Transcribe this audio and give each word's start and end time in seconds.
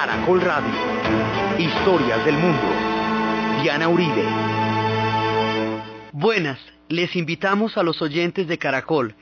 Caracol 0.00 0.40
Radio. 0.40 0.72
Historias 1.58 2.24
del 2.24 2.38
mundo. 2.38 2.62
Diana 3.62 3.86
Uribe. 3.86 4.24
Buenas, 6.12 6.58
les 6.88 7.14
invitamos 7.16 7.76
a 7.76 7.82
los 7.82 8.00
oyentes 8.00 8.48
de 8.48 8.56
Caracol 8.56 9.14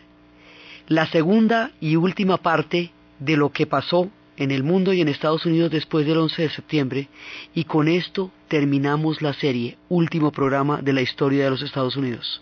la 0.89 1.07
segunda 1.07 1.73
y 1.79 1.97
última 1.97 2.39
parte 2.39 2.91
de 3.19 3.37
lo 3.37 3.53
que 3.53 3.66
pasó 3.66 4.11
en 4.39 4.51
el 4.51 4.62
mundo 4.62 4.95
y 4.95 5.03
en 5.03 5.09
Estados 5.09 5.45
Unidos 5.45 5.71
después 5.71 6.07
del 6.07 6.16
11 6.16 6.43
de 6.43 6.49
septiembre 6.49 7.09
y 7.55 7.65
con 7.65 7.89
esto 7.89 8.30
terminamos 8.49 9.21
la 9.21 9.35
serie, 9.35 9.77
último 9.91 10.33
programa 10.33 10.80
de 10.80 10.95
la 10.95 11.02
historia 11.02 11.45
de 11.45 11.51
los 11.51 11.61
Estados 11.61 11.97
Unidos. 11.97 12.41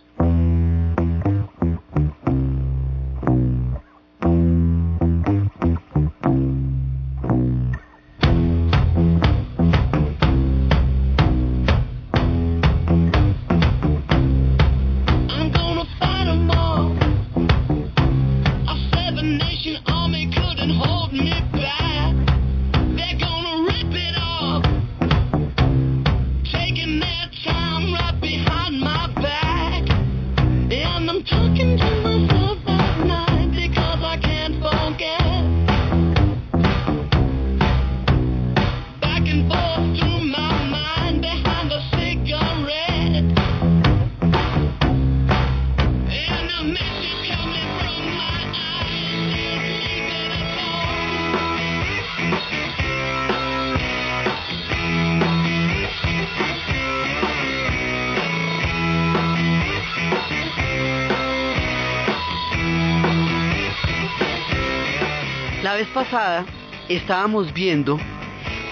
Pasada 66.04 66.46
estábamos 66.88 67.52
viendo 67.52 67.98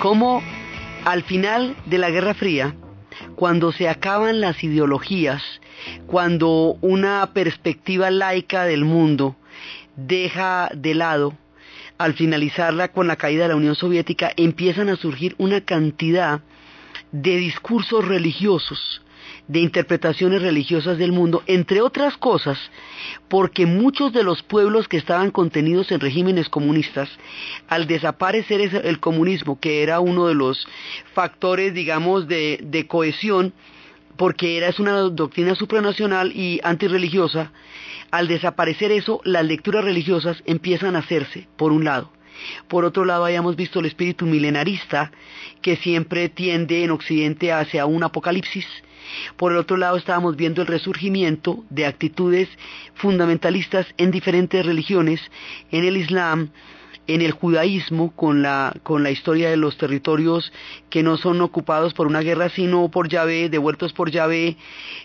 cómo 0.00 0.42
al 1.04 1.22
final 1.24 1.76
de 1.84 1.98
la 1.98 2.08
Guerra 2.08 2.32
Fría, 2.32 2.74
cuando 3.36 3.70
se 3.70 3.86
acaban 3.86 4.40
las 4.40 4.64
ideologías, 4.64 5.42
cuando 6.06 6.78
una 6.80 7.34
perspectiva 7.34 8.10
laica 8.10 8.64
del 8.64 8.86
mundo 8.86 9.36
deja 9.94 10.70
de 10.74 10.94
lado, 10.94 11.34
al 11.98 12.14
finalizarla 12.14 12.92
con 12.92 13.06
la 13.06 13.16
caída 13.16 13.42
de 13.42 13.50
la 13.50 13.56
Unión 13.56 13.74
Soviética, 13.74 14.32
empiezan 14.38 14.88
a 14.88 14.96
surgir 14.96 15.34
una 15.36 15.60
cantidad 15.60 16.40
de 17.12 17.36
discursos 17.36 18.08
religiosos, 18.08 19.02
de 19.48 19.60
interpretaciones 19.60 20.42
religiosas 20.42 20.98
del 20.98 21.12
mundo, 21.12 21.42
entre 21.46 21.80
otras 21.80 22.16
cosas, 22.18 22.58
porque 23.28 23.64
muchos 23.64 24.12
de 24.12 24.22
los 24.22 24.42
pueblos 24.42 24.88
que 24.88 24.98
estaban 24.98 25.30
contenidos 25.30 25.90
en 25.90 26.00
regímenes 26.00 26.50
comunistas, 26.50 27.08
al 27.66 27.86
desaparecer 27.86 28.60
el 28.60 29.00
comunismo, 29.00 29.58
que 29.58 29.82
era 29.82 30.00
uno 30.00 30.26
de 30.26 30.34
los 30.34 30.68
factores, 31.14 31.72
digamos, 31.72 32.28
de, 32.28 32.86
cohesión, 32.88 33.54
porque 34.16 34.58
era 34.58 34.68
es 34.68 34.78
una 34.78 34.98
doctrina 34.98 35.54
supranacional 35.54 36.32
y 36.34 36.60
antirreligiosa, 36.62 37.52
al 38.10 38.28
desaparecer 38.28 38.92
eso, 38.92 39.20
las 39.24 39.44
lecturas 39.44 39.84
religiosas 39.84 40.42
empiezan 40.44 40.94
a 40.94 41.00
hacerse, 41.00 41.48
por 41.56 41.72
un 41.72 41.84
lado. 41.84 42.10
Por 42.68 42.84
otro 42.84 43.04
lado, 43.04 43.24
hayamos 43.24 43.56
visto 43.56 43.80
el 43.80 43.86
espíritu 43.86 44.26
milenarista 44.26 45.10
que 45.62 45.76
siempre 45.76 46.28
tiende 46.28 46.84
en 46.84 46.90
Occidente 46.90 47.52
hacia 47.52 47.86
un 47.86 48.04
apocalipsis. 48.04 48.66
Por 49.36 49.52
el 49.52 49.58
otro 49.58 49.76
lado, 49.76 49.96
estábamos 49.96 50.36
viendo 50.36 50.62
el 50.62 50.68
resurgimiento 50.68 51.64
de 51.70 51.86
actitudes 51.86 52.48
fundamentalistas 52.94 53.86
en 53.96 54.10
diferentes 54.10 54.64
religiones, 54.64 55.20
en 55.70 55.84
el 55.84 55.96
Islam, 55.96 56.50
en 57.08 57.22
el 57.22 57.32
judaísmo, 57.32 58.14
con 58.14 58.42
la, 58.42 58.74
con 58.82 59.02
la 59.02 59.10
historia 59.10 59.48
de 59.50 59.56
los 59.56 59.78
territorios 59.78 60.52
que 60.90 61.02
no 61.02 61.16
son 61.16 61.40
ocupados 61.40 61.94
por 61.94 62.06
una 62.06 62.20
guerra, 62.20 62.50
sino 62.50 62.90
por 62.90 63.08
Yahvé, 63.08 63.48
devueltos 63.48 63.94
por 63.94 64.10
Yahvé, 64.10 64.56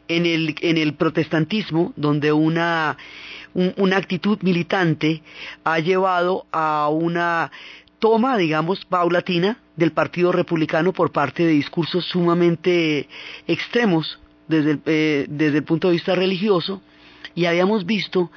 en 0.09 0.25
el, 0.25 0.56
en 0.62 0.78
el 0.78 0.96
protestantismo, 0.96 1.94
donde 1.96 2.34
una, 2.34 2.97
un, 3.53 3.74
una 3.78 3.97
actitud 3.97 4.38
militante 4.42 5.24
ha 5.63 5.80
llevado 5.80 6.46
a 6.52 6.90
una 6.90 7.52
toma, 8.00 8.38
digamos, 8.38 8.84
paulatina 8.84 9.62
del 9.76 9.92
Partido 9.92 10.32
Republicano 10.32 10.94
por 10.94 11.12
parte 11.12 11.46
de 11.46 11.52
discursos 11.52 12.06
sumamente 12.06 13.08
extremos 13.48 14.20
desde 14.48 14.72
el, 14.72 14.82
eh, 14.86 15.26
desde 15.30 15.58
el 15.58 15.64
punto 15.64 15.88
de 15.88 15.94
vista 15.94 16.16
religioso, 16.16 16.82
y 17.36 17.46
habíamos 17.46 17.86
visto 17.86 18.32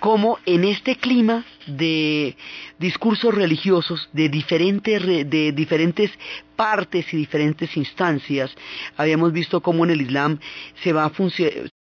cómo 0.00 0.38
en 0.44 0.64
este 0.64 0.96
clima 0.96 1.44
de 1.66 2.36
discursos 2.78 3.34
religiosos 3.34 4.08
de 4.12 4.28
diferentes, 4.28 5.04
de 5.04 5.52
diferentes 5.52 6.10
partes 6.54 7.12
y 7.12 7.16
diferentes 7.16 7.76
instancias, 7.76 8.54
habíamos 8.96 9.32
visto 9.32 9.60
cómo 9.60 9.84
en 9.84 9.92
el 9.92 10.02
Islam 10.02 10.38
se 10.82 10.92
va 10.92 11.06
a, 11.06 11.12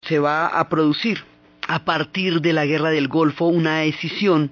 se 0.02 0.20
va 0.20 0.48
a 0.48 0.70
producir 0.70 1.24
a 1.70 1.86
partir 1.86 2.42
de 2.42 2.52
la 2.52 2.66
guerra 2.66 2.90
del 2.90 3.08
Golfo 3.08 3.46
una 3.46 3.82
decisión 3.82 4.50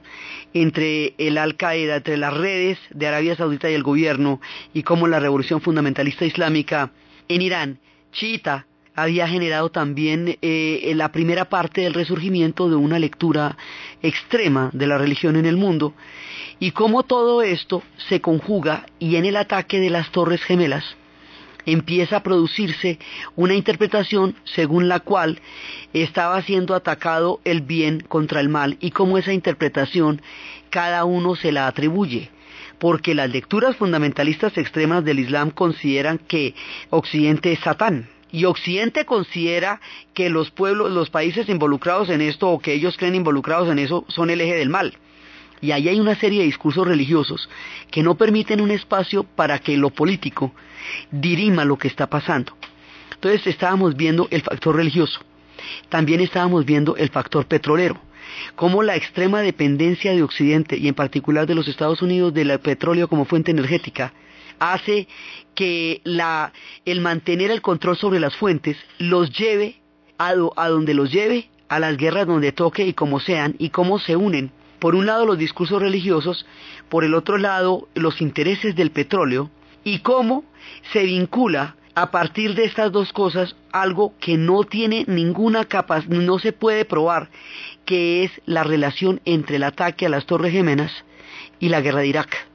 entre 0.54 1.16
el 1.18 1.40
Al-Qaeda, 1.40 1.96
entre 1.96 2.16
las 2.16 2.32
redes 2.32 2.78
de 2.92 3.08
Arabia 3.08 3.36
Saudita 3.36 3.72
y 3.72 3.74
el 3.74 3.82
gobierno, 3.82 4.40
y 4.72 4.84
cómo 4.84 5.08
la 5.08 5.20
revolución 5.20 5.60
fundamentalista 5.60 6.26
islámica 6.26 6.92
en 7.28 7.42
Irán, 7.42 7.80
chiita, 8.12 8.68
había 8.94 9.28
generado 9.28 9.72
también 9.72 10.38
eh, 10.44 10.94
la 10.96 11.12
primera 11.12 11.46
parte 11.46 11.82
del 11.82 11.96
resurgimiento 11.96 12.70
de 12.70 12.76
una 12.76 13.00
lectura 13.00 13.58
extrema 14.04 14.70
de 14.74 14.86
la 14.86 15.00
religión 15.00 15.36
en 15.38 15.48
el 15.48 15.58
mundo, 15.58 15.96
y 16.60 16.70
cómo 16.70 17.02
todo 17.02 17.42
esto 17.42 17.82
se 18.10 18.22
conjuga 18.22 18.86
y 19.00 19.16
en 19.16 19.26
el 19.26 19.38
ataque 19.38 19.80
de 19.80 19.90
las 19.90 20.12
Torres 20.12 20.44
Gemelas, 20.44 20.86
empieza 21.68 22.18
a 22.18 22.24
producirse 22.24 22.98
una 23.36 23.54
interpretación 23.54 24.34
según 24.44 24.88
la 24.88 25.02
cual 25.02 25.40
estaba 25.94 26.42
siendo 26.42 26.74
atacado 26.74 27.40
el 27.44 27.62
bien 27.62 28.00
contra 28.00 28.42
el 28.42 28.50
mal 28.50 28.78
y 28.80 28.90
cómo 28.90 29.20
esa 29.20 29.34
interpretación 29.34 30.22
cada 30.72 31.06
uno 31.06 31.36
se 31.36 31.52
la 31.52 31.68
atribuye 31.68 32.32
porque 32.80 33.16
las 33.16 33.30
lecturas 33.30 33.76
fundamentalistas 33.76 34.58
extremas 34.58 35.04
del 35.04 35.20
Islam 35.20 35.50
consideran 35.50 36.20
que 36.20 36.54
Occidente 36.92 37.52
es 37.52 37.60
Satán, 37.60 38.08
y 38.32 38.46
Occidente 38.46 39.06
considera 39.06 39.82
que 40.14 40.30
los 40.30 40.52
pueblos, 40.52 40.92
los 40.92 41.10
países 41.10 41.50
involucrados 41.50 42.10
en 42.10 42.22
esto 42.22 42.50
o 42.50 42.60
que 42.60 42.74
ellos 42.74 42.98
creen 42.98 43.16
involucrados 43.16 43.70
en 43.70 43.80
eso 43.80 44.06
son 44.10 44.30
el 44.30 44.42
eje 44.42 44.56
del 44.56 44.70
mal. 44.70 44.98
Y 45.62 45.72
ahí 45.72 45.90
hay 45.90 46.00
una 46.00 46.16
serie 46.16 46.40
de 46.40 46.46
discursos 46.46 46.88
religiosos 46.88 47.50
que 47.90 48.04
no 48.04 48.16
permiten 48.16 48.62
un 48.62 48.72
espacio 48.72 49.24
para 49.24 49.60
que 49.60 49.78
lo 49.78 49.90
político 49.90 50.54
dirima 51.12 51.66
lo 51.66 51.78
que 51.78 51.88
está 51.88 52.08
pasando. 52.08 52.54
Entonces 53.14 53.48
estábamos 53.48 53.96
viendo 53.96 54.28
el 54.30 54.42
factor 54.42 54.76
religioso. 54.76 55.22
También 55.90 56.22
estábamos 56.22 56.66
viendo 56.66 56.96
el 56.98 57.10
factor 57.10 57.46
petrolero. 57.48 58.00
Cómo 58.56 58.84
la 58.84 58.96
extrema 58.96 59.42
dependencia 59.42 60.12
de 60.12 60.22
Occidente 60.22 60.78
y 60.78 60.88
en 60.88 60.94
particular 60.94 61.48
de 61.48 61.56
los 61.56 61.68
Estados 61.68 62.02
Unidos 62.02 62.34
del 62.34 62.60
petróleo 62.60 63.08
como 63.08 63.26
fuente 63.26 63.52
energética 63.52 64.14
hace 64.60 65.08
que 65.56 66.02
la, 66.04 66.52
el 66.86 67.02
mantener 67.02 67.52
el 67.52 67.62
control 67.62 67.98
sobre 67.98 68.20
las 68.20 68.36
fuentes 68.36 68.78
los 69.00 69.32
lleve 69.32 69.82
a, 70.18 70.34
a 70.56 70.70
donde 70.70 70.94
los 70.94 71.12
lleve, 71.12 71.50
a 71.70 71.80
las 71.80 71.98
guerras 71.98 72.28
donde 72.28 72.52
toque 72.52 72.86
y 72.86 72.94
como 72.94 73.20
sean, 73.20 73.56
y 73.60 73.70
cómo 73.70 73.98
se 74.00 74.16
unen 74.16 74.52
por 74.80 74.96
un 74.96 75.06
lado 75.06 75.26
los 75.26 75.38
discursos 75.38 75.82
religiosos, 75.82 76.46
por 76.90 77.04
el 77.04 77.14
otro 77.14 77.38
lado 77.38 77.88
los 77.96 78.22
intereses 78.22 78.76
del 78.76 78.92
petróleo 78.92 79.50
y 79.84 80.00
cómo 80.00 80.44
se 80.92 81.04
vincula 81.04 81.76
a 81.96 82.12
partir 82.12 82.54
de 82.54 82.66
estas 82.66 82.92
dos 82.92 83.12
cosas 83.12 83.56
algo 83.72 84.14
que 84.20 84.38
no 84.38 84.64
tiene 84.64 85.04
ninguna 85.08 85.66
capacidad, 85.66 86.16
no 86.16 86.38
se 86.38 86.54
puede 86.54 86.86
probar, 86.86 87.30
que 87.86 88.24
es 88.24 88.32
la 88.46 88.64
relación 88.64 89.20
entre 89.26 89.56
el 89.56 89.64
ataque 89.64 90.06
a 90.06 90.10
las 90.10 90.28
Torres 90.28 90.52
Gemelas 90.52 90.92
y 91.60 91.70
la 91.70 91.82
guerra 91.82 92.02
de 92.02 92.08
Irak. 92.08 92.48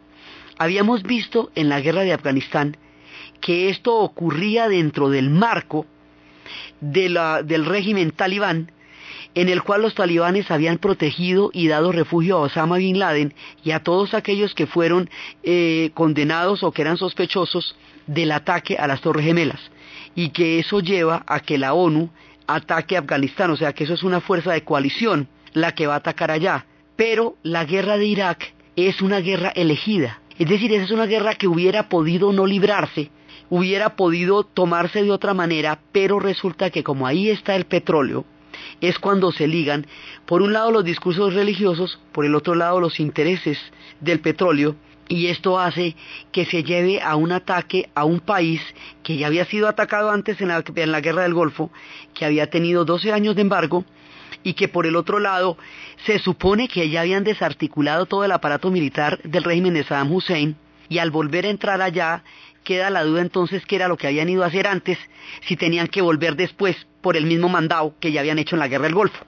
Habíamos 0.59 1.03
visto 1.03 1.51
en 1.57 1.69
la 1.69 1.81
guerra 1.81 2.03
de 2.03 2.13
Afganistán 2.13 2.77
que 3.41 3.69
esto 3.69 3.97
ocurría 3.97 4.69
dentro 4.69 5.11
del 5.11 5.29
marco 5.29 5.87
del 6.81 7.65
régimen 7.65 8.13
talibán, 8.13 8.71
en 9.35 9.49
el 9.49 9.63
cual 9.63 9.83
los 9.83 9.95
talibanes 9.95 10.51
habían 10.51 10.79
protegido 10.79 11.51
y 11.53 11.69
dado 11.69 11.93
refugio 11.93 12.37
a 12.37 12.41
Osama 12.43 12.77
Bin 12.77 12.99
Laden 12.99 13.35
y 13.65 13.71
a 13.71 13.81
todos 13.81 14.15
aquellos 14.15 14.55
que 14.55 14.67
fueron 14.67 15.09
eh, 15.43 15.91
condenados 15.95 16.63
o 16.63 16.73
que 16.73 16.83
eran 16.83 16.99
sospechosos 16.99 17.77
del 18.07 18.33
ataque 18.33 18.77
a 18.77 18.87
las 18.87 19.01
Torres 19.01 19.25
Gemelas. 19.25 19.61
Y 20.15 20.31
que 20.31 20.59
eso 20.59 20.81
lleva 20.81 21.25
a 21.27 21.41
que 21.41 21.57
la 21.57 21.73
ONU 21.73 22.11
ataque 22.47 22.97
a 22.97 23.01
Afganistán, 23.01 23.51
o 23.51 23.57
sea 23.57 23.73
que 23.73 23.85
eso 23.85 23.95
es 23.95 24.03
una 24.03 24.21
fuerza 24.21 24.53
de 24.53 24.65
coalición 24.65 25.29
la 25.53 25.75
que 25.75 25.87
va 25.87 25.95
a 25.95 25.99
atacar 25.99 26.31
allá. 26.31 26.67
Pero 26.97 27.37
la 27.43 27.65
guerra 27.65 27.97
de 27.97 28.07
Irak 28.07 28.53
es 28.77 29.01
una 29.01 29.21
guerra 29.21 29.51
elegida, 29.51 30.21
es 30.39 30.49
decir, 30.49 30.73
esa 30.73 30.85
es 30.85 30.91
una 30.91 31.07
guerra 31.07 31.35
que 31.35 31.47
hubiera 31.47 31.89
podido 31.89 32.33
no 32.33 32.47
librarse, 32.47 33.11
hubiera 33.51 33.97
podido 33.97 34.45
tomarse 34.45 35.03
de 35.03 35.11
otra 35.11 35.35
manera, 35.35 35.79
pero 35.93 36.19
resulta 36.19 36.71
que 36.71 36.83
como 36.83 37.07
ahí 37.07 37.29
está 37.29 37.55
el 37.55 37.67
petróleo, 37.67 38.25
es 38.83 38.99
cuando 38.99 39.33
se 39.33 39.47
ligan, 39.47 39.87
por 40.27 40.43
un 40.43 40.53
lado 40.53 40.71
los 40.71 40.85
discursos 40.85 41.35
religiosos, 41.35 42.01
por 42.13 42.27
el 42.27 42.35
otro 42.35 42.55
lado 42.55 42.81
los 42.81 43.01
intereses 43.01 43.59
del 44.01 44.21
petróleo, 44.21 44.77
y 45.09 45.29
esto 45.29 45.59
hace 45.59 45.95
que 46.33 46.45
se 46.45 46.65
lleve 46.65 47.01
a 47.01 47.17
un 47.17 47.33
ataque 47.33 47.91
a 47.95 48.05
un 48.05 48.21
país 48.21 48.61
que 49.03 49.17
ya 49.17 49.29
había 49.29 49.45
sido 49.45 49.69
atacado 49.69 50.11
antes 50.11 50.41
en 50.41 50.49
la, 50.49 51.01
guerra 51.01 51.23
del 51.23 51.35
Golfo, 51.35 51.71
que 52.15 52.25
había 52.25 52.49
tenido 52.49 52.85
12 52.85 53.13
años 53.13 53.37
de 53.37 53.43
embargo 53.43 53.85
y 54.43 54.55
que 54.55 54.69
por 54.69 54.87
el 54.87 54.97
otro 54.97 55.19
lado 55.19 55.57
se 56.07 56.19
supone 56.19 56.67
que 56.67 56.89
ya 56.89 57.03
habían 57.03 57.25
desarticulado 57.25 58.07
todo 58.07 58.25
el 58.25 58.33
aparato 58.33 58.71
militar 58.71 59.21
del 59.23 59.45
régimen 59.45 59.75
de 59.75 59.85
Saddam 59.85 60.13
Hussein 60.13 60.57
y 60.89 60.99
al 60.99 61.11
volver 61.11 61.47
a 61.47 61.51
entrar 61.51 61.81
allá 61.83 62.25
queda 62.65 62.91
la 62.91 63.05
duda 63.05 63.21
entonces 63.21 63.65
qué 63.67 63.77
era 63.77 63.89
lo 63.89 63.97
que 63.97 64.07
habían 64.07 64.29
ido 64.29 64.45
a 64.45 64.47
hacer 64.47 64.67
antes, 64.67 64.99
si 65.47 65.57
tenían 65.57 65.89
que 65.89 66.03
volver 66.03 66.37
después 66.37 66.77
por 67.01 67.17
el 67.17 67.27
mismo 67.27 67.49
mandado 67.49 67.95
que 68.01 68.13
ya 68.13 68.21
habían 68.21 68.39
hecho 68.39 68.57
en 68.57 68.61
la 68.61 68.69
guerra 68.69 68.85
del 68.85 68.95
Golfo. 68.95 69.25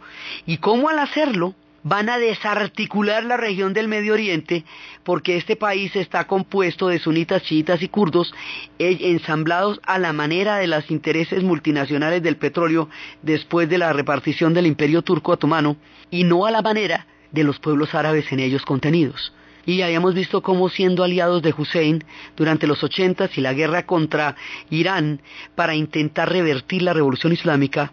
Y 0.47 0.59
cómo 0.59 0.89
al 0.89 0.99
hacerlo 0.99 1.55
van 1.85 2.09
a 2.09 2.19
desarticular 2.19 3.25
la 3.25 3.37
región 3.37 3.75
del 3.75 3.89
Medio 3.89 4.15
Oriente 4.15 4.65
porque 5.05 5.37
este 5.37 5.55
país 5.55 5.95
está 5.95 6.27
compuesto 6.27 6.89
de 6.89 6.99
sunitas, 6.99 7.43
chiitas 7.43 7.83
y 7.83 7.89
kurdos 7.89 8.35
eh, 8.79 8.97
ensamblados 9.01 9.81
a 9.85 9.99
la 9.99 10.13
manera 10.13 10.57
de 10.57 10.67
los 10.67 10.91
intereses 10.91 11.43
multinacionales 11.43 12.23
del 12.23 12.39
petróleo 12.39 12.89
después 13.23 13.69
de 13.69 13.79
la 13.79 13.93
repartición 13.93 14.55
del 14.55 14.67
imperio 14.67 15.03
turco 15.03 15.33
otomano 15.33 15.77
y 16.11 16.25
no 16.25 16.47
a 16.47 16.51
la 16.51 16.63
manera 16.63 17.07
de 17.31 17.45
los 17.45 17.59
pueblos 17.59 17.95
árabes 17.95 18.33
en 18.33 18.41
ellos 18.41 18.63
contenidos. 18.63 19.33
Y 19.66 19.82
habíamos 19.82 20.14
visto 20.14 20.43
cómo 20.43 20.69
siendo 20.69 21.05
aliados 21.05 21.43
de 21.43 21.55
Hussein 21.56 22.05
durante 22.37 22.66
los 22.66 22.82
ochentas 22.82 23.37
y 23.37 23.40
la 23.40 23.55
guerra 23.55 23.87
contra 23.87 24.37
Irán 24.70 25.20
para 25.55 25.75
intentar 25.75 26.31
revertir 26.31 26.82
la 26.82 26.93
revolución 26.93 27.32
islámica, 27.32 27.93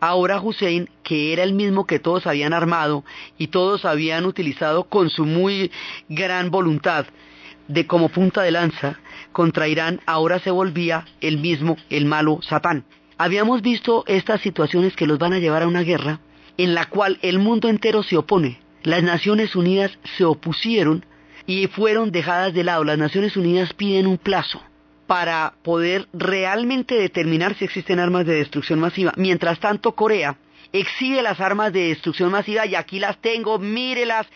Ahora 0.00 0.40
Hussein, 0.40 0.88
que 1.02 1.32
era 1.32 1.42
el 1.42 1.54
mismo 1.54 1.84
que 1.84 1.98
todos 1.98 2.26
habían 2.26 2.52
armado 2.52 3.04
y 3.36 3.48
todos 3.48 3.84
habían 3.84 4.26
utilizado 4.26 4.84
con 4.84 5.10
su 5.10 5.24
muy 5.24 5.72
gran 6.08 6.50
voluntad 6.50 7.06
de 7.66 7.86
como 7.86 8.08
punta 8.08 8.42
de 8.42 8.52
lanza 8.52 8.98
contra 9.32 9.68
Irán, 9.68 10.00
ahora 10.06 10.38
se 10.38 10.50
volvía 10.50 11.04
el 11.20 11.38
mismo, 11.38 11.76
el 11.90 12.06
malo 12.06 12.40
Satán. 12.42 12.84
Habíamos 13.18 13.62
visto 13.62 14.04
estas 14.06 14.40
situaciones 14.40 14.94
que 14.94 15.06
los 15.06 15.18
van 15.18 15.32
a 15.32 15.40
llevar 15.40 15.62
a 15.62 15.68
una 15.68 15.82
guerra 15.82 16.20
en 16.56 16.74
la 16.74 16.86
cual 16.86 17.18
el 17.22 17.38
mundo 17.38 17.68
entero 17.68 18.02
se 18.02 18.16
opone. 18.16 18.60
Las 18.82 19.02
Naciones 19.02 19.56
Unidas 19.56 19.98
se 20.16 20.24
opusieron 20.24 21.04
y 21.46 21.66
fueron 21.66 22.10
dejadas 22.10 22.54
de 22.54 22.64
lado. 22.64 22.84
Las 22.84 22.98
Naciones 22.98 23.36
Unidas 23.36 23.72
piden 23.72 24.06
un 24.06 24.18
plazo 24.18 24.62
para 25.06 25.54
poder 25.62 26.06
realmente 26.12 26.94
determinar 26.94 27.56
si 27.56 27.64
existen 27.64 27.98
armas 27.98 28.26
de 28.26 28.34
destrucción 28.34 28.78
masiva. 28.78 29.12
Mientras 29.16 29.58
tanto, 29.58 29.92
Corea 29.92 30.36
exhibe 30.72 31.22
las 31.22 31.40
armas 31.40 31.72
de 31.72 31.88
destrucción 31.88 32.30
masiva 32.30 32.66
y 32.66 32.74
aquí 32.74 32.98
las 33.00 33.18
tengo, 33.18 33.58
mírelas, 33.58 34.26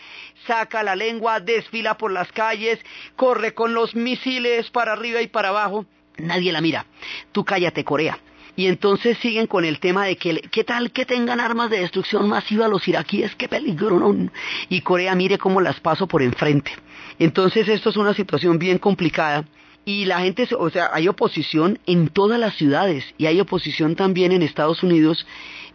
saca 0.47 0.83
la 0.83 0.95
lengua, 0.95 1.39
desfila 1.39 1.97
por 1.97 2.11
las 2.11 2.31
calles, 2.31 2.79
corre 3.15 3.53
con 3.53 3.73
los 3.73 3.95
misiles 3.95 4.69
para 4.71 4.93
arriba 4.93 5.21
y 5.21 5.27
para 5.27 5.49
abajo. 5.49 5.85
Nadie 6.17 6.51
la 6.51 6.61
mira. 6.61 6.85
Tú 7.31 7.43
cállate, 7.43 7.83
Corea. 7.83 8.17
Y 8.55 8.67
entonces 8.67 9.17
siguen 9.17 9.47
con 9.47 9.65
el 9.65 9.79
tema 9.79 10.05
de 10.05 10.15
que, 10.15 10.41
¿qué 10.51 10.63
tal 10.63 10.91
que 10.91 11.05
tengan 11.05 11.39
armas 11.39 11.69
de 11.71 11.79
destrucción 11.79 12.29
masiva 12.29 12.67
los 12.67 12.87
iraquíes? 12.87 13.35
¡Qué 13.35 13.47
peligro! 13.47 13.99
No? 13.99 14.29
Y 14.69 14.81
Corea 14.81 15.15
mire 15.15 15.39
cómo 15.39 15.59
las 15.59 15.79
paso 15.79 16.07
por 16.07 16.21
enfrente. 16.21 16.71
Entonces 17.17 17.67
esto 17.67 17.89
es 17.89 17.97
una 17.97 18.13
situación 18.13 18.59
bien 18.59 18.77
complicada 18.77 19.45
y 19.85 20.05
la 20.05 20.19
gente, 20.19 20.47
o 20.57 20.69
sea, 20.69 20.91
hay 20.93 21.07
oposición 21.07 21.79
en 21.85 22.07
todas 22.07 22.39
las 22.39 22.55
ciudades 22.55 23.03
y 23.17 23.25
hay 23.25 23.39
oposición 23.41 23.95
también 23.95 24.31
en 24.31 24.41
Estados 24.41 24.81
Unidos, 24.83 25.25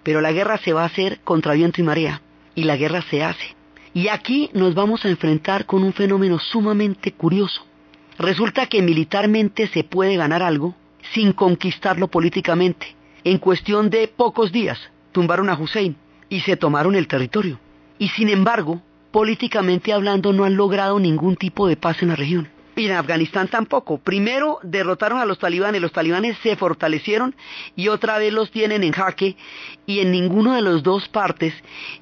pero 0.03 0.21
la 0.21 0.33
guerra 0.33 0.59
se 0.59 0.73
va 0.73 0.83
a 0.83 0.87
hacer 0.87 1.21
contra 1.25 1.55
viento 1.55 1.81
y 1.81 1.85
marea 1.85 2.23
y 2.55 2.65
la 2.65 2.77
guerra 2.77 3.03
se 3.03 3.23
hace. 3.23 3.57
Y 3.93 4.09
aquí 4.09 4.51
nos 4.55 4.75
vamos 4.75 5.05
a 5.05 5.09
enfrentar 5.09 5.67
con 5.67 5.83
un 5.83 5.93
fenómeno 5.93 6.39
sumamente 6.39 7.13
curioso. 7.13 7.67
Resulta 8.19 8.67
que 8.67 8.83
militarmente 8.83 9.67
se 9.69 9.85
puede 9.85 10.17
ganar 10.17 10.43
algo 10.43 10.75
sin 11.13 11.33
conquistarlo 11.33 12.09
políticamente. 12.09 12.95
En 13.25 13.39
cuestión 13.39 13.91
de 13.91 14.09
pocos 14.09 14.53
días 14.53 14.79
tumbaron 15.13 15.49
a 15.51 15.59
Hussein 15.59 15.97
y 16.29 16.41
se 16.41 16.57
tomaron 16.57 16.95
el 16.95 17.09
territorio. 17.09 17.59
Y 17.99 18.09
sin 18.11 18.29
embargo, 18.29 18.81
políticamente 19.11 19.93
hablando 19.93 20.33
no 20.33 20.45
han 20.45 20.57
logrado 20.57 20.99
ningún 20.99 21.37
tipo 21.37 21.67
de 21.67 21.77
paz 21.77 22.03
en 22.03 22.09
la 22.09 22.17
región. 22.17 22.49
Y 22.77 22.87
en 22.87 22.93
Afganistán 22.93 23.49
tampoco. 23.49 23.99
Primero 23.99 24.61
derrotaron 24.63 25.19
a 25.19 25.25
los 25.25 25.41
talibanes, 25.41 25.83
los 25.83 25.91
talibanes 25.91 26.39
se 26.45 26.55
fortalecieron 26.55 27.35
y 27.75 27.89
otra 27.89 28.19
vez 28.19 28.33
los 28.33 28.53
tienen 28.53 28.85
en 28.85 28.93
jaque 28.93 29.37
y 29.85 29.99
en 29.99 30.13
ninguno 30.13 30.55
de 30.55 30.63
las 30.63 30.85
dos 30.85 31.09
partes, 31.09 31.55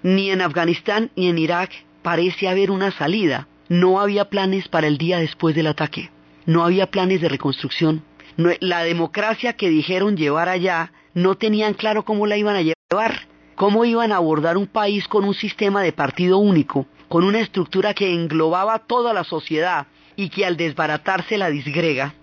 ni 0.02 0.30
en 0.30 0.42
Afganistán 0.42 1.10
ni 1.16 1.28
en 1.28 1.38
Irak, 1.38 1.70
parece 2.02 2.48
haber 2.48 2.70
una 2.70 2.90
salida. 2.90 3.48
No 3.70 4.00
había 4.00 4.28
planes 4.28 4.68
para 4.68 4.86
el 4.86 4.98
día 4.98 5.18
después 5.18 5.56
del 5.56 5.68
ataque. 5.68 6.10
No 6.44 6.62
había 6.62 6.90
planes 6.90 7.22
de 7.22 7.30
reconstrucción. 7.30 8.02
La 8.36 8.82
democracia 8.82 9.54
que 9.54 9.70
dijeron 9.70 10.16
llevar 10.16 10.48
allá 10.48 10.92
no 11.14 11.36
tenían 11.36 11.74
claro 11.74 12.04
cómo 12.04 12.26
la 12.26 12.36
iban 12.36 12.56
a 12.56 12.62
llevar, 12.62 13.28
cómo 13.54 13.84
iban 13.84 14.12
a 14.12 14.16
abordar 14.16 14.56
un 14.56 14.66
país 14.66 15.08
con 15.08 15.24
un 15.24 15.34
sistema 15.34 15.82
de 15.82 15.92
partido 15.92 16.38
único, 16.38 16.86
con 17.08 17.24
una 17.24 17.40
estructura 17.40 17.94
que 17.94 18.12
englobaba 18.12 18.80
toda 18.80 19.12
la 19.14 19.24
sociedad, 19.24 19.86
y 20.16 20.30
que 20.30 20.44
al 20.44 20.56
desbaratarse 20.56 21.38
la 21.38 21.50
disgrega, 21.50 22.14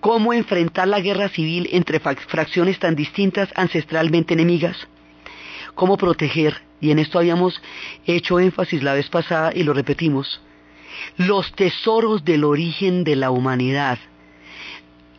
cómo 0.00 0.32
enfrentar 0.32 0.88
la 0.88 1.00
guerra 1.00 1.28
civil 1.28 1.68
entre 1.72 2.00
fracciones 2.00 2.78
tan 2.78 2.94
distintas 2.94 3.48
ancestralmente 3.54 4.34
enemigas, 4.34 4.88
cómo 5.74 5.96
proteger, 5.96 6.62
y 6.80 6.90
en 6.90 6.98
esto 6.98 7.18
habíamos 7.18 7.62
hecho 8.06 8.40
énfasis 8.40 8.82
la 8.82 8.94
vez 8.94 9.08
pasada 9.08 9.52
y 9.54 9.62
lo 9.62 9.72
repetimos, 9.72 10.40
los 11.16 11.52
tesoros 11.52 12.24
del 12.24 12.44
origen 12.44 13.04
de 13.04 13.16
la 13.16 13.30
humanidad. 13.30 13.98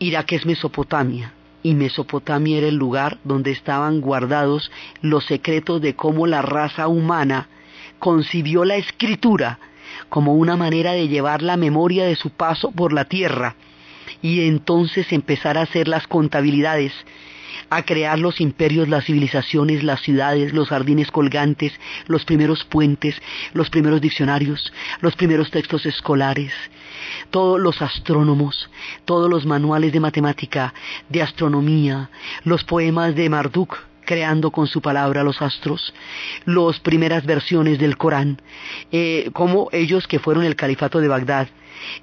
Irak 0.04 0.32
es 0.32 0.44
Mesopotamia, 0.44 1.32
y 1.62 1.72
Mesopotamia 1.72 2.58
era 2.58 2.66
el 2.66 2.74
lugar 2.74 3.16
donde 3.24 3.52
estaban 3.52 4.02
guardados 4.02 4.70
los 5.00 5.24
secretos 5.24 5.80
de 5.80 5.96
cómo 5.96 6.26
la 6.26 6.42
raza 6.42 6.88
humana 6.88 7.48
concibió 7.98 8.66
la 8.66 8.76
escritura 8.76 9.58
como 10.10 10.34
una 10.34 10.58
manera 10.58 10.92
de 10.92 11.08
llevar 11.08 11.40
la 11.40 11.56
memoria 11.56 12.04
de 12.04 12.16
su 12.16 12.28
paso 12.28 12.70
por 12.70 12.92
la 12.92 13.06
tierra 13.06 13.56
y 14.20 14.46
entonces 14.46 15.10
empezar 15.10 15.56
a 15.56 15.62
hacer 15.62 15.88
las 15.88 16.06
contabilidades, 16.06 16.92
a 17.70 17.82
crear 17.82 18.18
los 18.18 18.42
imperios, 18.42 18.90
las 18.90 19.06
civilizaciones, 19.06 19.82
las 19.82 20.02
ciudades, 20.02 20.52
los 20.52 20.68
jardines 20.68 21.10
colgantes, 21.10 21.72
los 22.08 22.26
primeros 22.26 22.62
puentes, 22.64 23.16
los 23.54 23.70
primeros 23.70 24.02
diccionarios, 24.02 24.70
los 25.00 25.16
primeros 25.16 25.50
textos 25.50 25.86
escolares, 25.86 26.52
todos 27.30 27.60
los 27.60 27.80
astrónomos, 27.82 28.68
todos 29.04 29.30
los 29.30 29.46
manuales 29.46 29.92
de 29.92 30.00
matemática, 30.00 30.74
de 31.08 31.22
astronomía, 31.22 32.10
los 32.44 32.64
poemas 32.64 33.14
de 33.14 33.28
Marduk, 33.28 33.76
creando 34.04 34.50
con 34.50 34.66
su 34.66 34.80
palabra 34.80 35.22
los 35.22 35.40
astros, 35.42 35.92
las 36.44 36.78
primeras 36.80 37.24
versiones 37.24 37.78
del 37.78 37.96
Corán, 37.96 38.40
eh, 38.92 39.30
como 39.32 39.68
ellos 39.72 40.06
que 40.06 40.18
fueron 40.18 40.44
el 40.44 40.56
califato 40.56 41.00
de 41.00 41.08
Bagdad, 41.08 41.48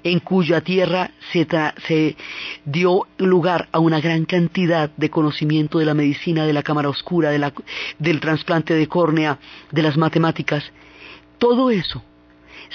en 0.04 0.20
cuya 0.20 0.60
tierra 0.60 1.10
se, 1.32 2.16
dio 2.64 3.06
lugar 3.18 3.68
a 3.72 3.78
una 3.78 4.00
gran 4.00 4.24
cantidad 4.24 4.90
de 4.96 5.10
conocimiento 5.10 5.78
de 5.78 5.86
la 5.86 5.94
medicina, 5.94 6.46
de 6.46 6.52
la 6.52 6.62
cámara 6.62 6.88
oscura, 6.88 7.30
del 7.30 8.20
trasplante 8.20 8.74
de 8.74 8.86
córnea, 8.86 9.38
de 9.70 9.82
las 9.82 9.96
matemáticas. 9.96 10.64
Todo 11.38 11.70
eso 11.70 12.02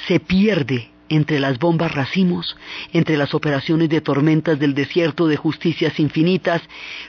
se 0.07 0.19
pierde 0.19 0.89
entre 1.09 1.39
las 1.39 1.59
bombas 1.59 1.93
racimos, 1.93 2.57
entre 2.93 3.17
las 3.17 3.33
operaciones 3.33 3.89
de 3.89 4.01
tormentas 4.01 4.59
del 4.59 4.73
desierto, 4.73 5.27
de 5.27 5.37
justicias 5.37 5.99
infinitas, 5.99 6.61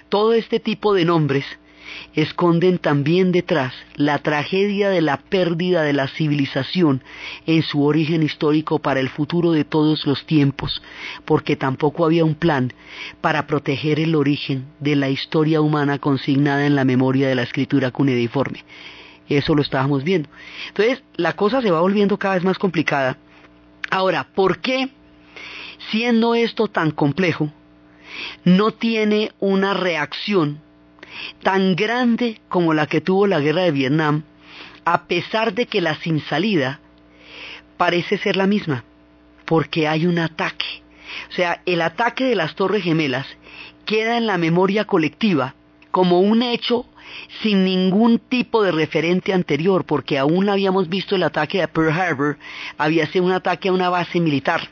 todo 0.09 0.33
este 0.33 0.61
tipo 0.61 0.95
de 0.95 1.05
nombres 1.05 1.45
esconden 2.14 2.78
también 2.78 3.33
detrás 3.33 3.73
la 3.97 4.19
tragedia 4.19 4.90
de 4.90 5.00
la 5.00 5.19
pérdida 5.19 5.83
de 5.83 5.93
la 5.93 6.09
civilización 6.09 7.02
en 7.47 7.62
su 7.62 7.85
origen 7.85 8.23
histórico 8.23 8.78
para 8.78 9.00
el 9.00 9.09
futuro 9.09 9.52
de 9.52 9.64
todos 9.64 10.07
los 10.07 10.26
tiempos, 10.26 10.83
porque 11.25 11.57
tampoco 11.57 12.05
había 12.05 12.25
un 12.25 12.35
plan 12.35 12.73
para 13.21 13.47
proteger 13.47 14.00
el 14.00 14.14
origen 14.14 14.67
de 14.81 14.97
la 14.97 15.11
historia 15.11 15.61
humana 15.61 15.99
consignada 15.99 16.67
en 16.67 16.75
la 16.75 16.85
memoria 16.85 17.28
de 17.28 17.35
la 17.35 17.43
escritura 17.43 17.90
cuneiforme. 17.90 18.64
Eso 19.28 19.55
lo 19.55 19.62
estábamos 19.62 20.05
viendo. 20.05 20.28
Entonces, 20.69 21.02
la 21.17 21.35
cosa 21.35 21.61
se 21.61 21.71
va 21.71 21.81
volviendo 21.81 22.19
cada 22.19 22.35
vez 22.35 22.45
más 22.45 22.59
complicada. 22.59 23.19
Ahora, 23.90 24.28
¿por 24.35 24.59
qué, 24.59 24.90
siendo 25.90 26.35
esto 26.35 26.68
tan 26.68 26.90
complejo, 26.90 27.50
no 28.45 28.73
tiene 28.73 29.33
una 29.40 29.75
reacción 29.75 30.61
tan 31.42 31.75
grande 31.75 32.40
como 32.49 32.75
la 32.75 32.87
que 32.87 33.00
tuvo 33.00 33.26
la 33.26 33.40
guerra 33.40 33.62
de 33.62 33.71
Vietnam, 33.71 34.25
a 34.85 35.04
pesar 35.04 35.54
de 35.54 35.66
que 35.66 35.80
la 35.80 35.97
sin 35.97 36.21
salida 36.21 36.80
parece 37.76 38.18
ser 38.18 38.37
la 38.37 38.47
misma, 38.47 38.85
porque 39.45 39.88
hay 39.88 40.07
un 40.07 40.18
ataque. 40.18 40.83
O 41.30 41.33
sea, 41.33 41.62
el 41.64 41.80
ataque 41.80 42.25
de 42.25 42.35
las 42.35 42.54
Torres 42.54 42.83
Gemelas 42.83 43.26
queda 43.87 44.18
en 44.18 44.26
la 44.26 44.38
memoria 44.38 44.85
colectiva 44.85 45.54
como 45.90 46.21
un 46.21 46.42
hecho 46.42 46.87
sin 47.42 47.64
ningún 47.64 48.18
tipo 48.18 48.62
de 48.62 48.72
referente 48.72 49.32
anterior, 49.32 49.84
porque 49.84 50.18
aún 50.18 50.48
habíamos 50.48 50.88
visto 50.88 51.16
el 51.16 51.22
ataque 51.22 51.62
a 51.62 51.68
Pearl 51.68 51.92
Harbor, 51.92 52.38
había 52.76 53.06
sido 53.06 53.25
un 53.25 53.32
ataque 53.32 53.68
a 53.68 53.72
una 53.72 53.90
base 53.90 54.20
militar 54.20 54.68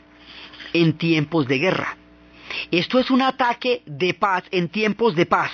en 0.73 0.93
tiempos 0.93 1.47
de 1.47 1.59
guerra. 1.59 1.97
Esto 2.71 2.99
es 2.99 3.11
un 3.11 3.21
ataque 3.21 3.81
de 3.85 4.13
paz 4.13 4.43
en 4.51 4.69
tiempos 4.69 5.15
de 5.15 5.25
paz 5.25 5.51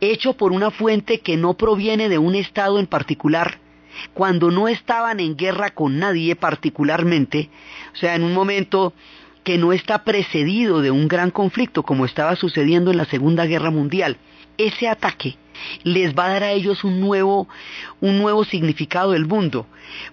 hecho 0.00 0.34
por 0.34 0.52
una 0.52 0.70
fuente 0.70 1.20
que 1.20 1.36
no 1.36 1.54
proviene 1.54 2.08
de 2.08 2.18
un 2.18 2.34
Estado 2.34 2.78
en 2.78 2.86
particular, 2.86 3.58
cuando 4.12 4.50
no 4.50 4.68
estaban 4.68 5.20
en 5.20 5.36
guerra 5.36 5.70
con 5.70 5.98
nadie 5.98 6.36
particularmente, 6.36 7.48
o 7.94 7.96
sea, 7.96 8.14
en 8.14 8.22
un 8.22 8.34
momento 8.34 8.92
que 9.42 9.58
no 9.58 9.72
está 9.72 10.04
precedido 10.04 10.82
de 10.82 10.90
un 10.90 11.08
gran 11.08 11.30
conflicto 11.30 11.82
como 11.82 12.04
estaba 12.04 12.36
sucediendo 12.36 12.90
en 12.90 12.98
la 12.98 13.04
Segunda 13.04 13.46
Guerra 13.46 13.70
Mundial. 13.70 14.18
Ese 14.58 14.88
ataque 14.88 15.36
les 15.82 16.14
va 16.14 16.26
a 16.26 16.30
dar 16.30 16.42
a 16.44 16.52
ellos 16.52 16.84
un 16.84 17.00
nuevo, 17.00 17.48
un 18.00 18.18
nuevo 18.18 18.44
significado 18.44 19.12
del 19.12 19.26
mundo. 19.26 19.66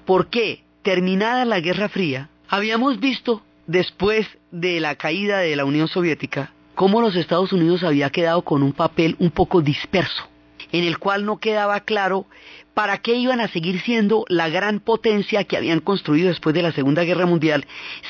¿Por 0.05 0.27
qué? 0.27 0.63
Terminada 0.81 1.45
la 1.45 1.59
Guerra 1.59 1.89
Fría, 1.89 2.29
habíamos 2.49 2.99
visto 2.99 3.41
después 3.67 4.27
de 4.51 4.79
la 4.79 4.95
caída 4.95 5.39
de 5.39 5.55
la 5.55 5.65
Unión 5.65 5.87
Soviética 5.87 6.51
cómo 6.75 7.01
los 7.01 7.15
Estados 7.15 7.53
Unidos 7.53 7.83
había 7.83 8.09
quedado 8.09 8.41
con 8.41 8.63
un 8.63 8.73
papel 8.73 9.15
un 9.19 9.31
poco 9.31 9.61
disperso, 9.61 10.27
en 10.71 10.83
el 10.83 10.97
cual 10.97 11.25
no 11.25 11.37
quedaba 11.37 11.79
claro 11.81 12.25
para 12.73 12.97
qué 12.97 13.15
iban 13.15 13.39
a 13.39 13.47
seguir 13.47 13.81
siendo 13.81 14.25
la 14.27 14.49
gran 14.49 14.79
potencia 14.79 15.43
que 15.43 15.57
habían 15.57 15.79
construido 15.79 16.29
después 16.29 16.55
de 16.55 16.63
la 16.63 16.71
Segunda 16.71 17.03
Guerra 17.03 17.25
Mundial, 17.25 17.65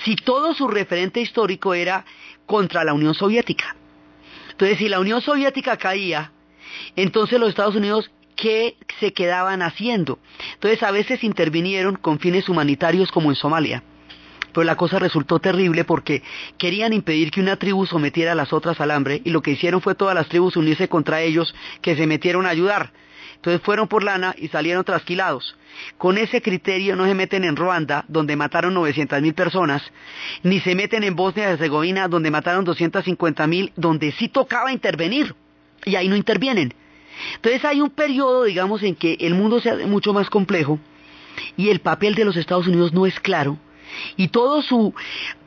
si 0.05 0.15
todo 0.15 0.53
su 0.53 0.67
referente 0.67 1.19
histórico 1.19 1.73
era 1.73 2.05
contra 2.45 2.83
la 2.83 2.93
Unión 2.93 3.13
Soviética. 3.13 3.75
Entonces, 4.51 4.77
si 4.77 4.87
la 4.87 4.99
Unión 4.99 5.21
Soviética 5.21 5.77
caía, 5.77 6.31
entonces 6.95 7.39
los 7.39 7.49
Estados 7.49 7.75
Unidos, 7.75 8.11
¿qué 8.35 8.75
se 8.99 9.13
quedaban 9.13 9.61
haciendo? 9.61 10.19
Entonces, 10.53 10.83
a 10.83 10.91
veces 10.91 11.23
intervinieron 11.23 11.95
con 11.95 12.19
fines 12.19 12.49
humanitarios 12.49 13.11
como 13.11 13.29
en 13.29 13.35
Somalia 13.35 13.83
pero 14.53 14.63
la 14.63 14.75
cosa 14.75 14.99
resultó 14.99 15.39
terrible 15.39 15.83
porque 15.83 16.21
querían 16.57 16.93
impedir 16.93 17.31
que 17.31 17.41
una 17.41 17.57
tribu 17.57 17.85
sometiera 17.85 18.33
a 18.33 18.35
las 18.35 18.53
otras 18.53 18.79
al 18.79 18.91
hambre 18.91 19.21
y 19.25 19.31
lo 19.31 19.41
que 19.41 19.51
hicieron 19.51 19.81
fue 19.81 19.95
todas 19.95 20.15
las 20.15 20.29
tribus 20.29 20.55
unirse 20.55 20.87
contra 20.87 21.21
ellos 21.21 21.53
que 21.81 21.95
se 21.95 22.07
metieron 22.07 22.45
a 22.45 22.49
ayudar. 22.49 22.91
Entonces 23.35 23.61
fueron 23.61 23.89
por 23.89 24.03
lana 24.03 24.35
y 24.37 24.47
salieron 24.47 24.85
trasquilados. 24.85 25.57
Con 25.97 26.17
ese 26.17 26.41
criterio 26.41 26.95
no 26.95 27.05
se 27.05 27.15
meten 27.15 27.43
en 27.43 27.57
Ruanda, 27.57 28.05
donde 28.07 28.37
mataron 28.37 28.73
900 28.75 29.21
mil 29.21 29.33
personas, 29.33 29.81
ni 30.43 30.61
se 30.61 30.75
meten 30.75 31.03
en 31.03 31.15
Bosnia 31.15 31.49
y 31.49 31.53
Herzegovina, 31.53 32.07
donde 32.07 32.31
mataron 32.31 32.63
250 32.63 33.47
mil, 33.47 33.73
donde 33.75 34.13
sí 34.13 34.29
tocaba 34.29 34.71
intervenir. 34.71 35.35
Y 35.85 35.95
ahí 35.95 36.07
no 36.07 36.15
intervienen. 36.15 36.73
Entonces 37.35 37.63
hay 37.65 37.81
un 37.81 37.89
periodo, 37.89 38.43
digamos, 38.43 38.83
en 38.83 38.95
que 38.95 39.17
el 39.19 39.35
mundo 39.35 39.59
se 39.61 39.69
hace 39.69 39.85
mucho 39.85 40.13
más 40.13 40.29
complejo 40.29 40.79
y 41.57 41.69
el 41.69 41.79
papel 41.79 42.15
de 42.15 42.25
los 42.25 42.35
Estados 42.35 42.67
Unidos 42.67 42.93
no 42.93 43.05
es 43.05 43.19
claro 43.19 43.57
y 44.15 44.29
toda 44.29 44.61
su 44.61 44.93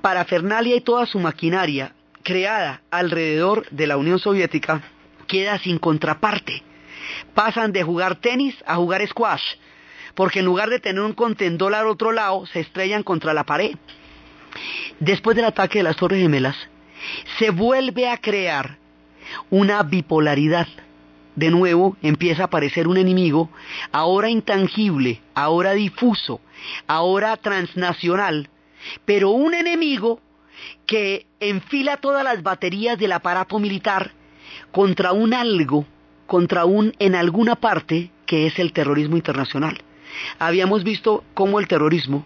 parafernalia 0.03 0.77
y 0.77 0.81
toda 0.81 1.07
su 1.07 1.19
maquinaria 1.19 1.93
creada 2.23 2.83
alrededor 2.91 3.69
de 3.71 3.87
la 3.87 3.97
Unión 3.97 4.19
Soviética 4.19 4.83
queda 5.27 5.59
sin 5.59 5.79
contraparte. 5.79 6.63
Pasan 7.35 7.73
de 7.73 7.83
jugar 7.83 8.17
tenis 8.17 8.57
a 8.67 8.77
jugar 8.77 9.07
squash, 9.07 9.43
porque 10.15 10.41
en 10.41 10.45
lugar 10.45 10.69
de 10.71 10.81
tener 10.81 11.03
un 11.03 11.13
contendor 11.13 11.75
al 11.75 11.87
otro 11.87 12.13
lado, 12.13 12.47
se 12.47 12.61
estrellan 12.61 13.03
contra 13.03 13.35
la 13.35 13.45
pared. 13.45 13.77
Después 14.99 15.37
del 15.37 15.45
ataque 15.45 15.79
de 15.79 15.85
las 15.85 15.97
Torres 15.97 16.21
Gemelas, 16.21 16.57
se 17.39 17.51
vuelve 17.51 18.09
a 18.09 18.19
crear 18.19 18.79
una 19.51 19.83
bipolaridad. 19.83 20.69
De 21.35 21.51
nuevo 21.51 21.97
empieza 22.03 22.43
a 22.43 22.47
aparecer 22.47 22.89
un 22.89 22.97
enemigo, 22.97 23.51
ahora 23.93 24.31
intangible, 24.31 25.21
ahora 25.35 25.73
difuso, 25.75 26.41
ahora 26.87 27.37
transnacional, 27.37 28.49
pero 29.05 29.31
un 29.31 29.53
enemigo 29.53 30.21
que 30.87 31.27
enfila 31.41 31.99
todas 31.99 32.25
las 32.25 32.43
baterías 32.43 32.99
del 32.99 33.13
aparato 33.13 33.59
militar 33.59 34.13
contra 34.73 35.13
un 35.13 35.35
algo, 35.35 35.85
contra 36.27 36.65
un 36.65 36.95
en 36.99 37.15
alguna 37.15 37.57
parte 37.57 38.11
que 38.25 38.47
es 38.47 38.59
el 38.59 38.73
terrorismo 38.73 39.17
internacional. 39.17 39.79
Habíamos 40.39 40.85
visto 40.85 41.25
cómo 41.35 41.61
el 41.61 41.69
terrorismo 41.69 42.25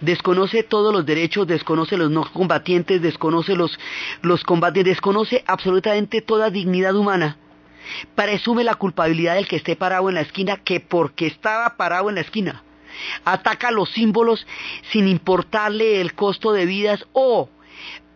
desconoce 0.00 0.62
todos 0.62 0.92
los 0.92 1.06
derechos, 1.06 1.46
desconoce 1.46 1.96
los 1.96 2.10
no 2.10 2.30
combatientes, 2.32 3.02
desconoce 3.02 3.56
los, 3.56 3.78
los 4.22 4.44
combatientes, 4.44 4.94
desconoce 4.94 5.44
absolutamente 5.46 6.22
toda 6.22 6.50
dignidad 6.50 6.94
humana. 6.94 7.38
Presume 8.14 8.64
la 8.64 8.74
culpabilidad 8.74 9.36
del 9.36 9.46
que 9.46 9.56
esté 9.56 9.76
parado 9.76 10.08
en 10.08 10.16
la 10.16 10.20
esquina 10.22 10.56
que 10.56 10.80
porque 10.80 11.26
estaba 11.26 11.76
parado 11.76 12.08
en 12.08 12.16
la 12.16 12.22
esquina 12.22 12.62
ataca 13.24 13.70
los 13.70 13.90
símbolos 13.90 14.46
sin 14.90 15.08
importarle 15.08 16.00
el 16.00 16.14
costo 16.14 16.52
de 16.52 16.66
vidas 16.66 17.04
o 17.12 17.48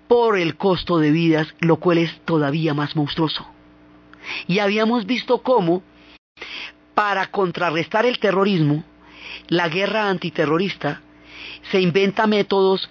por 0.08 0.38
el 0.38 0.56
costo 0.56 0.98
de 0.98 1.10
vidas, 1.10 1.54
lo 1.60 1.76
cual 1.76 1.98
es 1.98 2.20
todavía 2.24 2.74
más 2.74 2.96
monstruoso. 2.96 3.46
Y 4.46 4.58
habíamos 4.58 5.06
visto 5.06 5.42
cómo, 5.42 5.82
para 6.94 7.30
contrarrestar 7.30 8.06
el 8.06 8.18
terrorismo, 8.18 8.84
la 9.48 9.68
guerra 9.68 10.08
antiterrorista 10.08 11.02
se 11.70 11.80
inventa 11.80 12.26
métodos 12.26 12.88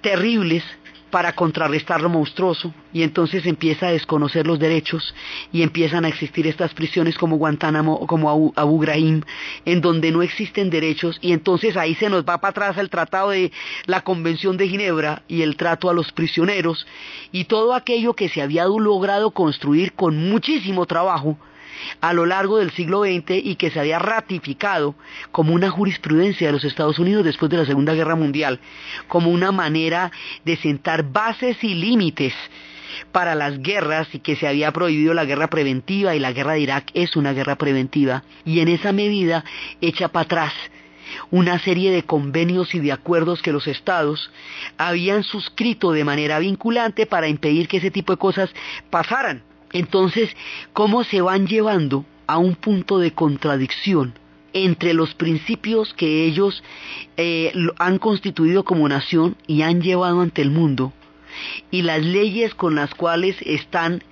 terribles 0.00 0.64
para 1.12 1.34
contrarrestar 1.34 2.00
lo 2.00 2.08
monstruoso 2.08 2.72
y 2.90 3.02
entonces 3.02 3.44
empieza 3.44 3.88
a 3.88 3.92
desconocer 3.92 4.46
los 4.46 4.58
derechos 4.58 5.14
y 5.52 5.60
empiezan 5.60 6.06
a 6.06 6.08
existir 6.08 6.46
estas 6.46 6.72
prisiones 6.72 7.18
como 7.18 7.36
Guantánamo 7.36 7.92
o 7.92 8.06
como 8.06 8.30
Abu, 8.56 8.78
Ghraib 8.80 9.22
en 9.66 9.80
donde 9.82 10.10
no 10.10 10.22
existen 10.22 10.70
derechos 10.70 11.18
y 11.20 11.32
entonces 11.32 11.76
ahí 11.76 11.94
se 11.96 12.08
nos 12.08 12.24
va 12.24 12.38
para 12.38 12.52
atrás 12.52 12.78
el 12.78 12.88
tratado 12.88 13.28
de 13.28 13.52
la 13.84 14.00
Convención 14.00 14.56
de 14.56 14.68
Ginebra 14.68 15.22
y 15.28 15.42
el 15.42 15.56
trato 15.56 15.90
a 15.90 15.94
los 15.94 16.12
prisioneros 16.12 16.86
y 17.30 17.44
todo 17.44 17.74
aquello 17.74 18.14
que 18.14 18.30
se 18.30 18.40
había 18.40 18.64
logrado 18.64 19.32
construir 19.32 19.92
con 19.92 20.30
muchísimo 20.30 20.86
trabajo 20.86 21.36
a 22.00 22.12
lo 22.12 22.26
largo 22.26 22.58
del 22.58 22.70
siglo 22.72 23.02
XX 23.02 23.42
y 23.42 23.56
que 23.56 23.70
se 23.70 23.80
había 23.80 23.98
ratificado 23.98 24.94
como 25.30 25.54
una 25.54 25.70
jurisprudencia 25.70 26.48
de 26.48 26.52
los 26.52 26.64
Estados 26.64 26.98
Unidos 26.98 27.24
después 27.24 27.50
de 27.50 27.58
la 27.58 27.66
Segunda 27.66 27.94
Guerra 27.94 28.16
Mundial, 28.16 28.60
como 29.08 29.30
una 29.30 29.52
manera 29.52 30.10
de 30.44 30.56
sentar 30.56 31.04
bases 31.04 31.62
y 31.62 31.74
límites 31.74 32.34
para 33.10 33.34
las 33.34 33.62
guerras 33.62 34.08
y 34.12 34.18
que 34.18 34.36
se 34.36 34.46
había 34.46 34.72
prohibido 34.72 35.14
la 35.14 35.24
guerra 35.24 35.48
preventiva 35.48 36.14
y 36.14 36.18
la 36.18 36.32
guerra 36.32 36.52
de 36.52 36.60
Irak 36.60 36.90
es 36.94 37.16
una 37.16 37.32
guerra 37.32 37.56
preventiva 37.56 38.22
y 38.44 38.60
en 38.60 38.68
esa 38.68 38.92
medida 38.92 39.44
echa 39.80 40.08
para 40.08 40.24
atrás 40.24 40.52
una 41.30 41.58
serie 41.58 41.90
de 41.90 42.04
convenios 42.04 42.74
y 42.74 42.80
de 42.80 42.92
acuerdos 42.92 43.42
que 43.42 43.52
los 43.52 43.66
estados 43.66 44.30
habían 44.78 45.24
suscrito 45.24 45.92
de 45.92 46.04
manera 46.04 46.38
vinculante 46.38 47.06
para 47.06 47.28
impedir 47.28 47.68
que 47.68 47.78
ese 47.78 47.90
tipo 47.90 48.12
de 48.12 48.18
cosas 48.18 48.50
pasaran. 48.90 49.42
Entonces, 49.72 50.30
¿cómo 50.72 51.04
se 51.04 51.20
van 51.20 51.46
llevando 51.46 52.04
a 52.26 52.38
un 52.38 52.54
punto 52.54 52.98
de 52.98 53.12
contradicción 53.12 54.14
entre 54.52 54.94
los 54.94 55.14
principios 55.14 55.94
que 55.94 56.24
ellos 56.24 56.62
eh, 57.16 57.52
han 57.78 57.98
constituido 57.98 58.64
como 58.64 58.88
nación 58.88 59.36
y 59.46 59.62
han 59.62 59.80
llevado 59.80 60.20
ante 60.20 60.42
el 60.42 60.50
mundo 60.50 60.92
y 61.70 61.82
las 61.82 62.02
leyes 62.02 62.54
con 62.54 62.74
las 62.74 62.94
cuales 62.94 63.36
están 63.40 64.02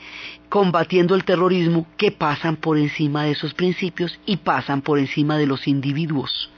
combatiendo 0.49 1.15
el 1.15 1.25
terrorismo 1.25 1.87
que 1.97 2.11
pasan 2.11 2.57
por 2.57 2.79
encima 2.79 3.25
de 3.25 3.33
esos 3.33 3.55
principios 3.55 4.19
y 4.27 4.39
pasan 4.39 4.83
por 4.83 4.99
encima 4.99 5.37
de 5.37 5.47
los 5.47 5.69
individuos 5.69 6.51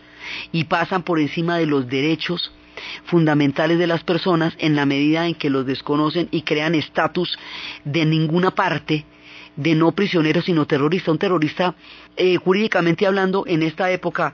y 0.52 0.64
pasan 0.64 1.02
por 1.02 1.18
encima 1.18 1.58
de 1.58 1.66
los 1.66 1.88
derechos 1.88 2.52
fundamentales 3.04 3.78
de 3.78 3.86
las 3.86 4.04
personas 4.04 4.54
en 4.58 4.76
la 4.76 4.86
medida 4.86 5.26
en 5.26 5.34
que 5.34 5.50
los 5.50 5.66
desconocen 5.66 6.28
y 6.30 6.42
crean 6.42 6.74
estatus 6.74 7.38
de 7.84 8.04
ninguna 8.04 8.52
parte 8.52 9.04
de 9.56 9.74
no 9.74 9.92
prisionero 9.92 10.42
sino 10.42 10.66
terrorista. 10.66 11.10
Un 11.10 11.18
terrorista, 11.18 11.74
eh, 12.16 12.36
jurídicamente 12.36 13.06
hablando, 13.06 13.44
en 13.46 13.62
esta 13.62 13.90
época 13.90 14.32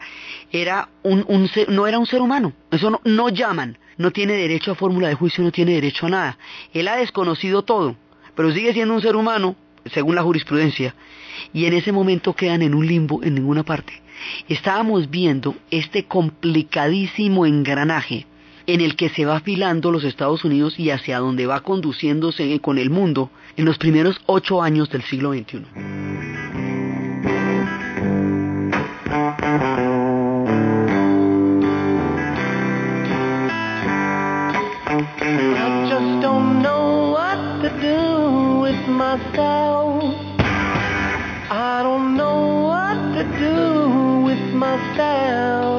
era 0.52 0.88
un, 1.02 1.24
un 1.28 1.50
no 1.68 1.86
era 1.86 1.98
un 1.98 2.06
ser 2.06 2.20
humano. 2.20 2.52
Eso 2.70 2.90
no, 2.90 3.00
no 3.04 3.28
llaman. 3.28 3.78
No 3.96 4.12
tiene 4.12 4.34
derecho 4.34 4.72
a 4.72 4.76
fórmula 4.76 5.08
de 5.08 5.14
juicio, 5.14 5.42
no 5.42 5.50
tiene 5.50 5.72
derecho 5.72 6.06
a 6.06 6.10
nada. 6.10 6.38
Él 6.72 6.86
ha 6.86 6.96
desconocido 6.96 7.62
todo, 7.62 7.96
pero 8.36 8.52
sigue 8.52 8.72
siendo 8.72 8.94
un 8.94 9.02
ser 9.02 9.16
humano, 9.16 9.56
según 9.92 10.14
la 10.14 10.22
jurisprudencia. 10.22 10.94
Y 11.52 11.64
en 11.64 11.72
ese 11.72 11.90
momento 11.90 12.32
quedan 12.32 12.62
en 12.62 12.74
un 12.74 12.86
limbo 12.86 13.22
en 13.24 13.34
ninguna 13.34 13.64
parte. 13.64 14.00
Estábamos 14.48 15.10
viendo 15.10 15.56
este 15.70 16.04
complicadísimo 16.04 17.44
engranaje 17.44 18.26
en 18.68 18.82
el 18.82 18.96
que 18.96 19.08
se 19.08 19.24
va 19.24 19.36
afilando 19.36 19.90
los 19.90 20.04
Estados 20.04 20.44
Unidos 20.44 20.78
y 20.78 20.90
hacia 20.90 21.18
donde 21.18 21.46
va 21.46 21.60
conduciéndose 21.60 22.60
con 22.60 22.76
el 22.76 22.90
mundo 22.90 23.30
en 23.56 23.64
los 23.64 23.78
primeros 23.78 24.20
ocho 24.26 24.62
años 24.62 24.90
del 24.90 25.02
siglo 25.02 25.32
XXI. 25.32 25.64
I 41.50 41.82
don't 41.82 42.14
know 42.16 42.68
what 42.68 42.96
to 43.14 43.24
do 43.40 44.20
with. 44.20 45.77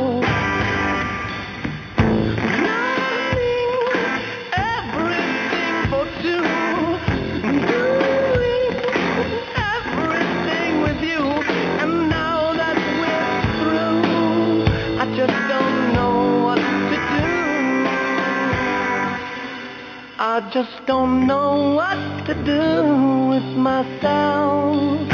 I 20.21 20.41
just 20.53 20.85
don't 20.85 21.25
know 21.25 21.75
what 21.75 22.25
to 22.25 22.33
do 22.43 23.29
with 23.29 23.55
myself. 23.55 25.07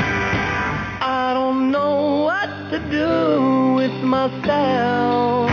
I 1.00 1.32
don't 1.32 1.70
know 1.70 2.24
what 2.26 2.50
to 2.72 2.80
do 2.90 3.76
with 3.76 3.94
myself. 4.02 5.52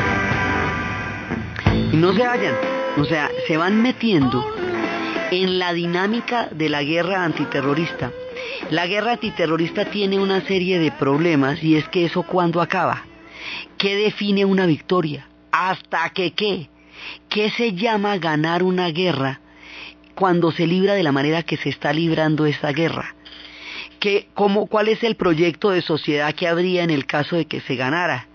No 1.93 2.15
se 2.15 2.25
hallan, 2.25 2.55
o 2.97 3.05
sea, 3.05 3.31
se 3.47 3.59
van 3.59 3.83
metiendo 3.83 4.43
en 5.31 5.59
la 5.59 5.75
dinámica 5.75 6.49
de 6.51 6.71
la 6.71 6.83
guerra 6.83 7.23
antiterrorista. 7.23 8.11
La 8.71 8.87
guerra 8.87 9.13
antiterrorista 9.13 9.85
tiene 9.85 10.19
una 10.19 10.41
serie 10.41 10.79
de 10.79 10.93
problemas 10.93 11.63
y 11.63 11.77
es 11.77 11.87
que 11.91 12.07
eso 12.07 12.23
cuando 12.23 12.63
acaba. 12.63 13.03
¿Qué 13.77 13.97
define 13.97 14.47
una 14.47 14.65
victoria? 14.65 15.29
¿Hasta 15.51 16.09
que 16.09 16.31
qué? 16.31 16.72
¿Qué 17.29 17.51
se 17.51 17.73
llama 17.73 18.19
ganar 18.19 18.63
una 18.63 18.89
guerra 18.89 19.41
cuando 20.15 20.53
se 20.53 20.67
libra 20.67 20.95
de 20.95 21.03
la 21.03 21.13
manera 21.13 21.43
que 21.43 21.57
se 21.57 21.69
está 21.69 21.93
librando 21.93 22.47
esta 22.47 22.73
guerra? 22.73 23.15
¿Qué, 23.99 24.29
cómo, 24.35 24.67
¿Cuál 24.67 24.89
es 24.89 25.03
el 25.03 25.17
proyecto 25.17 25.71
de 25.71 25.83
sociedad 25.83 26.35
que 26.35 26.49
habría 26.49 26.83
en 26.83 26.91
el 26.91 27.07
caso 27.07 27.37
de 27.37 27.47
que 27.47 27.61
se 27.61 27.77
ganara? 27.77 28.27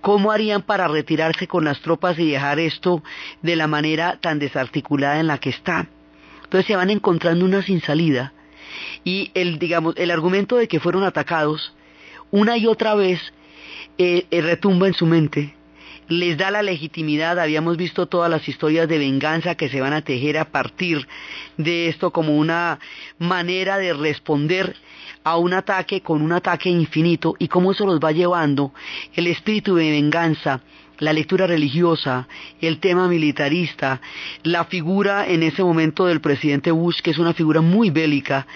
¿Cómo 0.00 0.30
harían 0.32 0.62
para 0.62 0.88
retirarse 0.88 1.46
con 1.46 1.64
las 1.64 1.80
tropas 1.80 2.18
y 2.18 2.30
dejar 2.30 2.58
esto 2.58 3.02
de 3.42 3.56
la 3.56 3.66
manera 3.66 4.18
tan 4.20 4.38
desarticulada 4.38 5.20
en 5.20 5.26
la 5.26 5.38
que 5.38 5.50
está? 5.50 5.88
Entonces 6.44 6.66
se 6.66 6.76
van 6.76 6.90
encontrando 6.90 7.44
una 7.44 7.62
sin 7.62 7.80
salida 7.80 8.32
y 9.04 9.30
el, 9.34 9.58
digamos, 9.58 9.94
el 9.96 10.10
argumento 10.10 10.56
de 10.56 10.68
que 10.68 10.80
fueron 10.80 11.02
atacados 11.02 11.74
una 12.30 12.56
y 12.56 12.66
otra 12.66 12.94
vez 12.94 13.20
eh, 13.98 14.26
eh, 14.30 14.40
retumba 14.40 14.86
en 14.86 14.94
su 14.94 15.06
mente 15.06 15.55
les 16.08 16.36
da 16.36 16.50
la 16.50 16.62
legitimidad, 16.62 17.38
habíamos 17.38 17.76
visto 17.76 18.06
todas 18.06 18.30
las 18.30 18.48
historias 18.48 18.88
de 18.88 18.98
venganza 18.98 19.54
que 19.54 19.68
se 19.68 19.80
van 19.80 19.92
a 19.92 20.02
tejer 20.02 20.38
a 20.38 20.46
partir 20.46 21.06
de 21.56 21.88
esto 21.88 22.12
como 22.12 22.36
una 22.36 22.78
manera 23.18 23.78
de 23.78 23.92
responder 23.92 24.76
a 25.24 25.36
un 25.36 25.52
ataque 25.52 26.02
con 26.02 26.22
un 26.22 26.32
ataque 26.32 26.68
infinito 26.68 27.34
y 27.38 27.48
cómo 27.48 27.72
eso 27.72 27.86
los 27.86 27.98
va 27.98 28.12
llevando 28.12 28.72
el 29.14 29.26
espíritu 29.26 29.74
de 29.74 29.90
venganza, 29.90 30.60
la 30.98 31.12
lectura 31.12 31.46
religiosa, 31.46 32.28
el 32.60 32.78
tema 32.78 33.08
militarista, 33.08 34.00
la 34.44 34.64
figura 34.64 35.26
en 35.26 35.42
ese 35.42 35.62
momento 35.62 36.06
del 36.06 36.20
presidente 36.20 36.70
Bush, 36.70 37.00
que 37.00 37.10
es 37.10 37.18
una 37.18 37.34
figura 37.34 37.60
muy 37.60 37.90
bélica, 37.90 38.46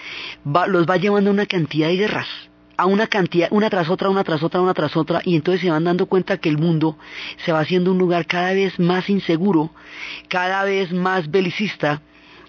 los 0.69 0.87
va 0.87 0.97
llevando 0.97 1.31
a 1.31 1.33
una 1.33 1.47
cantidad 1.47 1.89
de 1.89 1.97
guerras 1.97 2.50
a 2.81 2.87
una 2.87 3.09
cantidad, 3.09 3.49
una 3.51 3.69
tras 3.69 3.91
otra, 3.91 4.09
una 4.09 4.25
tras 4.25 4.43
otra, 4.43 4.63
una 4.63 4.73
tras 4.73 4.97
otra, 4.97 5.21
y 5.23 5.37
entonces 5.37 5.61
se 5.61 5.71
van 5.71 5.85
dando 5.85 6.07
cuenta 6.07 6.39
que 6.39 6.49
el 6.49 6.57
mundo 6.57 6.97
se 7.45 7.53
va 7.53 7.61
haciendo 7.61 7.93
un 7.93 7.99
lugar 7.99 8.25
cada 8.25 8.55
vez 8.55 8.79
más 8.79 9.11
inseguro, 9.11 9.69
cada 10.29 10.65
vez 10.65 10.91
más 10.91 11.31
belicista, 11.31 12.01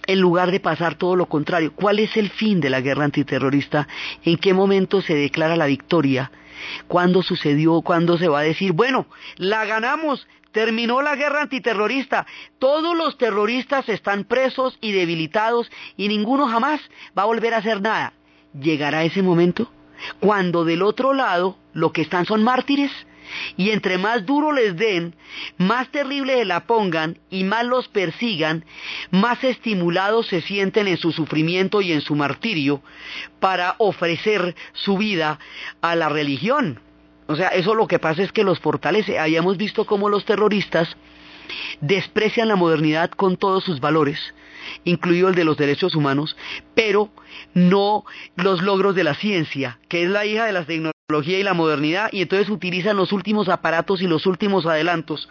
en 0.07 0.21
lugar 0.21 0.51
de 0.51 0.61
pasar 0.61 0.95
todo 0.95 1.17
lo 1.17 1.25
contrario. 1.25 1.73
¿Cuál 1.75 1.99
es 1.99 2.15
el 2.15 2.29
fin 2.29 2.61
de 2.61 2.69
la 2.69 2.79
guerra 2.79 3.03
antiterrorista? 3.03 3.89
¿En 4.23 4.37
qué 4.37 4.53
momento 4.53 5.01
se 5.01 5.15
declara 5.15 5.57
la 5.57 5.65
victoria? 5.65 6.31
¿Cuándo 6.87 7.23
sucedió? 7.23 7.81
¿Cuándo 7.81 8.17
se 8.17 8.29
va 8.29 8.39
a 8.39 8.43
decir, 8.43 8.71
bueno, 8.71 9.07
la 9.35 9.65
ganamos, 9.65 10.29
terminó 10.53 11.01
la 11.01 11.17
guerra 11.17 11.41
antiterrorista, 11.41 12.25
todos 12.57 12.95
los 12.95 13.17
terroristas 13.17 13.89
están 13.89 14.23
presos 14.23 14.77
y 14.79 14.93
debilitados 14.93 15.69
y 15.97 16.07
ninguno 16.07 16.47
jamás 16.47 16.79
va 17.17 17.23
a 17.23 17.25
volver 17.25 17.53
a 17.53 17.57
hacer 17.57 17.81
nada? 17.81 18.13
¿Llegará 18.53 19.03
ese 19.03 19.21
momento? 19.21 19.69
Cuando 20.19 20.65
del 20.65 20.81
otro 20.81 21.13
lado 21.13 21.57
lo 21.73 21.91
que 21.91 22.01
están 22.01 22.25
son 22.25 22.43
mártires 22.43 22.91
y 23.57 23.69
entre 23.69 23.97
más 23.97 24.25
duro 24.25 24.51
les 24.51 24.75
den, 24.75 25.15
más 25.57 25.89
terrible 25.89 26.43
la 26.45 26.65
pongan 26.65 27.17
y 27.29 27.43
más 27.43 27.65
los 27.65 27.87
persigan, 27.87 28.65
más 29.09 29.43
estimulados 29.43 30.27
se 30.27 30.41
sienten 30.41 30.87
en 30.87 30.97
su 30.97 31.11
sufrimiento 31.11 31.81
y 31.81 31.91
en 31.91 32.01
su 32.01 32.15
martirio 32.15 32.81
para 33.39 33.75
ofrecer 33.77 34.55
su 34.73 34.97
vida 34.97 35.39
a 35.81 35.95
la 35.95 36.09
religión. 36.09 36.79
O 37.27 37.35
sea, 37.35 37.49
eso 37.49 37.75
lo 37.75 37.87
que 37.87 37.99
pasa 37.99 38.23
es 38.23 38.31
que 38.31 38.43
los 38.43 38.59
fortalece. 38.59 39.17
Habíamos 39.17 39.55
visto 39.57 39.85
cómo 39.85 40.09
los 40.09 40.25
terroristas 40.25 40.97
desprecian 41.79 42.47
la 42.47 42.55
modernidad 42.55 43.11
con 43.11 43.37
todos 43.37 43.63
sus 43.63 43.79
valores, 43.79 44.33
incluido 44.83 45.29
el 45.29 45.35
de 45.35 45.43
los 45.43 45.57
derechos 45.57 45.95
humanos, 45.95 46.35
pero 46.75 47.09
no 47.53 48.05
los 48.35 48.61
logros 48.61 48.95
de 48.95 49.03
la 49.03 49.15
ciencia, 49.15 49.79
que 49.87 50.03
es 50.03 50.09
la 50.09 50.25
hija 50.25 50.45
de 50.45 50.53
la 50.53 50.65
tecnología 50.65 51.39
y 51.39 51.43
la 51.43 51.53
modernidad, 51.53 52.09
y 52.11 52.21
entonces 52.21 52.49
utilizan 52.49 52.95
los 52.95 53.11
últimos 53.11 53.49
aparatos 53.49 54.01
y 54.01 54.07
los 54.07 54.25
últimos 54.25 54.65
adelantos 54.65 55.27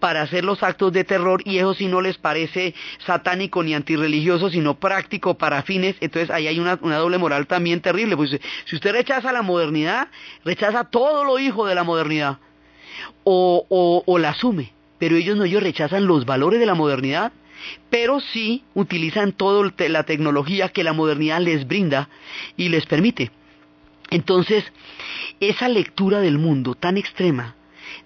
para 0.00 0.22
hacer 0.22 0.44
los 0.44 0.62
actos 0.62 0.92
de 0.92 1.04
terror, 1.04 1.42
y 1.44 1.58
eso 1.58 1.74
sí 1.74 1.86
no 1.86 2.00
les 2.00 2.18
parece 2.18 2.74
satánico 3.06 3.62
ni 3.62 3.74
antirreligioso, 3.74 4.50
sino 4.50 4.78
práctico 4.78 5.38
para 5.38 5.62
fines, 5.62 5.96
entonces 6.00 6.30
ahí 6.30 6.48
hay 6.48 6.58
una, 6.58 6.76
doble 6.76 7.18
moral 7.18 7.46
también 7.46 7.80
terrible, 7.80 8.16
pues 8.16 8.38
si 8.64 8.76
usted 8.76 8.92
rechaza 8.92 9.32
la 9.32 9.42
modernidad, 9.42 10.08
rechaza 10.44 10.84
todo 10.84 11.24
lo 11.24 11.38
hijo 11.38 11.66
de 11.66 11.74
la 11.74 11.84
modernidad, 11.84 12.38
o, 13.24 14.04
o 14.06 14.18
la 14.18 14.30
asume 14.30 14.72
pero 15.00 15.16
ellos 15.16 15.36
no, 15.38 15.44
ellos 15.44 15.62
rechazan 15.62 16.06
los 16.06 16.26
valores 16.26 16.60
de 16.60 16.66
la 16.66 16.74
modernidad, 16.74 17.32
pero 17.90 18.20
sí 18.20 18.64
utilizan 18.74 19.32
toda 19.32 19.72
la 19.88 20.04
tecnología 20.04 20.68
que 20.68 20.84
la 20.84 20.92
modernidad 20.92 21.40
les 21.40 21.66
brinda 21.66 22.08
y 22.56 22.68
les 22.68 22.86
permite. 22.86 23.30
Entonces, 24.10 24.64
esa 25.38 25.68
lectura 25.68 26.20
del 26.20 26.38
mundo 26.38 26.74
tan 26.74 26.96
extrema, 26.96 27.54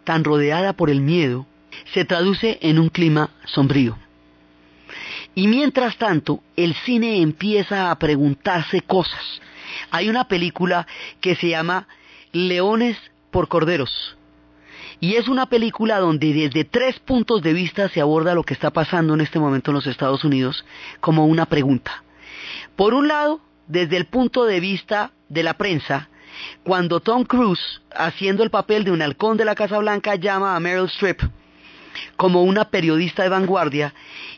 tan 0.04 0.24
rodeada 0.24 0.74
por 0.74 0.90
el 0.90 1.00
miedo, 1.00 1.46
se 1.92 2.04
traduce 2.04 2.58
en 2.62 2.78
un 2.78 2.88
clima 2.88 3.30
sombrío. 3.46 3.98
Y 5.34 5.48
mientras 5.48 5.96
tanto, 5.96 6.42
el 6.56 6.74
cine 6.74 7.20
empieza 7.20 7.90
a 7.90 7.98
preguntarse 7.98 8.82
cosas. 8.82 9.40
Hay 9.90 10.08
una 10.08 10.28
película 10.28 10.86
que 11.20 11.34
se 11.34 11.48
llama 11.48 11.88
Leones 12.32 12.96
por 13.30 13.48
Corderos, 13.48 14.16
y 15.00 15.14
es 15.14 15.28
una 15.28 15.46
película 15.46 15.98
donde 15.98 16.32
desde 16.32 16.64
tres 16.64 16.98
puntos 16.98 17.42
de 17.42 17.52
vista 17.52 17.88
se 17.88 18.00
aborda 18.00 18.34
lo 18.34 18.42
que 18.42 18.54
está 18.54 18.70
pasando 18.70 19.14
en 19.14 19.20
este 19.20 19.38
momento 19.38 19.70
en 19.70 19.76
los 19.76 19.86
Estados 19.86 20.24
Unidos 20.24 20.64
como 21.00 21.26
una 21.26 21.46
pregunta. 21.46 22.04
Por 22.76 22.94
un 22.94 23.08
lado, 23.08 23.40
desde 23.66 23.96
el 23.96 24.06
punto 24.06 24.44
de 24.44 24.60
vista 24.60 25.12
de 25.28 25.42
la 25.42 25.54
prensa, 25.54 26.08
cuando 26.62 27.00
Tom 27.00 27.24
Cruise, 27.24 27.82
haciendo 27.94 28.42
el 28.42 28.50
papel 28.50 28.84
de 28.84 28.90
un 28.90 29.02
halcón 29.02 29.36
de 29.36 29.44
la 29.44 29.54
Casa 29.54 29.78
Blanca, 29.78 30.16
llama 30.16 30.56
a 30.56 30.60
Meryl 30.60 30.86
Streep 30.86 31.20
como 32.16 32.42
una 32.42 32.70
periodista 32.70 33.22
de 33.22 33.28
vanguardia 33.28 33.94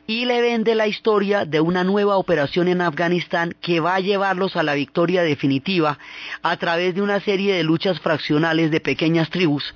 y 0.07 0.27
le 0.27 0.43
vende 0.43 0.75
la 0.75 0.87
historia 0.87 1.47
de 1.47 1.61
una 1.61 1.85
nueva 1.85 2.17
operación 2.17 2.69
en 2.69 2.83
Afganistán 2.83 3.55
que 3.61 3.81
va 3.81 3.95
a 3.95 4.01
llevarlos 4.01 4.57
a 4.57 4.63
la 4.63 4.75
victoria 4.75 5.23
definitiva 5.23 5.99
a 6.43 6.57
través 6.59 6.95
de 6.95 7.03
una 7.03 7.21
serie 7.21 7.55
de 7.55 7.65
luchas 7.65 7.99
fraccionales 8.01 8.71
de 8.71 8.81
pequeñas 8.81 9.31
tribus 9.31 9.75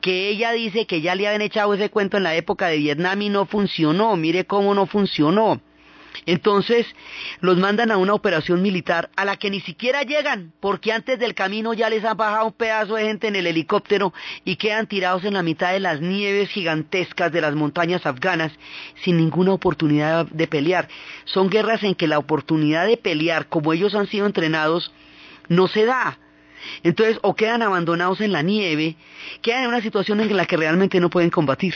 que 0.00 0.28
ella 0.28 0.52
dice 0.52 0.86
que 0.86 1.00
ya 1.00 1.14
le 1.14 1.26
habían 1.26 1.42
echado 1.42 1.74
ese 1.74 1.90
cuento 1.90 2.16
en 2.16 2.22
la 2.22 2.34
época 2.34 2.68
de 2.68 2.78
Vietnam 2.78 3.22
y 3.22 3.28
no 3.28 3.46
funcionó, 3.46 4.16
mire 4.16 4.44
cómo 4.46 4.74
no 4.74 4.86
funcionó. 4.86 5.60
Entonces 6.26 6.86
los 7.40 7.56
mandan 7.56 7.90
a 7.90 7.96
una 7.96 8.14
operación 8.14 8.62
militar 8.62 9.10
a 9.16 9.24
la 9.24 9.36
que 9.36 9.50
ni 9.50 9.60
siquiera 9.60 10.02
llegan, 10.02 10.52
porque 10.60 10.92
antes 10.92 11.18
del 11.18 11.34
camino 11.34 11.72
ya 11.72 11.88
les 11.88 12.04
han 12.04 12.16
bajado 12.16 12.46
un 12.46 12.52
pedazo 12.52 12.94
de 12.94 13.04
gente 13.04 13.28
en 13.28 13.36
el 13.36 13.46
helicóptero 13.46 14.12
y 14.44 14.56
quedan 14.56 14.86
tirados 14.86 15.24
en 15.24 15.34
la 15.34 15.42
mitad 15.42 15.72
de 15.72 15.80
las 15.80 16.00
nieves 16.00 16.50
gigantescas 16.50 17.32
de 17.32 17.40
las 17.40 17.54
montañas 17.54 18.06
afganas 18.06 18.52
sin 19.02 19.16
ninguna 19.16 19.52
oportunidad 19.52 20.26
de 20.26 20.46
pelear. 20.46 20.88
Son 21.24 21.48
guerras 21.48 21.82
en 21.82 21.94
que 21.94 22.06
la 22.06 22.18
oportunidad 22.18 22.86
de 22.86 22.96
pelear, 22.96 23.48
como 23.48 23.72
ellos 23.72 23.94
han 23.94 24.06
sido 24.06 24.26
entrenados, 24.26 24.92
no 25.48 25.68
se 25.68 25.84
da. 25.84 26.18
Entonces, 26.82 27.18
o 27.22 27.34
quedan 27.34 27.62
abandonados 27.62 28.20
en 28.20 28.32
la 28.32 28.42
nieve, 28.42 28.96
quedan 29.42 29.62
en 29.62 29.68
una 29.68 29.80
situación 29.80 30.20
en 30.20 30.36
la 30.36 30.46
que 30.46 30.56
realmente 30.56 31.00
no 31.00 31.10
pueden 31.10 31.30
combatir. 31.30 31.74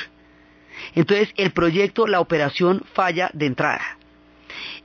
Entonces, 0.94 1.30
el 1.36 1.52
proyecto, 1.52 2.06
la 2.06 2.20
operación 2.20 2.82
falla 2.92 3.30
de 3.32 3.46
entrada. 3.46 3.98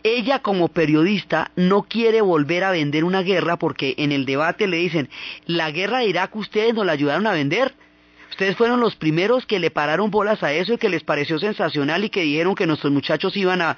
Ella 0.04 0.40
como 0.40 0.70
periodista 0.70 1.52
no 1.56 1.84
quiere 1.84 2.22
volver 2.22 2.64
a 2.64 2.72
vender 2.72 3.04
una 3.04 3.22
guerra 3.22 3.58
porque 3.58 3.96
en 3.98 4.12
el 4.12 4.26
debate 4.26 4.68
le 4.68 4.78
dicen, 4.78 5.10
la 5.46 5.72
guerra 5.72 6.00
de 6.00 6.06
Irak 6.06 6.36
ustedes 6.36 6.74
nos 6.74 6.86
la 6.86 6.94
ayudaron 6.94 7.28
a 7.28 7.34
vender. 7.34 7.74
Ustedes 8.40 8.56
fueron 8.56 8.80
los 8.80 8.96
primeros 8.96 9.46
que 9.46 9.60
le 9.60 9.70
pararon 9.70 10.12
bolas 10.12 10.44
a 10.44 10.54
eso 10.54 10.72
y 10.72 10.78
que 10.78 10.88
les 10.88 11.04
pareció 11.04 11.40
sensacional 11.40 12.06
y 12.06 12.10
que 12.10 12.22
dijeron 12.22 12.56
que 12.56 12.66
nuestros 12.66 12.94
muchachos 12.94 13.36
iban 13.36 13.62
a, 13.62 13.76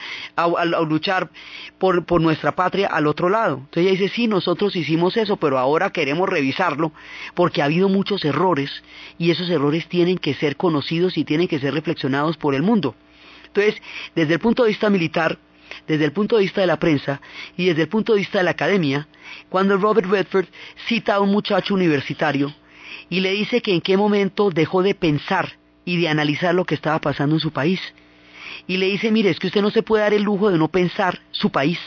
luchar 0.87 1.31
por, 1.79 2.05
por, 2.05 2.21
nuestra 2.21 2.51
patria 2.51 2.85
al 2.85 3.07
otro 3.07 3.27
lado. 3.27 3.55
Entonces 3.55 3.85
ella 3.85 3.91
dice, 3.93 4.13
sí, 4.13 4.27
nosotros 4.27 4.75
hicimos 4.75 5.17
eso, 5.17 5.37
pero 5.37 5.57
ahora 5.57 5.89
queremos 5.89 6.29
revisarlo 6.29 6.91
porque 7.33 7.63
ha 7.63 7.65
habido 7.65 7.89
muchos 7.89 8.23
errores 8.23 8.83
y 9.17 9.31
esos 9.31 9.49
errores 9.49 9.87
tienen 9.87 10.19
que 10.19 10.35
ser 10.35 10.57
conocidos 10.57 11.17
y 11.17 11.25
tienen 11.25 11.47
que 11.47 11.57
ser 11.57 11.73
reflexionados 11.73 12.37
por 12.37 12.53
el 12.53 12.61
mundo. 12.61 12.93
Entonces, 13.47 13.81
desde 14.13 14.35
el 14.35 14.39
punto 14.39 14.61
de 14.61 14.69
vista 14.69 14.91
militar, 14.91 15.39
desde 15.87 16.05
el 16.05 16.11
punto 16.11 16.35
de 16.35 16.43
vista 16.43 16.61
de 16.61 16.67
la 16.67 16.77
prensa 16.77 17.19
y 17.57 17.65
desde 17.65 17.81
el 17.81 17.87
punto 17.87 18.13
de 18.13 18.19
vista 18.19 18.37
de 18.37 18.43
la 18.43 18.51
academia, 18.51 19.07
cuando 19.49 19.75
Robert 19.77 20.07
Redford 20.07 20.45
cita 20.87 21.15
a 21.15 21.19
un 21.19 21.31
muchacho 21.31 21.73
universitario 21.73 22.53
y 23.09 23.19
le 23.19 23.31
dice 23.31 23.61
que 23.61 23.73
en 23.73 23.81
qué 23.81 23.97
momento 23.97 24.49
dejó 24.49 24.83
de 24.83 24.95
pensar 24.95 25.57
y 25.85 25.99
de 25.99 26.09
analizar 26.09 26.53
lo 26.53 26.65
que 26.65 26.75
estaba 26.75 26.99
pasando 26.99 27.35
en 27.35 27.39
su 27.39 27.51
país. 27.51 27.79
Y 28.67 28.77
le 28.77 28.87
dice, 28.87 29.11
mire, 29.11 29.29
es 29.29 29.39
que 29.39 29.47
usted 29.47 29.61
no 29.61 29.71
se 29.71 29.83
puede 29.83 30.03
dar 30.03 30.13
el 30.13 30.23
lujo 30.23 30.49
de 30.49 30.57
no 30.57 30.67
pensar 30.67 31.19
su 31.31 31.51
país. 31.51 31.79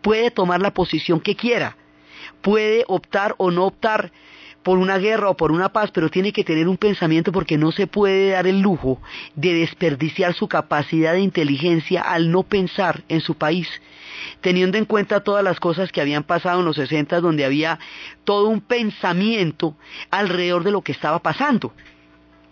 Puede 0.00 0.30
tomar 0.30 0.60
la 0.60 0.72
posición 0.72 1.20
que 1.20 1.36
quiera, 1.36 1.76
puede 2.40 2.84
optar 2.88 3.34
o 3.38 3.50
no 3.50 3.66
optar 3.66 4.12
por 4.62 4.78
una 4.78 4.98
guerra 4.98 5.28
o 5.28 5.36
por 5.36 5.50
una 5.50 5.70
paz, 5.70 5.90
pero 5.92 6.08
tiene 6.08 6.32
que 6.32 6.44
tener 6.44 6.68
un 6.68 6.76
pensamiento 6.76 7.32
porque 7.32 7.58
no 7.58 7.72
se 7.72 7.86
puede 7.86 8.30
dar 8.30 8.46
el 8.46 8.60
lujo 8.60 9.00
de 9.34 9.54
desperdiciar 9.54 10.34
su 10.34 10.48
capacidad 10.48 11.12
de 11.12 11.20
inteligencia 11.20 12.00
al 12.00 12.30
no 12.30 12.44
pensar 12.44 13.02
en 13.08 13.20
su 13.20 13.34
país, 13.34 13.68
teniendo 14.40 14.78
en 14.78 14.84
cuenta 14.84 15.22
todas 15.22 15.44
las 15.44 15.60
cosas 15.60 15.92
que 15.92 16.00
habían 16.00 16.24
pasado 16.24 16.60
en 16.60 16.66
los 16.66 16.76
60 16.76 17.20
donde 17.20 17.44
había 17.44 17.78
todo 18.24 18.48
un 18.48 18.60
pensamiento 18.60 19.76
alrededor 20.10 20.64
de 20.64 20.72
lo 20.72 20.82
que 20.82 20.92
estaba 20.92 21.20
pasando. 21.20 21.72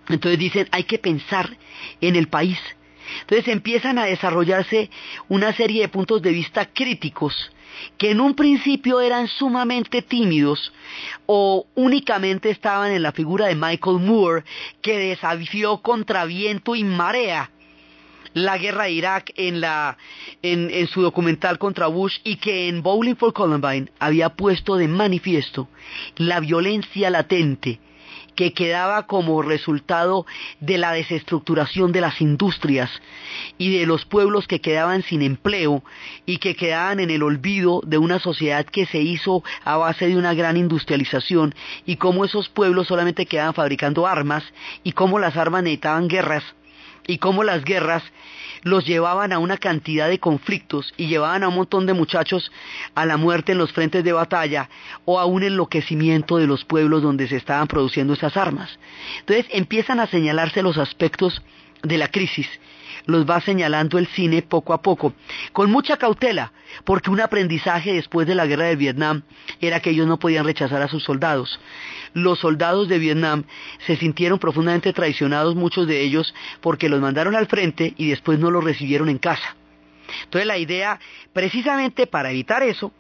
Entonces 0.09 0.38
dicen, 0.38 0.68
hay 0.73 0.85
que 0.85 0.99
pensar 0.99 1.57
en 2.01 2.16
el 2.16 2.29
país. 2.29 2.59
Entonces 3.23 3.49
empiezan 3.49 3.99
a 3.99 4.05
desarrollarse 4.05 4.90
una 5.29 5.53
serie 5.53 5.83
de 5.83 5.88
puntos 5.88 6.23
de 6.23 6.31
vista 6.31 6.66
críticos 6.66 7.51
que 7.96 8.11
en 8.11 8.20
un 8.20 8.35
principio 8.35 9.01
eran 9.01 9.29
sumamente 9.29 10.03
tímidos 10.03 10.73
o 11.27 11.66
únicamente 11.75 12.51
estaban 12.51 12.92
en 12.92 13.03
la 13.03 13.12
figura 13.12 13.46
de 13.46 13.55
Michael 13.55 14.01
Moore, 14.01 14.44
que 14.83 14.99
desafió 14.99 15.79
contra 15.79 16.25
viento 16.25 16.75
y 16.75 16.85
marea 16.85 17.51
la 18.35 18.59
guerra 18.59 18.85
de 18.85 18.93
Irak 18.93 19.33
en, 19.37 19.62
en 20.43 20.87
su 20.88 21.03
documental 21.03 21.59
contra 21.59 21.87
Bush 21.87 22.19
y 22.25 22.37
que 22.37 22.69
en 22.69 22.83
Bowling 22.83 23.16
for 23.16 23.33
Columbine 23.33 23.90
había 23.99 24.31
puesto 24.31 24.77
de 24.77 24.88
manifiesto 24.88 25.69
la 26.16 26.40
violencia 26.40 27.11
latente 27.11 27.81
que 28.40 28.53
quedaba 28.53 29.07
como 29.07 29.43
resultado 29.43 30.25
de 30.61 30.79
la 30.79 30.93
desestructuración 30.93 31.93
de 31.93 32.01
las 32.01 32.21
industrias 32.21 32.90
y 33.59 33.77
de 33.77 33.85
los 33.87 34.05
pueblos 34.07 34.47
que 34.47 34.61
quedaban 34.61 35.03
sin 35.03 35.23
empleo 35.23 35.83
y 36.27 36.38
que 36.38 36.57
quedaban 36.57 37.01
en 37.01 37.11
el 37.11 37.23
olvido 37.23 37.83
de 37.85 37.99
una 37.99 38.19
sociedad 38.19 38.64
que 38.64 38.87
se 38.87 39.01
hizo 39.01 39.43
a 39.64 39.77
base 39.77 40.09
de 40.09 40.16
una 40.16 40.33
gran 40.33 40.57
industrialización 40.57 41.55
y 41.85 41.97
cómo 41.97 42.25
esos 42.25 42.49
pueblos 42.49 42.88
solamente 42.88 43.27
quedaban 43.27 43.53
fabricando 43.53 44.07
armas 44.07 44.45
y 44.85 44.93
cómo 44.93 45.19
las 45.19 45.37
armas 45.37 45.62
necesitaban 45.62 46.09
guerras 46.09 46.45
y 47.07 47.19
cómo 47.19 47.45
las 47.45 47.65
guerras 47.65 48.03
los 48.63 48.85
llevaban 48.87 49.33
a 49.33 49.39
una 49.39 49.57
cantidad 49.57 50.09
de 50.09 50.19
conflictos 50.19 50.93
y 50.97 51.07
llevaban 51.07 51.43
a 51.43 51.49
un 51.49 51.55
montón 51.55 51.87
de 51.87 51.95
muchachos 51.95 52.53
a 52.95 53.07
la 53.07 53.17
muerte 53.17 53.53
en 53.53 53.59
los 53.59 53.73
frentes 53.73 54.05
de 54.05 54.13
batalla 54.13 54.69
o 55.05 55.19
a 55.19 55.25
un 55.25 55.43
enloquecimiento 55.43 56.37
de 56.37 56.47
los 56.47 56.65
pueblos 56.65 57.03
donde 57.03 57.29
se 57.29 57.37
estaban 57.37 57.69
produciendo 57.69 58.13
esas 58.13 58.37
armas. 58.37 58.79
Entonces 59.21 59.47
empiezan 59.51 60.01
a 60.01 60.07
señalarse 60.07 60.63
los 60.63 60.79
aspectos 60.79 61.43
de 61.83 61.99
la 61.99 62.09
crisis 62.09 62.49
los 63.07 63.29
va 63.29 63.40
señalando 63.40 63.99
el 63.99 64.07
cine 64.09 64.43
poco 64.43 64.73
a 64.73 64.83
poco, 64.83 65.14
con 65.53 65.71
mucha 65.71 65.97
cautela, 65.97 66.53
porque 66.85 67.11
un 67.11 67.21
aprendizaje 67.21 67.93
después 67.93 68.27
de 68.27 68.35
la 68.35 68.47
guerra 68.47 68.66
de 68.66 68.77
Vietnam 68.77 69.23
era 69.61 69.81
que 69.81 69.90
ellos 69.90 70.07
no 70.07 70.19
podían 70.19 70.45
rechazar 70.45 70.83
a 70.83 70.88
sus 70.88 71.05
soldados. 71.05 71.61
Los 72.12 72.40
soldados 72.40 72.88
de 72.88 72.99
Vietnam 72.99 73.45
se 73.87 73.97
sintieron 73.97 74.38
profundamente 74.38 74.93
traicionados, 74.93 75.55
muchos 75.55 75.87
de 75.87 76.01
ellos, 76.01 76.35
porque 76.61 76.88
los 76.88 77.01
mandaron 77.01 77.35
al 77.35 77.47
frente 77.47 77.95
y 77.97 78.09
después 78.11 78.38
no 78.38 78.51
los 78.51 78.64
recibieron 78.64 79.09
en 79.09 79.19
casa. 79.19 79.57
Entonces 80.25 80.47
la 80.47 80.59
idea, 80.59 80.99
precisamente 81.33 82.07
para 82.07 82.31
evitar 82.31 82.62
eso, 82.62 82.93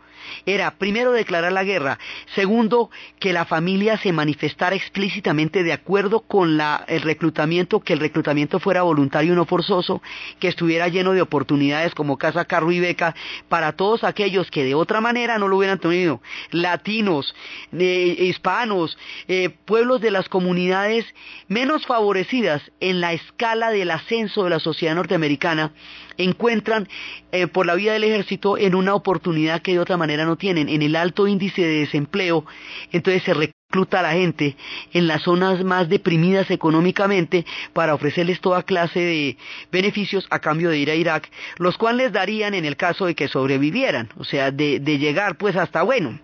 era 0.46 0.70
primero 0.72 1.12
declarar 1.12 1.52
la 1.52 1.64
guerra, 1.64 1.98
segundo 2.34 2.90
que 3.18 3.32
la 3.32 3.44
familia 3.44 3.98
se 3.98 4.12
manifestara 4.12 4.76
explícitamente 4.76 5.62
de 5.62 5.72
acuerdo 5.72 6.20
con 6.20 6.60
el 6.88 7.02
reclutamiento, 7.02 7.80
que 7.80 7.92
el 7.92 8.00
reclutamiento 8.00 8.60
fuera 8.60 8.82
voluntario 8.82 9.32
y 9.32 9.36
no 9.36 9.44
forzoso, 9.44 10.02
que 10.38 10.48
estuviera 10.48 10.88
lleno 10.88 11.12
de 11.12 11.22
oportunidades 11.22 11.94
como 11.94 12.18
casa, 12.18 12.44
carro 12.44 12.72
y 12.72 12.80
beca 12.80 13.14
para 13.48 13.72
todos 13.72 14.04
aquellos 14.04 14.50
que 14.50 14.64
de 14.64 14.74
otra 14.74 15.00
manera 15.00 15.38
no 15.38 15.48
lo 15.48 15.56
hubieran 15.56 15.78
tenido, 15.78 16.20
latinos, 16.50 17.34
eh, 17.72 18.16
hispanos, 18.18 18.98
eh, 19.28 19.50
pueblos 19.64 20.00
de 20.00 20.10
las 20.10 20.28
comunidades 20.28 21.06
menos 21.48 21.86
favorecidas 21.86 22.62
en 22.80 23.00
la 23.00 23.12
escala 23.12 23.70
del 23.70 23.90
ascenso 23.90 24.44
de 24.44 24.50
la 24.50 24.60
sociedad 24.60 24.94
norteamericana 24.94 25.72
encuentran 26.16 26.88
eh, 27.32 27.46
por 27.46 27.66
la 27.66 27.74
vía 27.74 27.92
del 27.92 28.04
ejército 28.04 28.58
en 28.58 28.74
una 28.74 28.94
oportunidad 28.94 29.62
que 29.62 29.72
de 29.72 29.78
otra 29.78 29.96
manera 29.96 30.09
no 30.16 30.36
tienen, 30.36 30.68
en 30.68 30.82
el 30.82 30.96
alto 30.96 31.26
índice 31.26 31.62
de 31.62 31.80
desempleo, 31.80 32.44
entonces 32.92 33.22
se 33.22 33.34
recluta 33.34 34.00
a 34.00 34.02
la 34.02 34.12
gente 34.12 34.56
en 34.92 35.06
las 35.06 35.22
zonas 35.22 35.62
más 35.64 35.88
deprimidas 35.88 36.50
económicamente 36.50 37.44
para 37.72 37.94
ofrecerles 37.94 38.40
toda 38.40 38.62
clase 38.62 39.00
de 39.00 39.36
beneficios 39.70 40.26
a 40.30 40.38
cambio 40.40 40.70
de 40.70 40.78
ir 40.78 40.90
a 40.90 40.94
Irak, 40.94 41.30
los 41.58 41.76
cuales 41.76 42.12
darían 42.12 42.54
en 42.54 42.64
el 42.64 42.76
caso 42.76 43.06
de 43.06 43.14
que 43.14 43.28
sobrevivieran, 43.28 44.08
o 44.18 44.24
sea, 44.24 44.50
de, 44.50 44.80
de 44.80 44.98
llegar 44.98 45.36
pues 45.36 45.56
hasta 45.56 45.82
bueno. 45.82 46.18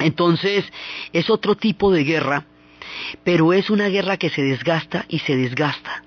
Entonces, 0.00 0.64
es 1.12 1.30
otro 1.30 1.56
tipo 1.56 1.92
de 1.92 2.04
guerra, 2.04 2.46
pero 3.24 3.52
es 3.52 3.70
una 3.70 3.88
guerra 3.88 4.16
que 4.16 4.30
se 4.30 4.42
desgasta 4.42 5.04
y 5.08 5.20
se 5.20 5.36
desgasta. 5.36 6.02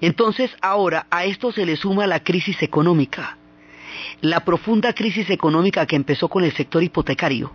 Entonces 0.00 0.50
ahora 0.60 1.06
a 1.10 1.24
esto 1.24 1.52
se 1.52 1.66
le 1.66 1.76
suma 1.76 2.06
la 2.06 2.22
crisis 2.22 2.62
económica, 2.62 3.38
la 4.20 4.44
profunda 4.44 4.92
crisis 4.92 5.30
económica 5.30 5.86
que 5.86 5.96
empezó 5.96 6.28
con 6.28 6.44
el 6.44 6.52
sector 6.52 6.82
hipotecario, 6.82 7.52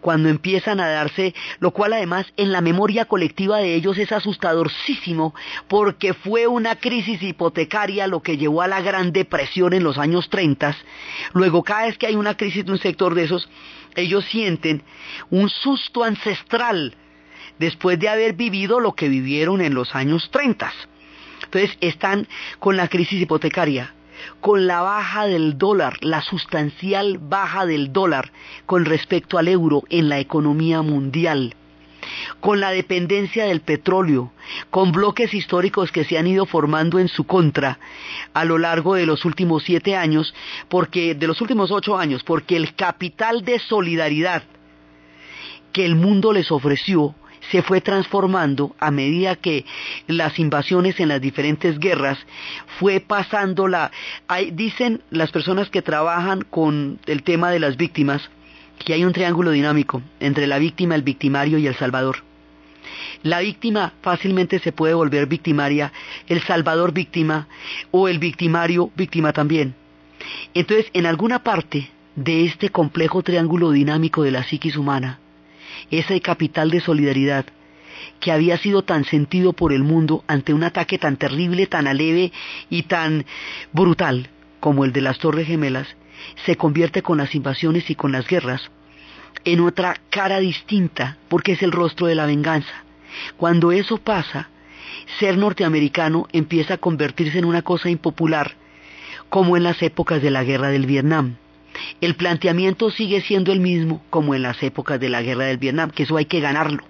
cuando 0.00 0.28
empiezan 0.28 0.80
a 0.80 0.88
darse, 0.88 1.34
lo 1.58 1.70
cual 1.70 1.92
además 1.92 2.26
en 2.36 2.52
la 2.52 2.60
memoria 2.60 3.04
colectiva 3.04 3.58
de 3.58 3.74
ellos 3.74 3.98
es 3.98 4.12
asustadorcísimo, 4.12 5.34
porque 5.68 6.14
fue 6.14 6.46
una 6.46 6.76
crisis 6.76 7.22
hipotecaria 7.22 8.06
lo 8.06 8.20
que 8.20 8.36
llevó 8.36 8.62
a 8.62 8.68
la 8.68 8.80
Gran 8.80 9.12
Depresión 9.12 9.72
en 9.72 9.82
los 9.82 9.98
años 9.98 10.28
30. 10.30 10.76
Luego, 11.32 11.62
cada 11.62 11.86
vez 11.86 11.98
que 11.98 12.06
hay 12.06 12.16
una 12.16 12.36
crisis 12.36 12.64
de 12.64 12.72
un 12.72 12.78
sector 12.78 13.14
de 13.14 13.24
esos, 13.24 13.48
ellos 13.96 14.24
sienten 14.26 14.82
un 15.30 15.48
susto 15.48 16.04
ancestral 16.04 16.94
después 17.58 17.98
de 17.98 18.08
haber 18.08 18.34
vivido 18.34 18.80
lo 18.80 18.94
que 18.94 19.08
vivieron 19.08 19.60
en 19.60 19.74
los 19.74 19.94
años 19.94 20.30
30. 20.30 20.72
Entonces 21.44 21.76
están 21.80 22.28
con 22.58 22.76
la 22.76 22.88
crisis 22.88 23.20
hipotecaria, 23.20 23.94
con 24.40 24.66
la 24.66 24.80
baja 24.80 25.26
del 25.26 25.58
dólar, 25.58 25.96
la 26.00 26.22
sustancial 26.22 27.18
baja 27.18 27.66
del 27.66 27.92
dólar 27.92 28.32
con 28.66 28.84
respecto 28.84 29.38
al 29.38 29.48
euro 29.48 29.82
en 29.90 30.08
la 30.08 30.18
economía 30.18 30.82
mundial, 30.82 31.54
con 32.40 32.60
la 32.60 32.70
dependencia 32.70 33.44
del 33.44 33.60
petróleo, 33.60 34.32
con 34.70 34.92
bloques 34.92 35.34
históricos 35.34 35.92
que 35.92 36.04
se 36.04 36.18
han 36.18 36.26
ido 36.26 36.46
formando 36.46 36.98
en 36.98 37.08
su 37.08 37.24
contra 37.24 37.78
a 38.32 38.44
lo 38.44 38.58
largo 38.58 38.94
de 38.94 39.06
los 39.06 39.24
últimos 39.24 39.64
siete 39.64 39.96
años, 39.96 40.34
porque 40.68 41.14
de 41.14 41.26
los 41.26 41.40
últimos 41.40 41.70
ocho 41.70 41.98
años, 41.98 42.24
porque 42.24 42.56
el 42.56 42.74
capital 42.74 43.44
de 43.44 43.58
solidaridad 43.58 44.42
que 45.72 45.84
el 45.84 45.94
mundo 45.94 46.32
les 46.32 46.50
ofreció 46.50 47.14
se 47.50 47.62
fue 47.62 47.80
transformando 47.80 48.74
a 48.78 48.90
medida 48.90 49.36
que 49.36 49.64
las 50.06 50.38
invasiones 50.38 51.00
en 51.00 51.08
las 51.08 51.20
diferentes 51.20 51.78
guerras 51.78 52.18
fue 52.78 53.00
pasando 53.00 53.68
la... 53.68 53.90
dicen 54.52 55.02
las 55.10 55.30
personas 55.30 55.70
que 55.70 55.82
trabajan 55.82 56.42
con 56.42 56.98
el 57.06 57.22
tema 57.22 57.50
de 57.50 57.60
las 57.60 57.76
víctimas 57.76 58.30
que 58.78 58.94
hay 58.94 59.04
un 59.04 59.12
triángulo 59.12 59.50
dinámico 59.50 60.02
entre 60.20 60.46
la 60.46 60.58
víctima, 60.58 60.94
el 60.94 61.02
victimario 61.02 61.58
y 61.58 61.66
el 61.66 61.74
salvador. 61.76 62.24
La 63.22 63.40
víctima 63.40 63.92
fácilmente 64.00 64.58
se 64.58 64.72
puede 64.72 64.94
volver 64.94 65.26
victimaria, 65.26 65.92
el 66.26 66.40
salvador 66.42 66.92
víctima 66.92 67.48
o 67.90 68.08
el 68.08 68.18
victimario 68.18 68.90
víctima 68.96 69.32
también. 69.32 69.74
Entonces, 70.54 70.86
en 70.94 71.06
alguna 71.06 71.42
parte 71.42 71.90
de 72.16 72.46
este 72.46 72.70
complejo 72.70 73.22
triángulo 73.22 73.70
dinámico 73.70 74.22
de 74.22 74.30
la 74.30 74.44
psiquis 74.44 74.76
humana, 74.76 75.18
ese 75.90 76.20
capital 76.20 76.70
de 76.70 76.80
solidaridad 76.80 77.46
que 78.18 78.32
había 78.32 78.56
sido 78.58 78.82
tan 78.82 79.04
sentido 79.04 79.52
por 79.52 79.72
el 79.72 79.82
mundo 79.82 80.24
ante 80.26 80.54
un 80.54 80.64
ataque 80.64 80.98
tan 80.98 81.16
terrible, 81.16 81.66
tan 81.66 81.86
aleve 81.86 82.32
y 82.68 82.84
tan 82.84 83.24
brutal 83.72 84.28
como 84.60 84.84
el 84.84 84.92
de 84.92 85.00
las 85.00 85.18
Torres 85.18 85.46
Gemelas, 85.46 85.88
se 86.44 86.56
convierte 86.56 87.02
con 87.02 87.18
las 87.18 87.34
invasiones 87.34 87.88
y 87.90 87.94
con 87.94 88.12
las 88.12 88.26
guerras 88.26 88.70
en 89.44 89.60
otra 89.60 89.96
cara 90.10 90.38
distinta, 90.38 91.16
porque 91.28 91.52
es 91.52 91.62
el 91.62 91.72
rostro 91.72 92.06
de 92.06 92.14
la 92.14 92.26
venganza. 92.26 92.84
Cuando 93.36 93.72
eso 93.72 93.98
pasa, 93.98 94.50
ser 95.18 95.38
norteamericano 95.38 96.28
empieza 96.32 96.74
a 96.74 96.78
convertirse 96.78 97.38
en 97.38 97.44
una 97.44 97.62
cosa 97.62 97.90
impopular, 97.90 98.54
como 99.28 99.56
en 99.56 99.62
las 99.62 99.82
épocas 99.82 100.22
de 100.22 100.30
la 100.30 100.44
guerra 100.44 100.68
del 100.68 100.86
Vietnam. 100.86 101.36
El 102.00 102.14
planteamiento 102.14 102.90
sigue 102.90 103.20
siendo 103.20 103.52
el 103.52 103.60
mismo 103.60 104.02
como 104.10 104.34
en 104.34 104.42
las 104.42 104.62
épocas 104.62 104.98
de 105.00 105.08
la 105.08 105.22
guerra 105.22 105.44
del 105.44 105.58
Vietnam, 105.58 105.90
que 105.90 106.04
eso 106.04 106.16
hay 106.16 106.26
que 106.26 106.40
ganarlo. 106.40 106.84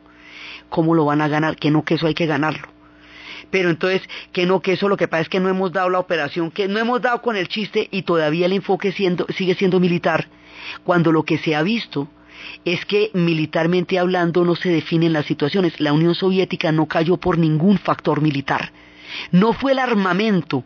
¿Cómo 0.68 0.94
lo 0.94 1.05
van 1.05 1.20
a 1.20 1.29
ganar? 1.29 1.57
Que 1.57 1.70
no, 1.70 1.85
que 1.85 1.94
eso 1.94 2.07
hay 2.07 2.14
que 2.14 2.26
ganarlo. 2.26 2.68
Pero 3.50 3.70
entonces, 3.70 4.03
que 4.33 4.46
no, 4.46 4.61
que 4.61 4.72
eso 4.72 4.88
lo 4.88 4.96
que 4.96 5.09
pasa 5.09 5.22
es 5.22 5.29
que 5.29 5.40
no 5.40 5.48
hemos 5.48 5.72
dado 5.72 5.90
la 5.90 5.98
operación, 5.98 6.50
que 6.50 6.68
no 6.68 6.79
hemos 6.79 7.03
dado 7.03 7.20
con 7.22 7.37
el 7.37 7.48
chiste 7.48 7.88
y 7.90 8.03
todavía 8.03 8.46
el 8.46 8.53
enfoque 8.53 8.92
sigue 8.92 9.55
siendo 9.55 9.81
militar, 9.81 10.29
cuando 10.85 11.11
lo 11.11 11.24
que 11.24 11.38
se 11.38 11.55
ha 11.55 11.62
visto 11.62 12.09
es 12.64 12.85
que 12.87 13.11
militarmente 13.12 13.98
hablando 13.98 14.44
no 14.44 14.55
se 14.55 14.70
definen 14.70 15.12
las 15.12 15.26
situaciones. 15.26 15.81
La 15.81 15.92
Unión 15.92 16.14
Soviética 16.14 16.72
no 16.72 16.87
cayó 16.87 17.16
por 17.16 17.38
ningún 17.38 17.79
factor 17.79 18.20
militar. 18.20 18.72
No 19.30 19.52
fue 19.52 19.72
el 19.72 19.78
armamento 19.78 20.64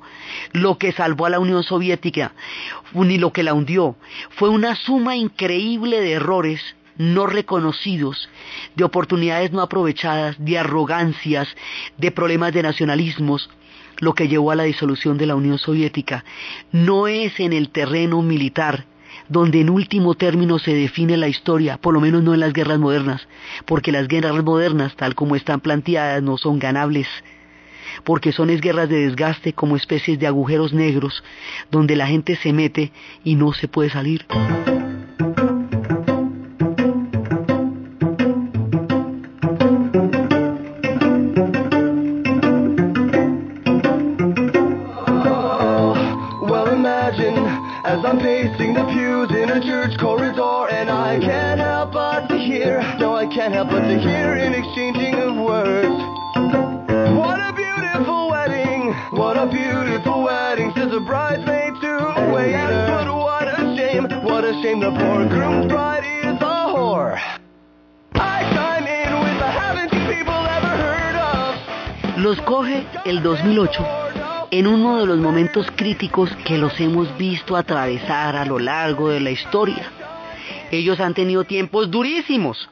lo 0.53 0.79
que 0.79 0.93
salvó 0.93 1.27
a 1.27 1.31
la 1.31 1.41
Unión 1.41 1.63
Soviética, 1.63 2.33
ni 2.93 3.19
lo 3.19 3.33
que 3.33 3.43
la 3.43 3.55
hundió. 3.55 3.97
Fue 4.31 4.49
una 4.49 4.77
suma 4.77 5.17
increíble 5.17 6.01
de 6.01 6.13
errores 6.13 6.61
no 6.97 7.27
reconocidos, 7.27 8.29
de 8.77 8.85
oportunidades 8.85 9.53
no 9.53 9.61
aprovechadas, 9.63 10.37
de 10.39 10.59
arrogancias, 10.59 11.49
de 11.99 12.11
problemas 12.13 12.53
de 12.53 12.63
nacionalismos, 12.63 13.51
lo 13.99 14.15
que 14.15 14.29
llevó 14.29 14.51
a 14.51 14.57
la 14.57 14.65
disolución 14.65 15.19
de 15.19 15.27
la 15.27 15.35
Unión 15.35 15.59
Soviética. 15.59 16.25
No 16.73 17.09
es 17.09 17.41
en 17.41 17.53
el 17.53 17.71
terreno 17.71 18.23
militar 18.23 18.87
donde 19.29 19.61
en 19.61 19.71
último 19.71 20.15
término 20.15 20.59
se 20.59 20.75
define 20.75 21.17
la 21.17 21.29
historia, 21.29 21.79
por 21.79 21.95
lo 21.95 22.01
menos 22.01 22.23
no 22.23 22.35
en 22.35 22.41
las 22.41 22.53
guerras 22.53 22.79
modernas, 22.79 23.27
porque 23.65 23.93
las 23.93 24.09
guerras 24.09 24.43
modernas, 24.43 24.95
tal 24.97 25.15
como 25.15 25.37
están 25.37 25.61
planteadas, 25.61 26.23
no 26.23 26.37
son 26.37 26.59
ganables, 26.59 27.07
porque 28.05 28.33
son 28.33 28.51
es 28.51 28.61
guerras 28.61 28.89
de 28.89 29.07
desgaste 29.07 29.53
como 29.53 29.77
especies 29.77 30.19
de 30.19 30.27
agujeros 30.27 30.73
negros, 30.73 31.23
donde 31.71 31.97
la 31.97 32.07
gente 32.07 32.37
se 32.37 32.53
mete 32.53 32.93
y 33.25 33.35
no 33.35 33.53
se 33.53 33.69
puede 33.69 33.91
salir. 33.91 34.27
Los 72.35 72.47
coge 72.47 72.85
el 73.05 73.23
2008 73.23 73.87
en 74.51 74.67
uno 74.67 74.99
de 74.99 75.07
los 75.07 75.19
momentos 75.19 75.69
críticos 75.77 76.29
que 76.45 76.59
los 76.59 76.81
hemos 76.81 77.17
visto 77.17 77.57
atravesar 77.57 78.35
a 78.35 78.45
lo 78.45 78.59
largo 78.59 79.09
de 79.09 79.21
la 79.21 79.31
historia. 79.31 79.89
Ellos 80.73 80.99
han 80.99 81.15
tenido 81.15 81.45
tiempos 81.45 81.93
durísimos, 81.93 82.69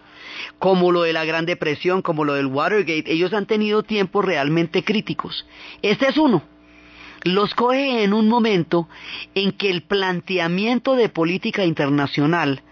como 0.58 0.90
lo 0.90 1.02
de 1.02 1.12
la 1.12 1.24
Gran 1.24 1.46
Depresión, 1.46 2.02
como 2.02 2.24
lo 2.24 2.34
del 2.34 2.46
Watergate. 2.46 3.12
Ellos 3.12 3.32
han 3.34 3.46
tenido 3.46 3.84
tiempos 3.84 4.24
realmente 4.24 4.82
críticos. 4.82 5.46
Este 5.80 6.08
es 6.08 6.16
uno 6.16 6.42
los 7.22 7.54
coge 7.54 8.02
en 8.02 8.14
un 8.14 8.26
momento 8.26 8.88
en 9.36 9.52
que 9.52 9.70
el 9.70 9.82
planteamiento 9.82 10.96
de 10.96 11.08
política 11.08 11.64
internacional 11.64 12.64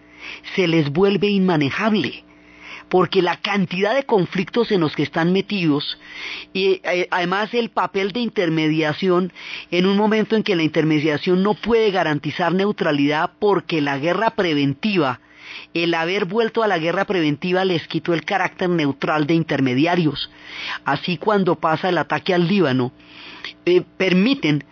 se 0.57 0.67
les 0.67 0.91
vuelve 0.91 1.29
inmanejable 1.29 2.25
porque 2.91 3.23
la 3.23 3.37
cantidad 3.37 3.95
de 3.95 4.05
conflictos 4.05 4.71
en 4.73 4.81
los 4.81 4.95
que 4.95 5.05
están 5.05 5.33
metidos 5.33 5.99
y 6.53 6.81
eh, 6.85 7.09
además 7.11 7.55
el 7.55 7.71
papel 7.71 8.13
de 8.13 8.21
intermediación 8.21 9.33
en 9.71 9.87
un 9.87 9.97
momento 9.97 10.37
en 10.37 10.43
que 10.43 10.57
la 10.57 10.65
intermediación 10.65 11.43
no 11.43 11.55
puede 11.55 11.93
garantizar 11.93 12.53
neutralidad 12.53 13.31
porque 13.39 13.81
la 13.81 13.97
guerra 13.99 14.31
preventiva 14.31 15.21
el 15.73 15.95
haber 15.95 16.25
vuelto 16.25 16.63
a 16.63 16.69
la 16.69 16.79
guerra 16.79 17.05
preventiva 17.05 17.65
les 17.65 17.87
quitó 17.87 18.13
el 18.13 18.25
carácter 18.25 18.69
neutral 18.69 19.27
de 19.27 19.35
intermediarios. 19.35 20.31
Así 20.85 21.17
cuando 21.17 21.57
pasa 21.57 21.89
el 21.89 21.99
ataque 21.99 22.35
al 22.35 22.47
Líbano, 22.47 22.93
eh, 23.65 23.83
permiten 23.97 24.65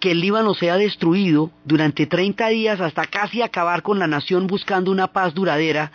que 0.00 0.12
el 0.12 0.20
Líbano 0.20 0.54
sea 0.54 0.76
destruido 0.76 1.50
durante 1.64 2.06
30 2.06 2.48
días 2.48 2.80
hasta 2.80 3.06
casi 3.06 3.42
acabar 3.42 3.82
con 3.82 3.98
la 3.98 4.06
nación 4.06 4.46
buscando 4.46 4.90
una 4.90 5.08
paz 5.08 5.34
duradera, 5.34 5.92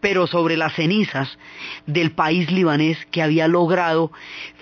pero 0.00 0.26
sobre 0.26 0.56
las 0.56 0.74
cenizas 0.74 1.38
del 1.86 2.10
país 2.10 2.50
libanés 2.50 2.98
que 3.10 3.22
había 3.22 3.48
logrado 3.48 4.12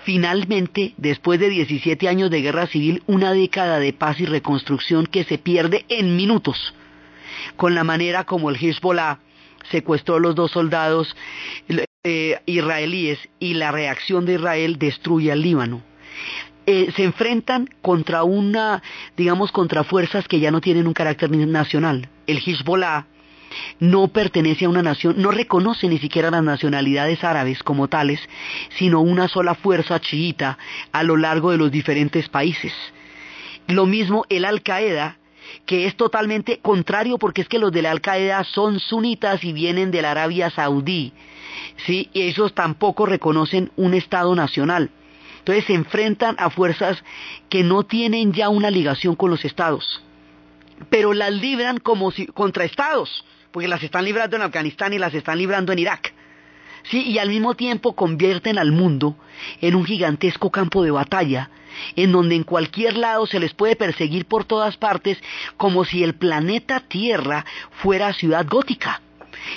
finalmente, 0.03 0.93
después 0.97 1.39
de 1.39 1.49
17 1.49 2.07
años 2.07 2.29
de 2.29 2.41
guerra 2.41 2.67
civil, 2.67 3.03
una 3.07 3.33
década 3.33 3.79
de 3.79 3.93
paz 3.93 4.19
y 4.19 4.25
reconstrucción 4.25 5.05
que 5.05 5.23
se 5.23 5.37
pierde 5.37 5.85
en 5.89 6.15
minutos, 6.15 6.73
con 7.55 7.75
la 7.75 7.83
manera 7.83 8.25
como 8.25 8.49
el 8.49 8.57
Hezbollah 8.57 9.19
secuestró 9.71 10.15
a 10.15 10.19
los 10.19 10.35
dos 10.35 10.51
soldados 10.51 11.15
eh, 12.03 12.39
israelíes 12.45 13.17
y 13.39 13.53
la 13.53 13.71
reacción 13.71 14.25
de 14.25 14.33
Israel 14.33 14.77
destruye 14.77 15.31
al 15.31 15.41
Líbano. 15.41 15.81
Eh, 16.65 16.93
se 16.95 17.03
enfrentan 17.03 17.69
contra 17.81 18.23
una, 18.23 18.81
digamos, 19.17 19.51
contra 19.51 19.83
fuerzas 19.83 20.27
que 20.27 20.39
ya 20.39 20.49
no 20.49 20.61
tienen 20.61 20.87
un 20.87 20.93
carácter 20.93 21.29
nacional. 21.29 22.07
El 22.25 22.37
Hezbollah 22.37 23.05
no 23.79 24.07
pertenece 24.07 24.65
a 24.65 24.69
una 24.69 24.81
nación, 24.81 25.15
no 25.17 25.31
reconoce 25.31 25.87
ni 25.87 25.99
siquiera 25.99 26.31
las 26.31 26.43
nacionalidades 26.43 27.23
árabes 27.23 27.63
como 27.63 27.87
tales, 27.87 28.19
sino 28.77 29.01
una 29.01 29.27
sola 29.27 29.55
fuerza 29.55 29.99
chiita 29.99 30.57
a 30.91 31.03
lo 31.03 31.17
largo 31.17 31.51
de 31.51 31.57
los 31.57 31.71
diferentes 31.71 32.29
países. 32.29 32.73
Lo 33.67 33.85
mismo 33.85 34.25
el 34.29 34.45
Al-Qaeda, 34.45 35.17
que 35.65 35.85
es 35.85 35.95
totalmente 35.95 36.59
contrario 36.59 37.17
porque 37.17 37.41
es 37.41 37.47
que 37.47 37.59
los 37.59 37.71
de 37.71 37.81
la 37.81 37.91
Al-Qaeda 37.91 38.43
son 38.43 38.79
sunitas 38.79 39.43
y 39.43 39.53
vienen 39.53 39.91
de 39.91 40.01
la 40.01 40.11
Arabia 40.11 40.49
Saudí, 40.49 41.13
¿sí? 41.85 42.09
y 42.13 42.21
ellos 42.21 42.53
tampoco 42.53 43.05
reconocen 43.05 43.71
un 43.75 43.93
Estado 43.93 44.33
nacional. 44.35 44.89
Entonces 45.43 45.65
se 45.65 45.73
enfrentan 45.73 46.37
a 46.39 46.49
fuerzas 46.49 47.03
que 47.49 47.63
no 47.63 47.83
tienen 47.83 48.31
ya 48.31 48.47
una 48.47 48.71
ligación 48.71 49.17
con 49.17 49.29
los 49.29 49.43
estados, 49.43 50.01
pero 50.89 51.11
las 51.13 51.33
libran 51.33 51.79
como 51.79 52.11
si 52.11 52.27
contra 52.27 52.63
estados, 52.63 53.25
porque 53.51 53.67
las 53.67 53.83
están 53.83 54.05
librando 54.05 54.37
en 54.37 54.41
Afganistán 54.41 54.93
y 54.93 54.99
las 54.99 55.13
están 55.13 55.37
librando 55.37 55.73
en 55.73 55.79
Irak. 55.79 56.13
Sí, 56.83 57.03
y 57.03 57.17
al 57.17 57.27
mismo 57.27 57.55
tiempo 57.55 57.93
convierten 57.93 58.57
al 58.57 58.71
mundo 58.71 59.17
en 59.59 59.75
un 59.75 59.83
gigantesco 59.83 60.49
campo 60.49 60.81
de 60.81 60.91
batalla, 60.91 61.49
en 61.97 62.13
donde 62.13 62.35
en 62.35 62.43
cualquier 62.43 62.95
lado 62.95 63.27
se 63.27 63.41
les 63.41 63.53
puede 63.53 63.75
perseguir 63.75 64.25
por 64.25 64.45
todas 64.45 64.77
partes 64.77 65.21
como 65.57 65.83
si 65.83 66.03
el 66.03 66.15
planeta 66.15 66.79
Tierra 66.79 67.45
fuera 67.81 68.13
ciudad 68.13 68.45
gótica 68.47 69.01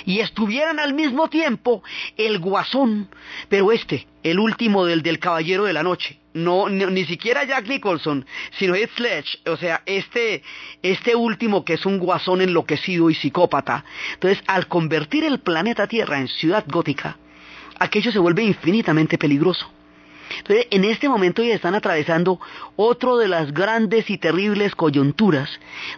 y 0.05 0.19
estuvieran 0.19 0.79
al 0.79 0.93
mismo 0.93 1.29
tiempo 1.29 1.83
el 2.17 2.39
guasón, 2.39 3.09
pero 3.49 3.71
este, 3.71 4.07
el 4.31 4.39
último 4.39 4.85
del, 4.85 5.01
del 5.01 5.19
Caballero 5.19 5.65
de 5.65 5.73
la 5.73 5.83
Noche, 5.83 6.19
no, 6.33 6.69
ni, 6.69 7.05
siquiera 7.05 7.45
Jack 7.45 7.67
Nicholson, 7.67 8.25
sino 8.59 8.75
Heath 8.75 8.91
Sledge, 8.95 9.39
o 9.47 9.57
sea, 9.57 9.81
este, 9.85 10.43
este 10.83 11.15
último 11.15 11.65
que 11.65 11.73
es 11.73 11.85
un 11.85 11.97
guasón 11.97 12.41
enloquecido 12.41 13.09
y 13.09 13.15
psicópata. 13.15 13.83
Entonces, 14.13 14.43
al 14.47 14.67
convertir 14.67 15.23
el 15.23 15.39
planeta 15.39 15.87
Tierra 15.87 16.19
en 16.19 16.27
ciudad 16.27 16.63
gótica, 16.67 17.17
aquello 17.79 18.11
se 18.11 18.19
vuelve 18.19 18.43
infinitamente 18.43 19.17
peligroso. 19.17 19.71
En 20.47 20.83
este 20.83 21.09
momento 21.09 21.43
ya 21.43 21.55
están 21.55 21.75
atravesando 21.75 22.39
otro 22.75 23.17
de 23.17 23.27
las 23.27 23.53
grandes 23.53 24.09
y 24.09 24.17
terribles 24.17 24.75
coyunturas, 24.75 25.49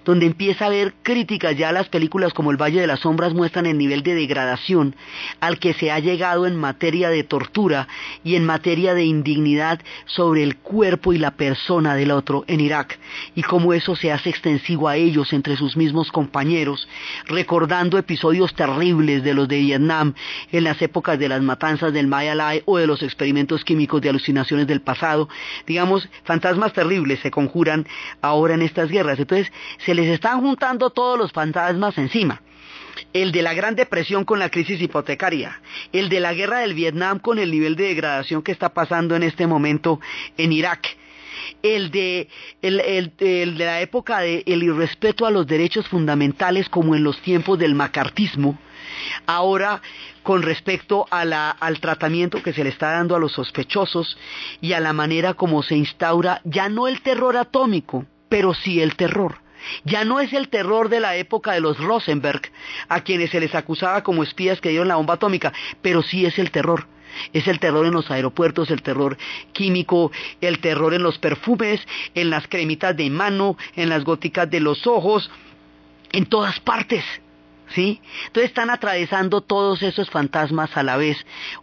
donde 0.06 0.26
empieza 0.26 0.66
a 0.66 0.68
haber 0.68 0.94
críticas. 1.04 1.56
Ya 1.56 1.70
a 1.70 1.74
las 1.74 1.90
películas 1.90 2.34
como 2.34 2.52
El 2.52 2.62
Valle 2.62 2.82
de 2.82 2.88
las 2.88 3.02
Sombras 3.02 3.34
muestran 3.34 3.66
el 3.66 3.78
nivel 3.78 4.04
de 4.04 4.16
degradación 4.16 4.96
al 5.40 5.60
que 5.60 5.74
se 5.74 5.92
ha 5.92 6.00
llegado 6.00 6.48
en 6.48 6.56
materia 6.56 7.10
de 7.10 7.24
tortura 7.24 7.88
y 8.24 8.36
en 8.36 8.46
materia 8.46 8.94
de 8.94 9.04
indignidad 9.04 9.80
sobre 10.06 10.44
el 10.44 10.58
cuerpo 10.58 11.14
y 11.14 11.18
la 11.18 11.32
persona 11.32 11.96
del 11.96 12.12
otro 12.12 12.44
en 12.48 12.60
Irak, 12.60 13.00
y 13.36 13.44
cómo 13.44 13.74
eso 13.74 13.96
se 13.96 14.12
hace 14.12 14.30
extensivo 14.30 14.88
a 14.88 14.96
ellos 14.96 15.34
entre 15.34 15.58
sus 15.58 15.78
mismos 15.78 16.12
compañeros, 16.12 16.88
recordando 17.26 17.98
episodios 17.98 18.54
terribles 18.54 19.24
de 19.24 19.34
los 19.34 19.48
de 19.48 19.60
Vietnam 19.60 20.14
en 20.52 20.64
las 20.64 20.82
épocas 20.82 21.20
de 21.20 21.30
las 21.30 21.42
matanzas 21.42 21.94
del 21.94 22.08
Maya 22.08 22.36
Lai 22.36 22.62
o 22.66 22.78
de 22.78 22.88
los 22.88 23.04
experimentos 23.04 23.64
químicos 23.64 24.02
de 24.02 24.14
del 24.68 24.82
pasado, 24.82 25.30
digamos, 25.66 26.08
fantasmas 26.24 26.74
terribles 26.74 27.20
se 27.20 27.32
conjuran 27.32 27.88
ahora 28.22 28.54
en 28.54 28.62
estas 28.62 28.90
guerras. 28.90 29.20
Entonces, 29.20 29.52
se 29.86 29.94
les 29.94 30.08
están 30.08 30.42
juntando 30.42 30.90
todos 30.90 31.18
los 31.18 31.32
fantasmas 31.32 31.98
encima. 31.98 32.42
El 33.14 33.32
de 33.32 33.42
la 33.42 33.54
Gran 33.54 33.76
Depresión 33.76 34.26
con 34.26 34.40
la 34.40 34.50
crisis 34.50 34.82
hipotecaria, 34.82 35.62
el 35.94 36.10
de 36.10 36.20
la 36.20 36.34
guerra 36.34 36.60
del 36.60 36.74
Vietnam 36.74 37.20
con 37.20 37.40
el 37.40 37.52
nivel 37.52 37.76
de 37.76 37.86
degradación 37.86 38.42
que 38.42 38.52
está 38.52 38.74
pasando 38.74 39.16
en 39.16 39.24
este 39.24 39.48
momento 39.48 40.00
en 40.38 40.52
Irak, 40.52 40.98
el 41.64 41.92
de, 41.92 42.28
el, 42.62 43.12
de 43.18 43.46
la 43.46 43.82
época 43.82 44.20
del 44.20 44.64
irrespeto 44.64 45.26
a 45.26 45.32
los 45.32 45.48
derechos 45.48 45.88
fundamentales 45.88 46.70
como 46.70 46.96
en 46.96 47.04
los 47.04 47.22
tiempos 47.22 47.58
del 47.58 47.74
macartismo, 47.74 48.60
ahora 49.26 49.82
con 50.24 50.42
respecto 50.42 51.08
al 51.10 51.80
tratamiento 51.80 52.42
que 52.44 52.54
se 52.54 52.64
le 52.64 52.70
está 52.70 52.92
dando 52.92 53.16
a 53.16 53.20
los 53.20 53.34
sospechosos 53.34 54.18
y 54.62 54.74
a 54.74 54.80
la 54.80 54.94
manera 54.94 55.34
como 55.34 55.64
se 55.64 55.76
instaura 55.76 56.42
ya 56.44 56.70
no 56.70 56.88
el 56.88 57.02
terror 57.02 57.38
atómico, 57.38 58.06
pero 58.30 58.54
sí 58.54 58.82
el 58.82 58.96
terror. 58.96 59.38
Ya 59.84 60.06
no 60.06 60.20
es 60.20 60.34
el 60.34 60.50
terror 60.50 60.90
de 60.90 61.00
la 61.00 61.16
época 61.18 61.52
de 61.52 61.62
los 61.62 61.78
Rosenberg, 61.78 62.42
a 62.88 63.02
quienes 63.02 63.32
se 63.32 63.40
les 63.40 63.54
acusaba 63.56 64.04
como 64.04 64.24
espías 64.24 64.62
que 64.62 64.70
dieron 64.70 64.88
la 64.88 64.96
bomba 64.96 65.16
atómica, 65.16 65.52
pero 65.82 66.02
sí 66.02 66.26
es 66.26 66.40
el 66.40 66.52
terror. 66.52 66.88
Es 67.34 67.48
el 67.48 67.60
terror 67.60 67.86
en 67.86 67.94
los 67.94 68.10
aeropuertos, 68.12 68.70
el 68.72 68.82
terror 68.82 69.18
químico, 69.52 70.12
el 70.42 70.60
terror 70.60 70.94
en 70.94 71.04
los 71.04 71.18
perfumes, 71.18 71.82
en 72.14 72.30
las 72.30 72.48
cremitas 72.48 72.96
de 72.96 73.10
mano, 73.10 73.58
en 73.76 73.90
las 73.90 74.04
góticas 74.04 74.50
de 74.50 74.60
los 74.60 74.86
ojos, 74.88 75.30
en 76.12 76.26
todas 76.28 76.60
partes. 76.60 77.04
¿Sí? 77.74 78.02
Entonces 78.28 78.50
están 78.50 78.70
atravesando 78.70 79.42
todos 79.42 79.82
esos 79.84 80.10
fantasmas 80.10 80.76
a 80.78 80.84
la 80.84 80.98
vez. 80.98 81.18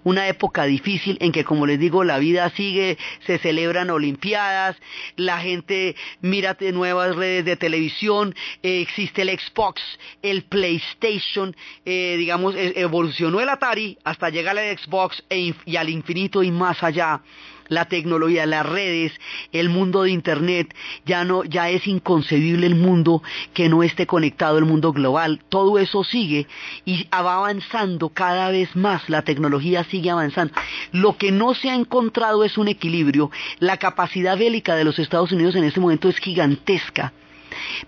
Una 0.05 0.29
época 0.29 0.64
difícil 0.64 1.19
en 1.21 1.33
que, 1.33 1.45
como 1.45 1.66
les 1.66 1.79
digo, 1.79 2.05
la 2.05 2.19
vida 2.19 2.51
sigue, 2.51 2.99
se 3.27 3.38
celebran 3.38 3.90
olimpiadas, 3.90 4.77
la 5.16 5.38
gente 5.40 5.97
mira 6.21 6.57
nuevas 6.73 7.16
redes 7.16 7.45
de 7.45 7.57
televisión, 7.57 8.35
eh, 8.62 8.81
existe 8.81 9.23
el 9.23 9.31
Xbox, 9.31 9.83
el 10.23 10.45
PlayStation, 10.45 11.55
eh, 11.85 12.16
digamos, 12.19 12.55
e-, 12.55 12.81
evolucionó 12.81 13.40
el 13.40 13.49
Atari 13.49 13.99
hasta 14.05 14.31
llegar 14.31 14.59
al 14.59 14.79
Xbox 14.79 15.23
e 15.29 15.55
y 15.64 15.77
al 15.77 15.88
infinito 15.88 16.42
y 16.42 16.51
más 16.51 16.83
allá 16.83 17.23
la 17.68 17.87
tecnología, 17.87 18.46
las 18.46 18.66
redes, 18.66 19.12
el 19.52 19.68
mundo 19.68 20.02
de 20.02 20.11
internet, 20.11 20.74
ya 21.05 21.24
no, 21.24 21.44
ya 21.44 21.70
es 21.70 21.87
inconcebible 21.87 22.66
el 22.66 22.74
mundo 22.74 23.22
que 23.55 23.68
no 23.68 23.83
esté 23.83 24.07
conectado, 24.07 24.59
el 24.59 24.64
mundo 24.64 24.92
global, 24.92 25.40
todo 25.48 25.79
eso 25.79 26.05
sigue 26.05 26.46
y 26.85 27.05
va 27.12 27.37
avanzando 27.37 28.09
cada 28.11 28.50
vez 28.50 28.74
más, 28.76 29.09
la 29.09 29.22
tecnología 29.22 29.85
sigue 29.85 30.11
avanzando. 30.11 30.55
Lo 30.92 31.16
que 31.16 31.33
no 31.33 31.55
se 31.55 31.70
ha 31.70 31.74
encontrado 31.74 32.44
es 32.44 32.59
un 32.59 32.68
equilibrio, 32.68 33.31
la 33.59 33.76
capacidad 33.76 34.38
bélica 34.38 34.76
de 34.76 34.85
los 34.85 34.98
Estados 34.98 35.33
Unidos 35.33 35.55
en 35.57 35.64
este 35.64 35.81
momento 35.81 36.09
es 36.09 36.18
gigantesca, 36.18 37.12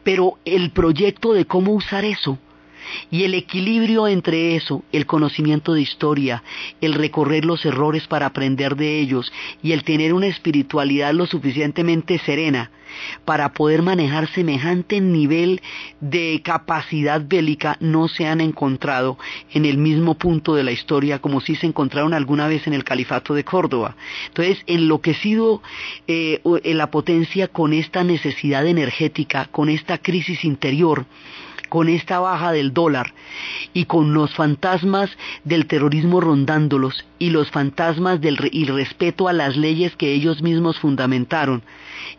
pero 0.02 0.38
el 0.44 0.70
proyecto 0.70 1.32
de 1.32 1.44
cómo 1.44 1.72
usar 1.72 2.04
eso, 2.04 2.38
y 3.10 3.24
el 3.24 3.34
equilibrio 3.34 4.06
entre 4.08 4.56
eso, 4.56 4.82
el 4.92 5.06
conocimiento 5.06 5.74
de 5.74 5.82
historia, 5.82 6.42
el 6.80 6.94
recorrer 6.94 7.44
los 7.44 7.64
errores 7.64 8.06
para 8.06 8.26
aprender 8.26 8.76
de 8.76 9.00
ellos 9.00 9.32
y 9.62 9.72
el 9.72 9.84
tener 9.84 10.14
una 10.14 10.26
espiritualidad 10.26 11.12
lo 11.12 11.26
suficientemente 11.26 12.18
serena 12.18 12.70
para 13.24 13.52
poder 13.52 13.82
manejar 13.82 14.28
semejante 14.28 15.00
nivel 15.00 15.60
de 16.00 16.40
capacidad 16.44 17.22
bélica 17.24 17.76
no 17.80 18.08
se 18.08 18.26
han 18.26 18.40
encontrado 18.40 19.18
en 19.52 19.64
el 19.64 19.78
mismo 19.78 20.14
punto 20.14 20.54
de 20.54 20.64
la 20.64 20.72
historia 20.72 21.18
como 21.18 21.40
si 21.40 21.54
se 21.56 21.66
encontraron 21.66 22.14
alguna 22.14 22.48
vez 22.48 22.66
en 22.66 22.74
el 22.74 22.84
califato 22.84 23.34
de 23.34 23.44
Córdoba. 23.44 23.96
Entonces, 24.28 24.58
enloquecido 24.66 25.62
eh, 26.06 26.40
en 26.44 26.78
la 26.78 26.90
potencia 26.90 27.48
con 27.48 27.72
esta 27.72 28.04
necesidad 28.04 28.66
energética, 28.66 29.46
con 29.46 29.68
esta 29.68 29.98
crisis 29.98 30.44
interior, 30.44 31.06
con 31.68 31.88
esta 31.88 32.20
baja 32.20 32.52
del 32.52 32.72
dólar 32.72 33.12
y 33.72 33.84
con 33.84 34.14
los 34.14 34.34
fantasmas 34.34 35.10
del 35.44 35.66
terrorismo 35.66 36.20
rondándolos 36.20 37.04
y 37.18 37.30
los 37.30 37.50
fantasmas 37.50 38.20
del 38.20 38.38
irrespeto 38.52 39.28
a 39.28 39.32
las 39.32 39.56
leyes 39.56 39.96
que 39.96 40.12
ellos 40.12 40.42
mismos 40.42 40.78
fundamentaron, 40.78 41.62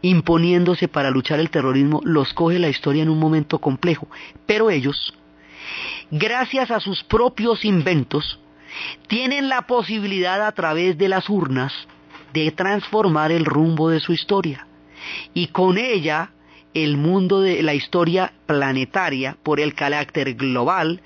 imponiéndose 0.02 0.88
para 0.88 1.12
luchar 1.12 1.40
el 1.40 1.50
terrorismo, 1.50 2.02
los 2.04 2.34
coge 2.34 2.60
la 2.60 2.70
historia 2.70 3.04
en 3.04 3.10
un 3.10 3.20
momento 3.20 3.60
complejo. 3.60 4.08
Pero 4.46 4.70
ellos, 4.70 5.14
gracias 6.12 6.72
a 6.72 6.80
sus 6.80 7.04
propios 7.04 7.66
inventos, 7.66 8.40
tienen 9.08 9.50
la 9.50 9.64
posibilidad 9.64 10.46
a 10.46 10.52
través 10.52 10.98
de 10.98 11.10
las 11.10 11.30
urnas 11.30 11.74
de 12.34 12.52
transformar 12.52 13.32
el 13.32 13.46
rumbo 13.46 13.90
de 13.90 14.00
su 14.00 14.14
historia. 14.14 14.68
Y 15.34 15.48
con 15.48 15.78
ella 15.78 16.32
el 16.74 16.98
mundo 16.98 17.42
de 17.42 17.64
la 17.64 17.74
historia 17.74 18.34
planetaria 18.46 19.38
por 19.42 19.60
el 19.60 19.74
carácter 19.74 20.36
global 20.36 21.02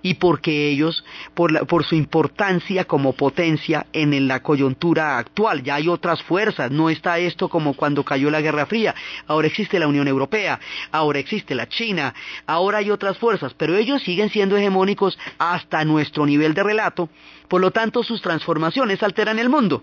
y 0.00 0.14
porque 0.14 0.68
ellos, 0.68 1.04
por, 1.34 1.84
su 1.84 1.96
importancia 1.96 2.84
como 2.84 3.12
potencia 3.14 3.86
en 3.92 4.28
la 4.28 4.42
coyuntura 4.42 5.18
actual, 5.18 5.62
ya 5.62 5.76
hay 5.76 5.88
otras 5.88 6.22
fuerzas, 6.22 6.70
no 6.70 6.88
está 6.88 7.18
esto 7.18 7.48
como 7.48 7.74
cuando 7.74 8.04
cayó 8.04 8.30
la 8.30 8.40
Guerra 8.40 8.66
Fría, 8.66 8.94
ahora 9.26 9.48
existe 9.48 9.78
la 9.78 9.88
Unión 9.88 10.06
Europea, 10.06 10.60
ahora 10.92 11.18
existe 11.18 11.54
la 11.54 11.68
China, 11.68 12.14
ahora 12.46 12.78
hay 12.78 12.90
otras 12.90 13.18
fuerzas, 13.18 13.54
pero 13.54 13.76
ellos 13.76 14.02
siguen 14.02 14.30
siendo 14.30 14.56
hegemónicos 14.56 15.18
hasta 15.38 15.84
nuestro 15.84 16.26
nivel 16.26 16.54
de 16.54 16.62
relato, 16.62 17.08
por 17.48 17.60
lo 17.60 17.72
tanto 17.72 18.04
sus 18.04 18.22
transformaciones 18.22 19.02
alteran 19.02 19.38
el 19.38 19.48
mundo. 19.48 19.82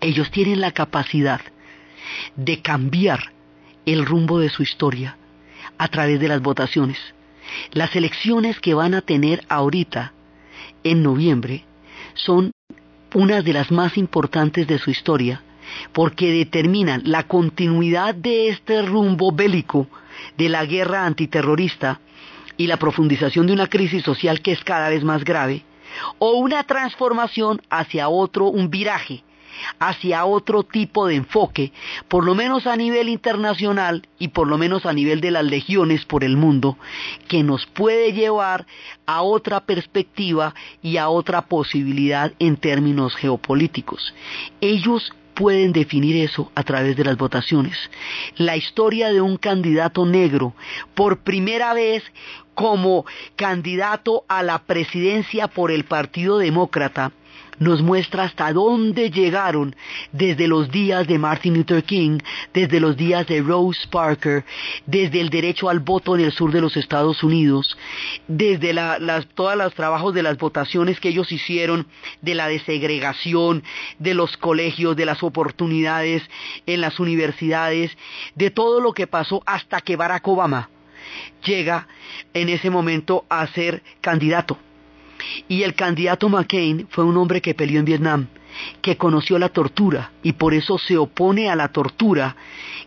Ellos 0.00 0.30
tienen 0.30 0.60
la 0.60 0.72
capacidad 0.72 1.40
de 2.36 2.60
cambiar 2.60 3.35
el 3.86 4.04
rumbo 4.04 4.40
de 4.40 4.50
su 4.50 4.62
historia 4.62 5.16
a 5.78 5.88
través 5.88 6.20
de 6.20 6.28
las 6.28 6.42
votaciones. 6.42 6.98
Las 7.72 7.94
elecciones 7.94 8.60
que 8.60 8.74
van 8.74 8.94
a 8.94 9.00
tener 9.00 9.44
ahorita, 9.48 10.12
en 10.82 11.02
noviembre, 11.02 11.64
son 12.14 12.50
una 13.14 13.40
de 13.42 13.52
las 13.52 13.70
más 13.70 13.96
importantes 13.96 14.66
de 14.66 14.78
su 14.78 14.90
historia, 14.90 15.42
porque 15.92 16.32
determinan 16.32 17.02
la 17.04 17.24
continuidad 17.24 18.14
de 18.14 18.48
este 18.48 18.82
rumbo 18.82 19.32
bélico 19.32 19.86
de 20.36 20.48
la 20.48 20.64
guerra 20.66 21.06
antiterrorista 21.06 22.00
y 22.56 22.66
la 22.66 22.78
profundización 22.78 23.46
de 23.46 23.52
una 23.52 23.68
crisis 23.68 24.02
social 24.02 24.40
que 24.40 24.52
es 24.52 24.64
cada 24.64 24.88
vez 24.88 25.04
más 25.04 25.24
grave, 25.24 25.62
o 26.18 26.32
una 26.32 26.64
transformación 26.64 27.60
hacia 27.70 28.08
otro, 28.08 28.46
un 28.46 28.70
viraje 28.70 29.22
hacia 29.78 30.24
otro 30.24 30.62
tipo 30.62 31.06
de 31.06 31.16
enfoque, 31.16 31.72
por 32.08 32.24
lo 32.24 32.34
menos 32.34 32.66
a 32.66 32.76
nivel 32.76 33.08
internacional 33.08 34.08
y 34.18 34.28
por 34.28 34.48
lo 34.48 34.58
menos 34.58 34.86
a 34.86 34.92
nivel 34.92 35.20
de 35.20 35.30
las 35.30 35.44
legiones 35.44 36.04
por 36.04 36.24
el 36.24 36.36
mundo, 36.36 36.78
que 37.28 37.42
nos 37.42 37.66
puede 37.66 38.12
llevar 38.12 38.66
a 39.06 39.22
otra 39.22 39.60
perspectiva 39.60 40.54
y 40.82 40.96
a 40.96 41.08
otra 41.08 41.42
posibilidad 41.42 42.32
en 42.38 42.56
términos 42.56 43.14
geopolíticos. 43.16 44.14
Ellos 44.60 45.12
pueden 45.36 45.72
definir 45.72 46.16
eso 46.16 46.50
a 46.54 46.62
través 46.62 46.96
de 46.96 47.04
las 47.04 47.16
votaciones. 47.16 47.76
La 48.36 48.56
historia 48.56 49.12
de 49.12 49.20
un 49.20 49.36
candidato 49.36 50.06
negro, 50.06 50.54
por 50.94 51.18
primera 51.18 51.74
vez 51.74 52.02
como 52.54 53.04
candidato 53.36 54.24
a 54.28 54.42
la 54.42 54.60
presidencia 54.60 55.46
por 55.46 55.70
el 55.70 55.84
Partido 55.84 56.38
Demócrata, 56.38 57.12
nos 57.58 57.82
muestra 57.82 58.24
hasta 58.24 58.52
dónde 58.52 59.10
llegaron 59.10 59.74
desde 60.12 60.46
los 60.46 60.70
días 60.70 61.06
de 61.06 61.18
Martin 61.18 61.54
Luther 61.54 61.82
King, 61.82 62.18
desde 62.52 62.80
los 62.80 62.96
días 62.96 63.26
de 63.26 63.40
Rose 63.40 63.86
Parker, 63.90 64.44
desde 64.86 65.20
el 65.20 65.30
derecho 65.30 65.68
al 65.68 65.80
voto 65.80 66.14
en 66.14 66.22
el 66.22 66.32
sur 66.32 66.52
de 66.52 66.60
los 66.60 66.76
Estados 66.76 67.22
Unidos, 67.22 67.76
desde 68.28 68.74
todos 69.34 69.56
los 69.56 69.74
trabajos 69.74 70.14
de 70.14 70.22
las 70.22 70.36
votaciones 70.36 71.00
que 71.00 71.08
ellos 71.08 71.32
hicieron, 71.32 71.86
de 72.20 72.34
la 72.34 72.48
desegregación, 72.48 73.62
de 73.98 74.14
los 74.14 74.36
colegios, 74.36 74.96
de 74.96 75.06
las 75.06 75.22
oportunidades 75.22 76.22
en 76.66 76.80
las 76.80 77.00
universidades, 77.00 77.96
de 78.34 78.50
todo 78.50 78.80
lo 78.80 78.92
que 78.92 79.06
pasó 79.06 79.42
hasta 79.46 79.80
que 79.80 79.96
Barack 79.96 80.26
Obama 80.28 80.70
llega 81.44 81.86
en 82.34 82.48
ese 82.48 82.70
momento 82.70 83.24
a 83.28 83.46
ser 83.46 83.82
candidato 84.00 84.58
Y 85.48 85.62
el 85.62 85.74
candidato 85.74 86.28
McCain 86.28 86.86
fue 86.90 87.04
un 87.04 87.16
hombre 87.16 87.40
que 87.40 87.54
peleó 87.54 87.78
en 87.78 87.84
Vietnam, 87.84 88.26
que 88.82 88.96
conoció 88.96 89.38
la 89.38 89.48
tortura 89.48 90.12
y 90.22 90.32
por 90.32 90.54
eso 90.54 90.78
se 90.78 90.96
opone 90.96 91.50
a 91.50 91.56
la 91.56 91.68
tortura 91.68 92.36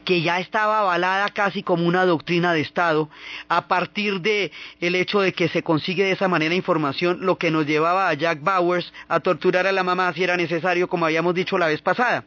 que 0.06 0.22
ya 0.22 0.40
estaba 0.40 0.80
avalada 0.80 1.30
casi 1.30 1.64
como 1.64 1.86
una 1.86 2.06
doctrina 2.06 2.54
de 2.54 2.62
Estado 2.62 3.10
a 3.48 3.68
partir 3.68 4.22
de 4.22 4.52
el 4.80 4.96
hecho 4.96 5.20
de 5.20 5.34
que 5.34 5.50
se 5.50 5.62
consigue 5.62 6.04
de 6.04 6.12
esa 6.12 6.28
manera 6.28 6.56
información, 6.56 7.20
lo 7.22 7.38
que 7.38 7.52
nos 7.52 7.66
llevaba 7.66 8.10
a 8.10 8.14
Jack 8.14 8.42
Bowers 8.42 8.92
a 9.08 9.20
torturar 9.20 9.68
a 9.68 9.72
la 9.72 9.84
mamá 9.84 10.12
si 10.14 10.24
era 10.24 10.38
necesario, 10.38 10.88
como 10.88 11.06
habíamos 11.06 11.36
dicho 11.36 11.58
la 11.58 11.68
vez 11.68 11.82
pasada. 11.82 12.24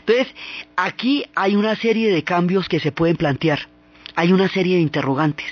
Entonces, 0.00 0.28
aquí 0.76 1.24
hay 1.34 1.56
una 1.56 1.76
serie 1.76 2.12
de 2.12 2.24
cambios 2.24 2.68
que 2.68 2.80
se 2.80 2.92
pueden 2.92 3.16
plantear, 3.16 3.68
hay 4.14 4.32
una 4.32 4.48
serie 4.48 4.76
de 4.76 4.82
interrogantes. 4.82 5.46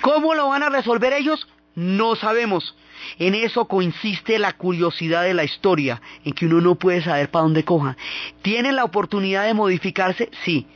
¿Cómo 0.00 0.34
lo 0.34 0.48
van 0.48 0.62
a 0.62 0.68
resolver 0.68 1.12
ellos? 1.12 1.46
No 1.74 2.16
sabemos. 2.16 2.74
En 3.18 3.34
eso 3.34 3.66
consiste 3.66 4.38
la 4.38 4.52
curiosidad 4.52 5.22
de 5.22 5.34
la 5.34 5.44
historia, 5.44 6.00
en 6.24 6.32
que 6.32 6.46
uno 6.46 6.60
no 6.60 6.74
puede 6.74 7.02
saber 7.02 7.30
para 7.30 7.44
dónde 7.44 7.64
coja. 7.64 7.96
¿Tienen 8.42 8.76
la 8.76 8.84
oportunidad 8.84 9.46
de 9.46 9.54
modificarse? 9.54 10.30
Sí. 10.44 10.66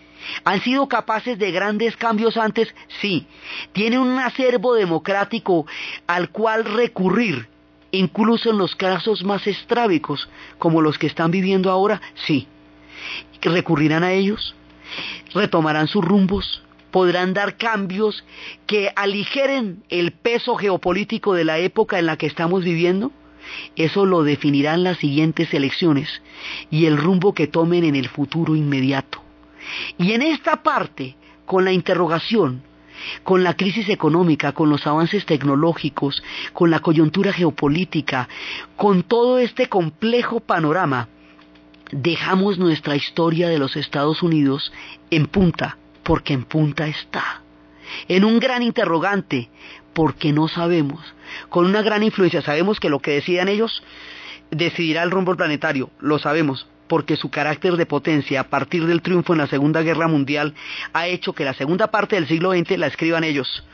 ¿Han 0.44 0.60
sido 0.62 0.88
capaces 0.88 1.38
de 1.38 1.52
grandes 1.52 1.96
cambios 1.96 2.36
antes? 2.36 2.74
Sí. 3.00 3.26
¿Tienen 3.72 4.00
un 4.00 4.18
acervo 4.18 4.74
democrático 4.74 5.66
al 6.06 6.30
cual 6.30 6.64
recurrir, 6.64 7.48
incluso 7.90 8.50
en 8.50 8.58
los 8.58 8.74
casos 8.74 9.22
más 9.22 9.46
estrábicos, 9.46 10.28
como 10.58 10.80
los 10.80 10.98
que 10.98 11.06
están 11.06 11.30
viviendo 11.30 11.70
ahora? 11.70 12.00
Sí. 12.26 12.48
¿Recurrirán 13.42 14.02
a 14.02 14.12
ellos? 14.12 14.54
¿Retomarán 15.34 15.88
sus 15.88 16.04
rumbos? 16.04 16.63
Podrán 16.94 17.34
dar 17.34 17.56
cambios 17.56 18.24
que 18.68 18.92
aligeren 18.94 19.82
el 19.88 20.12
peso 20.12 20.54
geopolítico 20.54 21.34
de 21.34 21.44
la 21.44 21.58
época 21.58 21.98
en 21.98 22.06
la 22.06 22.16
que 22.16 22.26
estamos 22.26 22.62
viviendo? 22.62 23.10
Eso 23.74 24.06
lo 24.06 24.22
definirán 24.22 24.84
las 24.84 24.98
siguientes 24.98 25.52
elecciones 25.54 26.22
y 26.70 26.86
el 26.86 26.96
rumbo 26.96 27.34
que 27.34 27.48
tomen 27.48 27.82
en 27.82 27.96
el 27.96 28.08
futuro 28.08 28.54
inmediato. 28.54 29.20
Y 29.98 30.12
en 30.12 30.22
esta 30.22 30.62
parte, 30.62 31.16
con 31.46 31.64
la 31.64 31.72
interrogación, 31.72 32.62
con 33.24 33.42
la 33.42 33.54
crisis 33.54 33.88
económica, 33.88 34.52
con 34.52 34.70
los 34.70 34.86
avances 34.86 35.26
tecnológicos, 35.26 36.22
con 36.52 36.70
la 36.70 36.78
coyuntura 36.78 37.32
geopolítica, 37.32 38.28
con 38.76 39.02
todo 39.02 39.40
este 39.40 39.68
complejo 39.68 40.38
panorama, 40.38 41.08
dejamos 41.90 42.56
nuestra 42.56 42.94
historia 42.94 43.48
de 43.48 43.58
los 43.58 43.74
Estados 43.74 44.22
Unidos 44.22 44.72
en 45.10 45.26
punta 45.26 45.78
porque 46.04 46.32
en 46.32 46.44
punta 46.44 46.86
está. 46.86 47.42
En 48.08 48.24
un 48.24 48.38
gran 48.38 48.62
interrogante, 48.62 49.50
porque 49.92 50.32
no 50.32 50.48
sabemos. 50.48 51.00
Con 51.48 51.66
una 51.66 51.82
gran 51.82 52.02
influencia, 52.02 52.42
sabemos 52.42 52.78
que 52.78 52.88
lo 52.90 53.00
que 53.00 53.12
decidan 53.12 53.48
ellos 53.48 53.82
decidirá 54.50 55.02
el 55.02 55.10
rumbo 55.10 55.36
planetario, 55.36 55.90
lo 56.00 56.18
sabemos, 56.18 56.68
porque 56.86 57.16
su 57.16 57.30
carácter 57.30 57.76
de 57.76 57.86
potencia 57.86 58.40
a 58.40 58.48
partir 58.48 58.86
del 58.86 59.02
triunfo 59.02 59.32
en 59.32 59.38
la 59.38 59.46
Segunda 59.46 59.82
Guerra 59.82 60.06
Mundial 60.06 60.54
ha 60.92 61.06
hecho 61.06 61.32
que 61.32 61.44
la 61.44 61.54
segunda 61.54 61.90
parte 61.90 62.16
del 62.16 62.28
siglo 62.28 62.52
XX 62.52 62.78
la 62.78 62.86
escriban 62.86 63.24
ellos, 63.24 63.64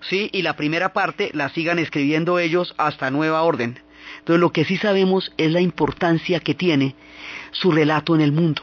¿sí? 0.00 0.28
Y 0.32 0.42
la 0.42 0.56
primera 0.56 0.92
parte 0.92 1.30
la 1.32 1.48
sigan 1.50 1.78
escribiendo 1.78 2.38
ellos 2.38 2.74
hasta 2.76 3.10
nueva 3.10 3.42
orden. 3.42 3.78
Entonces 4.18 4.40
lo 4.40 4.50
que 4.52 4.64
sí 4.64 4.76
sabemos 4.76 5.32
es 5.36 5.52
la 5.52 5.60
importancia 5.60 6.40
que 6.40 6.54
tiene 6.54 6.94
su 7.52 7.72
relato 7.72 8.14
en 8.14 8.20
el 8.20 8.32
mundo. 8.32 8.62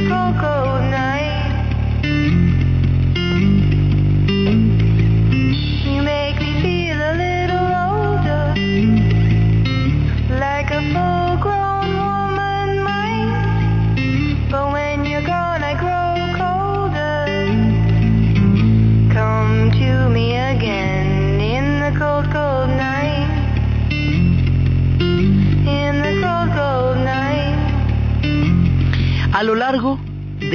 de 0.00 1.23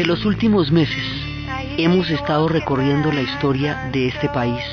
los 0.10 0.26
últimos 0.26 0.72
meses 0.72 1.04
hemos 1.78 2.10
estado 2.10 2.48
recorriendo 2.48 3.12
la 3.12 3.22
historia 3.22 3.92
de 3.92 4.08
este 4.08 4.28
país. 4.30 4.64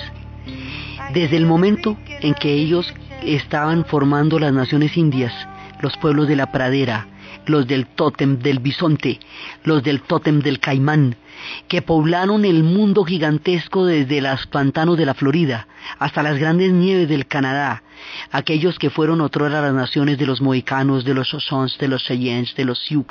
Desde 1.12 1.36
el 1.36 1.44
momento 1.44 1.98
en 2.08 2.32
que 2.32 2.54
ellos 2.54 2.94
estaban 3.22 3.84
formando 3.84 4.38
las 4.38 4.54
naciones 4.54 4.96
indias, 4.96 5.34
los 5.82 5.94
pueblos 5.98 6.26
de 6.26 6.36
la 6.36 6.50
pradera, 6.52 7.06
los 7.44 7.66
del 7.66 7.84
tótem 7.86 8.38
del 8.38 8.60
bisonte, 8.60 9.20
los 9.62 9.82
del 9.82 10.00
tótem 10.00 10.40
del 10.40 10.58
caimán, 10.58 11.16
que 11.68 11.82
poblaron 11.82 12.44
el 12.44 12.62
mundo 12.62 13.04
gigantesco 13.04 13.84
desde 13.86 14.20
los 14.20 14.46
pantanos 14.46 14.96
de 14.96 15.06
la 15.06 15.14
Florida 15.14 15.66
hasta 15.98 16.22
las 16.22 16.38
grandes 16.38 16.72
nieves 16.72 17.08
del 17.08 17.26
Canadá, 17.26 17.82
aquellos 18.30 18.78
que 18.78 18.90
fueron 18.90 19.20
otrora 19.20 19.60
las 19.60 19.74
naciones 19.74 20.18
de 20.18 20.26
los 20.26 20.40
mohicanos, 20.40 21.04
de 21.04 21.14
los 21.14 21.32
Osons, 21.34 21.78
de 21.78 21.88
los 21.88 22.04
Cheyennes, 22.04 22.54
de 22.54 22.64
los 22.64 22.78
Sioux, 22.78 23.06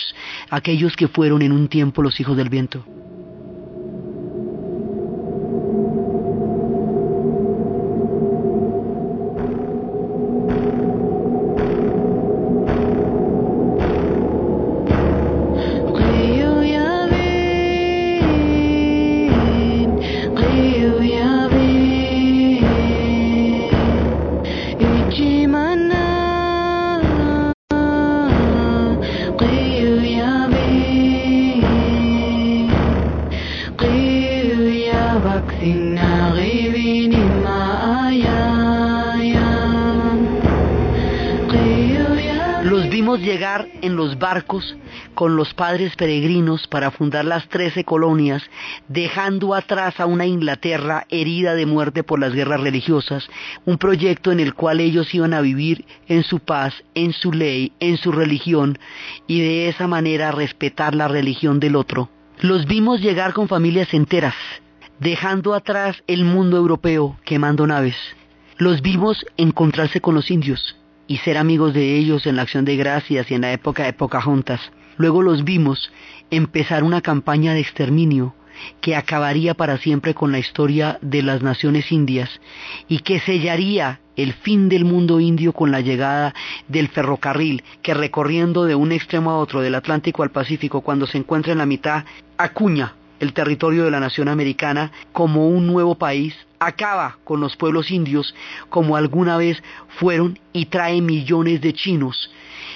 aquellos 0.50 0.96
que 0.96 1.08
fueron 1.08 1.42
en 1.42 1.52
un 1.52 1.68
tiempo 1.68 2.02
los 2.02 2.20
hijos 2.20 2.38
del 2.38 2.50
viento. 2.50 2.86
Barcos 44.18 44.76
con 45.14 45.36
los 45.36 45.54
padres 45.54 45.96
peregrinos 45.96 46.66
para 46.66 46.90
fundar 46.90 47.24
las 47.24 47.48
trece 47.48 47.84
colonias, 47.84 48.42
dejando 48.88 49.54
atrás 49.54 50.00
a 50.00 50.08
una 50.08 50.26
Inglaterra 50.26 51.06
herida 51.10 51.54
de 51.54 51.68
muerte 51.68 52.02
por 52.02 52.20
las 52.20 52.34
guerras 52.34 52.62
religiosas, 52.62 53.30
un 53.66 53.78
proyecto 53.78 54.32
en 54.32 54.40
el 54.40 54.56
cual 54.56 54.80
ellos 54.80 55.14
iban 55.14 55.36
a 55.36 55.42
vivir 55.42 55.86
en 56.08 56.24
su 56.24 56.40
paz, 56.40 56.74
en 56.96 57.14
su 57.14 57.32
ley, 57.32 57.72
en 57.80 57.98
su 57.98 58.12
religión, 58.12 58.80
y 59.28 59.42
de 59.42 59.70
esa 59.70 59.86
manera 59.86 60.32
respetar 60.32 60.96
la 60.96 61.08
religión 61.08 61.60
del 61.60 61.76
otro. 61.76 62.10
Los 62.40 62.66
vimos 62.66 63.00
llegar 63.00 63.34
con 63.34 63.48
familias 63.48 63.94
enteras, 63.94 64.34
dejando 65.00 65.54
atrás 65.54 66.04
el 66.08 66.26
mundo 66.26 66.58
europeo 66.58 67.16
quemando 67.26 67.68
naves. 67.68 67.98
Los 68.58 68.82
vimos 68.82 69.24
encontrarse 69.38 70.02
con 70.02 70.16
los 70.16 70.32
indios, 70.32 70.76
y 71.08 71.18
ser 71.18 71.38
amigos 71.38 71.74
de 71.74 71.98
ellos 71.98 72.26
en 72.26 72.36
la 72.36 72.44
acción 72.44 72.66
de 72.66 72.76
gracias 72.76 73.30
y 73.30 73.36
en 73.36 73.42
la 73.42 73.52
época 73.52 73.84
de 73.84 73.94
Pocahontas. 73.94 74.60
Luego 74.98 75.22
los 75.22 75.44
vimos 75.44 75.92
empezar 76.32 76.84
una 76.84 77.02
campaña 77.02 77.54
de 77.54 77.60
exterminio 77.60 78.34
que 78.82 78.96
acabaría 78.96 79.54
para 79.54 79.78
siempre 79.78 80.14
con 80.14 80.32
la 80.32 80.40
historia 80.40 80.98
de 81.02 81.22
las 81.22 81.42
naciones 81.42 81.92
indias 81.92 82.30
y 82.88 83.00
que 83.00 83.20
sellaría 83.20 84.00
el 84.16 84.34
fin 84.34 84.70
del 84.70 84.86
mundo 84.86 85.20
indio 85.20 85.52
con 85.52 85.72
la 85.72 85.82
llegada 85.82 86.34
del 86.70 86.88
ferrocarril 86.88 87.64
que 87.82 87.94
recorriendo 87.94 88.64
de 88.64 88.76
un 88.76 88.94
extremo 88.94 89.32
a 89.32 89.38
otro 89.38 89.62
del 89.62 89.76
Atlántico 89.76 90.24
al 90.24 90.32
Pacífico 90.32 90.82
cuando 90.82 91.06
se 91.06 91.18
encuentra 91.18 91.52
en 91.52 91.58
la 91.58 91.66
mitad 91.66 92.06
acuña 92.38 92.96
el 93.20 93.34
territorio 93.34 93.86
de 93.86 93.92
la 93.92 94.00
nación 94.00 94.28
americana 94.28 94.92
como 95.12 95.50
un 95.50 95.68
nuevo 95.68 95.96
país, 95.96 96.36
acaba 96.60 97.18
con 97.24 97.40
los 97.40 97.56
pueblos 97.56 97.92
indios 97.92 98.34
como 98.70 98.96
alguna 98.96 99.38
vez 99.38 99.62
fueron 100.00 100.40
y 100.54 100.66
trae 100.66 101.02
millones 101.02 101.62
de 101.62 101.74
chinos 101.74 102.32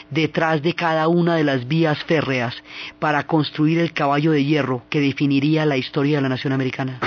detrás 0.09 0.61
de 0.61 0.73
cada 0.73 1.07
una 1.07 1.35
de 1.35 1.43
las 1.43 1.67
vías 1.67 2.03
férreas 2.03 2.55
para 2.99 3.25
construir 3.25 3.79
el 3.79 3.93
caballo 3.93 4.31
de 4.31 4.43
hierro 4.43 4.83
que 4.89 4.99
definiría 4.99 5.65
la 5.65 5.77
historia 5.77 6.17
de 6.17 6.23
la 6.23 6.29
nación 6.29 6.53
americana. 6.53 6.99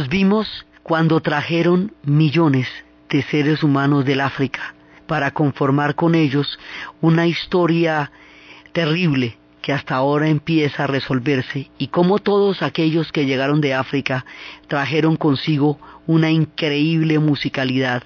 Los 0.00 0.08
vimos 0.08 0.64
cuando 0.82 1.20
trajeron 1.20 1.92
millones 2.04 2.66
de 3.10 3.20
seres 3.20 3.62
humanos 3.62 4.06
del 4.06 4.22
África 4.22 4.74
para 5.06 5.32
conformar 5.32 5.94
con 5.94 6.14
ellos 6.14 6.58
una 7.02 7.26
historia 7.26 8.10
terrible 8.72 9.36
que 9.60 9.74
hasta 9.74 9.96
ahora 9.96 10.28
empieza 10.28 10.84
a 10.84 10.86
resolverse 10.86 11.70
y 11.76 11.88
como 11.88 12.18
todos 12.18 12.62
aquellos 12.62 13.12
que 13.12 13.26
llegaron 13.26 13.60
de 13.60 13.74
África 13.74 14.24
trajeron 14.68 15.16
consigo 15.16 15.78
una 16.06 16.30
increíble 16.30 17.18
musicalidad 17.18 18.02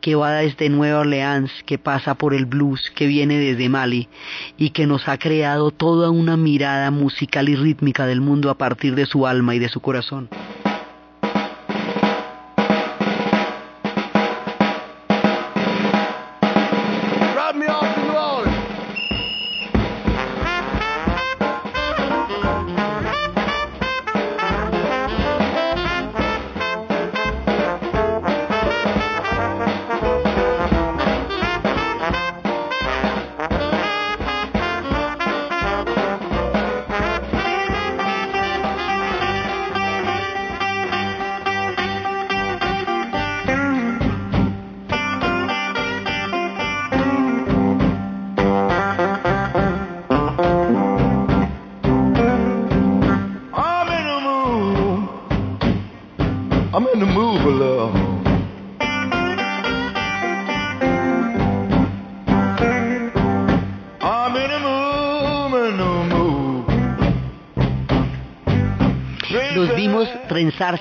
que 0.00 0.14
va 0.14 0.32
desde 0.36 0.70
Nueva 0.70 1.00
Orleans, 1.00 1.52
que 1.66 1.76
pasa 1.76 2.14
por 2.14 2.32
el 2.32 2.46
blues, 2.46 2.90
que 2.94 3.06
viene 3.06 3.38
desde 3.38 3.68
Mali 3.68 4.08
y 4.56 4.70
que 4.70 4.86
nos 4.86 5.08
ha 5.08 5.18
creado 5.18 5.72
toda 5.72 6.08
una 6.08 6.38
mirada 6.38 6.90
musical 6.90 7.50
y 7.50 7.56
rítmica 7.56 8.06
del 8.06 8.22
mundo 8.22 8.48
a 8.48 8.56
partir 8.56 8.94
de 8.94 9.04
su 9.04 9.26
alma 9.26 9.54
y 9.54 9.58
de 9.58 9.68
su 9.68 9.80
corazón. 9.80 10.30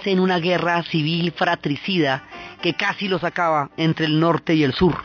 En 0.05 0.19
una 0.19 0.39
guerra 0.39 0.83
civil 0.83 1.31
fratricida 1.31 2.23
que 2.61 2.73
casi 2.73 3.07
los 3.07 3.23
acaba 3.23 3.69
entre 3.77 4.05
el 4.05 4.19
norte 4.19 4.55
y 4.55 4.63
el 4.63 4.73
sur. 4.73 5.03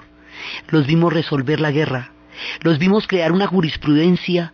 Los 0.69 0.87
vimos 0.87 1.13
resolver 1.13 1.61
la 1.61 1.71
guerra. 1.71 2.13
Los 2.61 2.79
vimos 2.79 3.07
crear 3.07 3.33
una 3.33 3.47
jurisprudencia 3.47 4.53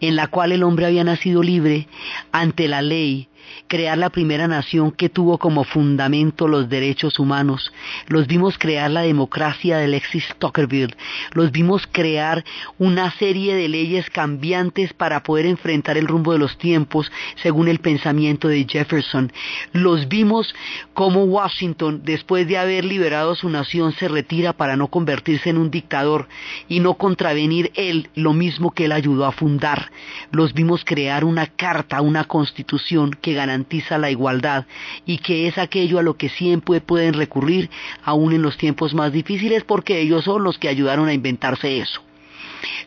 en 0.00 0.16
la 0.16 0.26
cual 0.26 0.52
el 0.52 0.62
hombre 0.62 0.86
había 0.86 1.04
nacido 1.04 1.42
libre 1.42 1.86
ante 2.32 2.68
la 2.68 2.82
ley 2.82 3.29
crear 3.70 3.96
la 3.96 4.10
primera 4.10 4.48
nación 4.48 4.90
que 4.90 5.08
tuvo 5.08 5.38
como 5.38 5.62
fundamento 5.62 6.48
los 6.48 6.68
derechos 6.68 7.20
humanos, 7.20 7.72
los 8.08 8.26
vimos 8.26 8.58
crear 8.58 8.90
la 8.90 9.02
democracia 9.02 9.78
de 9.78 9.84
Alexis 9.84 10.26
Tocqueville, 10.40 10.96
los 11.34 11.52
vimos 11.52 11.86
crear 11.86 12.44
una 12.78 13.12
serie 13.12 13.54
de 13.54 13.68
leyes 13.68 14.10
cambiantes 14.10 14.92
para 14.92 15.22
poder 15.22 15.46
enfrentar 15.46 15.96
el 15.96 16.08
rumbo 16.08 16.32
de 16.32 16.40
los 16.40 16.58
tiempos 16.58 17.12
según 17.36 17.68
el 17.68 17.78
pensamiento 17.78 18.48
de 18.48 18.66
Jefferson, 18.68 19.32
los 19.72 20.08
vimos 20.08 20.52
como 20.92 21.22
Washington, 21.22 22.00
después 22.04 22.48
de 22.48 22.58
haber 22.58 22.84
liberado 22.84 23.36
su 23.36 23.48
nación, 23.48 23.92
se 23.92 24.08
retira 24.08 24.52
para 24.52 24.76
no 24.76 24.88
convertirse 24.88 25.48
en 25.48 25.58
un 25.58 25.70
dictador 25.70 26.26
y 26.68 26.80
no 26.80 26.94
contravenir 26.94 27.70
él 27.76 28.10
lo 28.16 28.32
mismo 28.32 28.72
que 28.72 28.86
él 28.86 28.92
ayudó 28.92 29.26
a 29.26 29.32
fundar, 29.32 29.92
los 30.32 30.54
vimos 30.54 30.84
crear 30.84 31.24
una 31.24 31.46
carta, 31.46 32.00
una 32.00 32.24
constitución 32.24 33.16
que 33.22 33.32
garantiza 33.60 33.98
la 33.98 34.10
igualdad 34.10 34.64
y 35.04 35.18
que 35.18 35.46
es 35.46 35.58
aquello 35.58 35.98
a 35.98 36.02
lo 36.02 36.14
que 36.14 36.30
siempre 36.30 36.80
pueden 36.80 37.14
recurrir 37.14 37.68
aún 38.02 38.32
en 38.32 38.42
los 38.42 38.56
tiempos 38.56 38.94
más 38.94 39.12
difíciles 39.12 39.64
porque 39.64 40.00
ellos 40.00 40.24
son 40.24 40.44
los 40.44 40.58
que 40.58 40.68
ayudaron 40.68 41.08
a 41.08 41.12
inventarse 41.12 41.78
eso. 41.78 42.02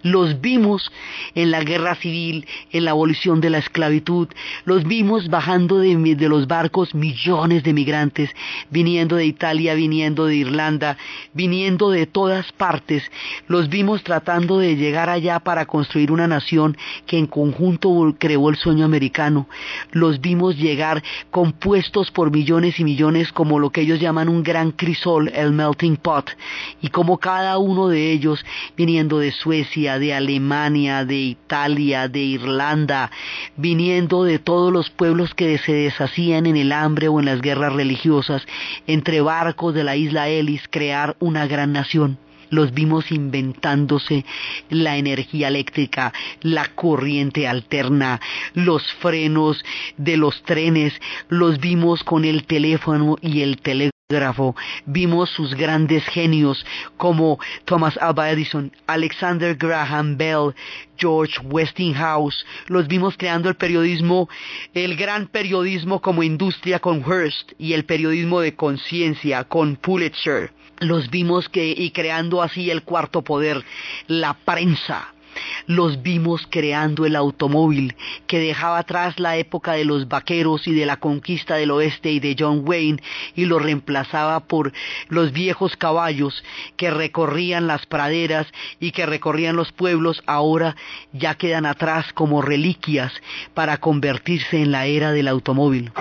Los 0.02 0.42
vimos 0.42 0.92
en 1.36 1.52
la 1.52 1.64
guerra 1.64 1.96
civil, 1.96 2.46
en 2.72 2.86
la 2.86 2.92
abolición 2.92 3.42
de 3.42 3.50
la 3.50 3.58
esclavitud, 3.60 4.28
los 4.66 4.84
vimos 4.84 5.30
bajando 5.30 5.80
de, 5.80 5.94
los 6.28 6.48
barcos 6.48 6.94
millones 6.94 7.64
de 7.64 7.74
migrantes, 7.74 8.30
viniendo 8.70 9.16
de 9.16 9.26
Italia, 9.26 9.74
viniendo 9.74 10.26
de 10.26 10.36
Irlanda, 10.36 10.98
viniendo 11.34 11.90
de 11.90 12.06
todas 12.06 12.52
partes, 12.52 13.04
los 13.48 13.70
vimos 13.70 14.04
tratando 14.04 14.58
de 14.60 14.76
llegar 14.76 15.10
allá 15.10 15.40
para 15.40 15.66
construir 15.66 16.12
una 16.12 16.28
nación 16.28 16.78
que 17.06 17.18
en 17.18 17.28
conjunto 17.28 18.16
creó 18.18 18.50
el 18.50 18.56
sueño 18.56 18.86
americano, 18.86 19.48
los 19.92 20.22
vimos 20.22 20.58
llegar 20.58 21.04
compuestos 21.32 22.12
por 22.12 22.32
millones 22.32 22.80
y 22.80 22.84
millones 22.84 23.32
como 23.32 23.60
lo 23.60 23.70
que 23.70 23.82
ellos 23.82 24.00
llaman 24.00 24.30
un 24.30 24.44
gran 24.44 24.72
crisol, 24.72 25.30
el 25.30 25.52
melting 25.52 25.98
pot, 25.98 26.30
y 26.82 26.90
como 26.90 27.18
cada 27.18 27.58
uno 27.58 27.88
de 27.88 28.12
ellos 28.12 28.44
viniendo 28.76 29.20
de 29.20 29.32
Suecia, 29.32 29.63
de 29.64 30.14
Alemania, 30.14 31.06
de 31.06 31.16
Italia, 31.16 32.08
de 32.08 32.20
Irlanda, 32.20 33.10
viniendo 33.56 34.24
de 34.24 34.38
todos 34.38 34.74
los 34.74 34.90
pueblos 34.90 35.34
que 35.34 35.58
se 35.58 35.74
deshacían 35.74 36.46
en 36.46 36.58
el 36.58 36.72
hambre 36.72 37.08
o 37.08 37.20
en 37.20 37.26
las 37.26 37.42
guerras 37.42 37.74
religiosas, 37.74 38.46
entre 38.88 39.22
barcos 39.22 39.74
de 39.74 39.84
la 39.84 39.96
isla 39.96 40.28
Ellis, 40.28 40.64
crear 40.70 41.16
una 41.20 41.48
gran 41.48 41.72
nación. 41.72 42.18
Los 42.50 42.74
vimos 42.74 43.12
inventándose 43.12 44.26
la 44.70 44.98
energía 44.98 45.48
eléctrica, 45.48 46.14
la 46.42 46.68
corriente 46.76 47.48
alterna, 47.48 48.20
los 48.54 48.84
frenos 49.02 49.64
de 49.98 50.18
los 50.18 50.44
trenes, 50.44 50.94
los 51.30 51.60
vimos 51.60 52.04
con 52.04 52.26
el 52.26 52.46
teléfono 52.46 53.18
y 53.22 53.42
el 53.42 53.58
telégrafo, 53.58 53.93
vimos 54.86 55.30
sus 55.32 55.56
grandes 55.56 56.06
genios 56.06 56.66
como 56.98 57.40
Thomas 57.66 57.98
Alva 57.98 58.30
Edison, 58.30 58.72
Alexander 58.86 59.56
Graham 59.56 60.18
Bell, 60.18 60.54
George 60.98 61.40
Westinghouse, 61.44 62.46
los 62.68 62.88
vimos 62.88 63.16
creando 63.18 63.50
el 63.50 63.56
periodismo, 63.56 64.30
el 64.74 64.96
gran 64.96 65.28
periodismo 65.28 66.02
como 66.02 66.22
industria 66.22 66.80
con 66.80 67.04
Hearst 67.04 67.54
y 67.58 67.74
el 67.74 67.86
periodismo 67.86 68.42
de 68.42 68.56
conciencia 68.56 69.46
con 69.46 69.76
Pulitzer 69.78 70.52
los 70.80 71.10
vimos 71.10 71.48
que, 71.50 71.74
y 71.78 71.92
creando 71.92 72.42
así 72.42 72.70
el 72.70 72.84
cuarto 72.84 73.22
poder, 73.22 73.64
la 74.08 74.34
prensa. 74.34 75.14
Los 75.68 76.02
vimos 76.02 76.48
creando 76.50 77.06
el 77.06 77.16
automóvil 77.16 77.96
que 78.28 78.40
dejaba 78.40 78.80
atrás 78.80 79.20
la 79.20 79.38
época 79.38 79.74
de 79.74 79.86
los 79.86 80.08
vaqueros 80.08 80.68
y 80.68 80.74
de 80.74 80.86
la 80.86 80.98
conquista 80.98 81.56
del 81.56 81.72
oeste 81.72 82.12
y 82.12 82.20
de 82.20 82.36
John 82.38 82.62
Wayne 82.66 83.02
y 83.36 83.46
lo 83.46 83.60
reemplazaba 83.60 84.42
por 84.42 84.74
los 85.10 85.32
viejos 85.32 85.76
caballos 85.78 86.44
que 86.78 86.92
recorrían 86.92 87.68
las 87.68 87.86
praderas 87.86 88.48
y 88.80 88.92
que 88.92 89.06
recorrían 89.06 89.56
los 89.56 89.72
pueblos, 89.72 90.24
ahora 90.26 90.76
ya 91.12 91.36
quedan 91.36 91.66
atrás 91.66 92.12
como 92.14 92.42
reliquias 92.42 93.14
para 93.54 93.78
convertirse 93.78 94.62
en 94.62 94.72
la 94.72 94.86
era 94.86 95.12
del 95.12 95.28
automóvil. 95.28 95.92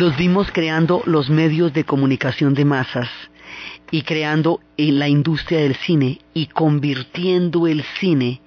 Los 0.00 0.16
vimos 0.16 0.50
creando 0.50 1.02
los 1.04 1.28
medios 1.28 1.74
de 1.74 1.84
comunicación 1.84 2.54
de 2.54 2.64
masas 2.64 3.10
y 3.90 4.00
creando 4.00 4.60
en 4.78 4.98
la 4.98 5.08
industria 5.08 5.58
del 5.60 5.74
cine 5.74 6.20
y 6.32 6.46
convirtiendo 6.46 7.66
el 7.66 7.82
cine 7.98 8.40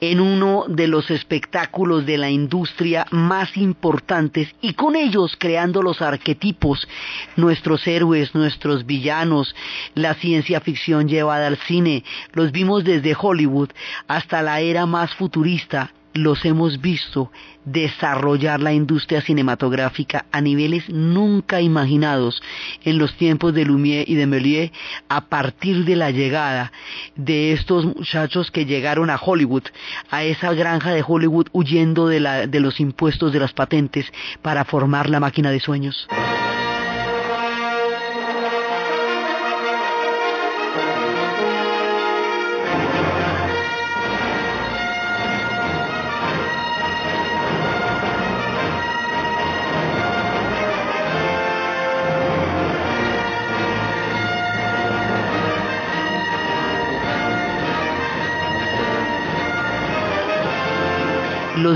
en 0.00 0.18
uno 0.18 0.64
de 0.66 0.88
los 0.88 1.10
espectáculos 1.10 2.06
de 2.06 2.16
la 2.16 2.30
industria 2.30 3.04
más 3.10 3.54
importantes 3.58 4.48
y 4.62 4.72
con 4.72 4.96
ellos 4.96 5.36
creando 5.38 5.82
los 5.82 6.00
arquetipos, 6.00 6.88
nuestros 7.36 7.86
héroes, 7.86 8.34
nuestros 8.34 8.86
villanos, 8.86 9.54
la 9.94 10.14
ciencia 10.14 10.62
ficción 10.62 11.06
llevada 11.06 11.48
al 11.48 11.58
cine, 11.58 12.02
los 12.32 12.50
vimos 12.50 12.82
desde 12.82 13.14
Hollywood 13.14 13.68
hasta 14.08 14.40
la 14.40 14.60
era 14.60 14.86
más 14.86 15.14
futurista 15.14 15.92
los 16.14 16.44
hemos 16.44 16.80
visto 16.80 17.30
desarrollar 17.64 18.60
la 18.60 18.72
industria 18.72 19.20
cinematográfica 19.20 20.26
a 20.30 20.40
niveles 20.40 20.88
nunca 20.88 21.60
imaginados 21.60 22.42
en 22.84 22.98
los 22.98 23.16
tiempos 23.16 23.52
de 23.54 23.64
Lumière 23.64 24.04
y 24.06 24.14
de 24.14 24.26
Méliès 24.26 24.70
a 25.08 25.22
partir 25.28 25.84
de 25.84 25.96
la 25.96 26.10
llegada 26.10 26.72
de 27.16 27.52
estos 27.52 27.84
muchachos 27.84 28.50
que 28.50 28.66
llegaron 28.66 29.10
a 29.10 29.16
Hollywood, 29.16 29.64
a 30.10 30.24
esa 30.24 30.52
granja 30.52 30.92
de 30.92 31.04
Hollywood 31.06 31.48
huyendo 31.52 32.06
de, 32.06 32.20
la, 32.20 32.46
de 32.46 32.60
los 32.60 32.80
impuestos 32.80 33.32
de 33.32 33.40
las 33.40 33.52
patentes 33.52 34.06
para 34.42 34.64
formar 34.64 35.10
la 35.10 35.20
máquina 35.20 35.50
de 35.50 35.60
sueños. 35.60 36.06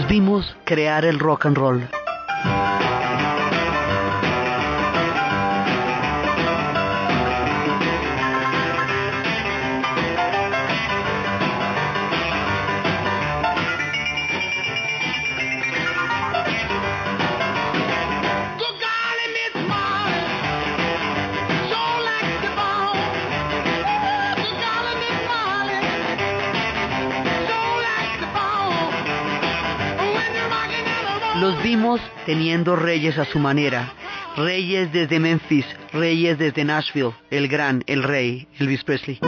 Los 0.09 0.13
vimos 0.13 0.57
crear 0.65 1.05
el 1.05 1.19
rock 1.19 1.45
and 1.45 1.57
roll. 1.59 2.08
Teniendo 32.29 32.77
reyes 32.77 33.17
a 33.17 33.25
su 33.25 33.39
manera, 33.39 33.91
reyes 34.37 34.93
desde 34.93 35.19
Memphis, 35.19 35.65
reyes 35.95 36.37
desde 36.37 36.63
Nashville, 36.63 37.15
el 37.31 37.49
gran, 37.49 37.83
el 37.87 38.03
rey, 38.03 38.47
Elvis 38.59 38.85
Presley. 38.85 39.19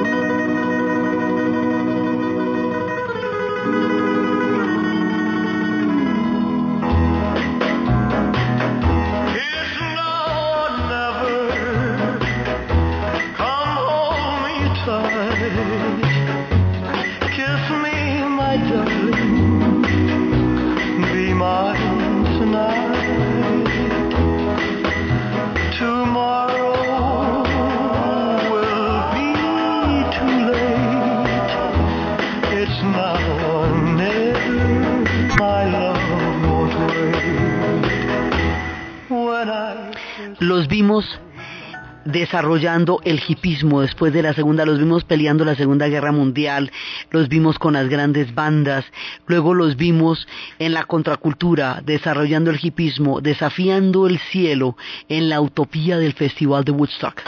Desarrollando 42.05 43.01
el 43.05 43.20
hipismo 43.26 43.82
después 43.82 44.12
de 44.12 44.22
la 44.22 44.32
segunda, 44.32 44.64
los 44.64 44.78
vimos 44.78 45.05
peleando 45.05 45.45
la 45.45 45.55
Segunda 45.55 45.88
Guerra 45.88 46.12
Mundial, 46.12 46.70
los 47.11 47.28
vimos 47.28 47.59
con 47.59 47.74
las 47.74 47.88
grandes 47.88 48.34
bandas, 48.34 48.84
luego 49.26 49.55
los 49.55 49.76
vimos 49.76 50.26
en 50.59 50.72
la 50.72 50.84
contracultura, 50.84 51.82
desarrollando 51.84 52.51
el 52.51 52.59
hipismo, 52.61 53.20
desafiando 53.20 54.07
el 54.07 54.18
cielo 54.18 54.76
en 55.09 55.28
la 55.28 55.41
utopía 55.41 55.99
del 55.99 56.14
Festival 56.14 56.64
de 56.64 56.72
Woodstock. 56.72 57.22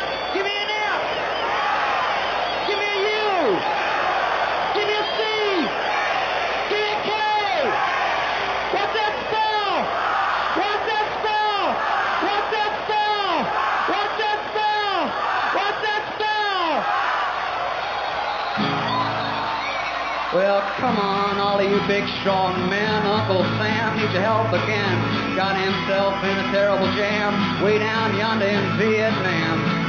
Come 20.76 20.96
on, 20.98 21.38
all 21.38 21.58
of 21.58 21.70
you 21.70 21.80
big 21.86 22.06
strong 22.20 22.68
men. 22.68 23.06
Uncle 23.06 23.42
Sam 23.58 23.96
needs 23.96 24.12
your 24.12 24.22
help 24.22 24.52
again. 24.52 25.36
Got 25.36 25.56
himself 25.56 26.22
in 26.24 26.38
a 26.38 26.52
terrible 26.52 26.90
jam 26.94 27.62
way 27.62 27.78
down 27.78 28.16
yonder 28.16 28.46
in 28.46 28.78
Vietnam. 28.78 29.81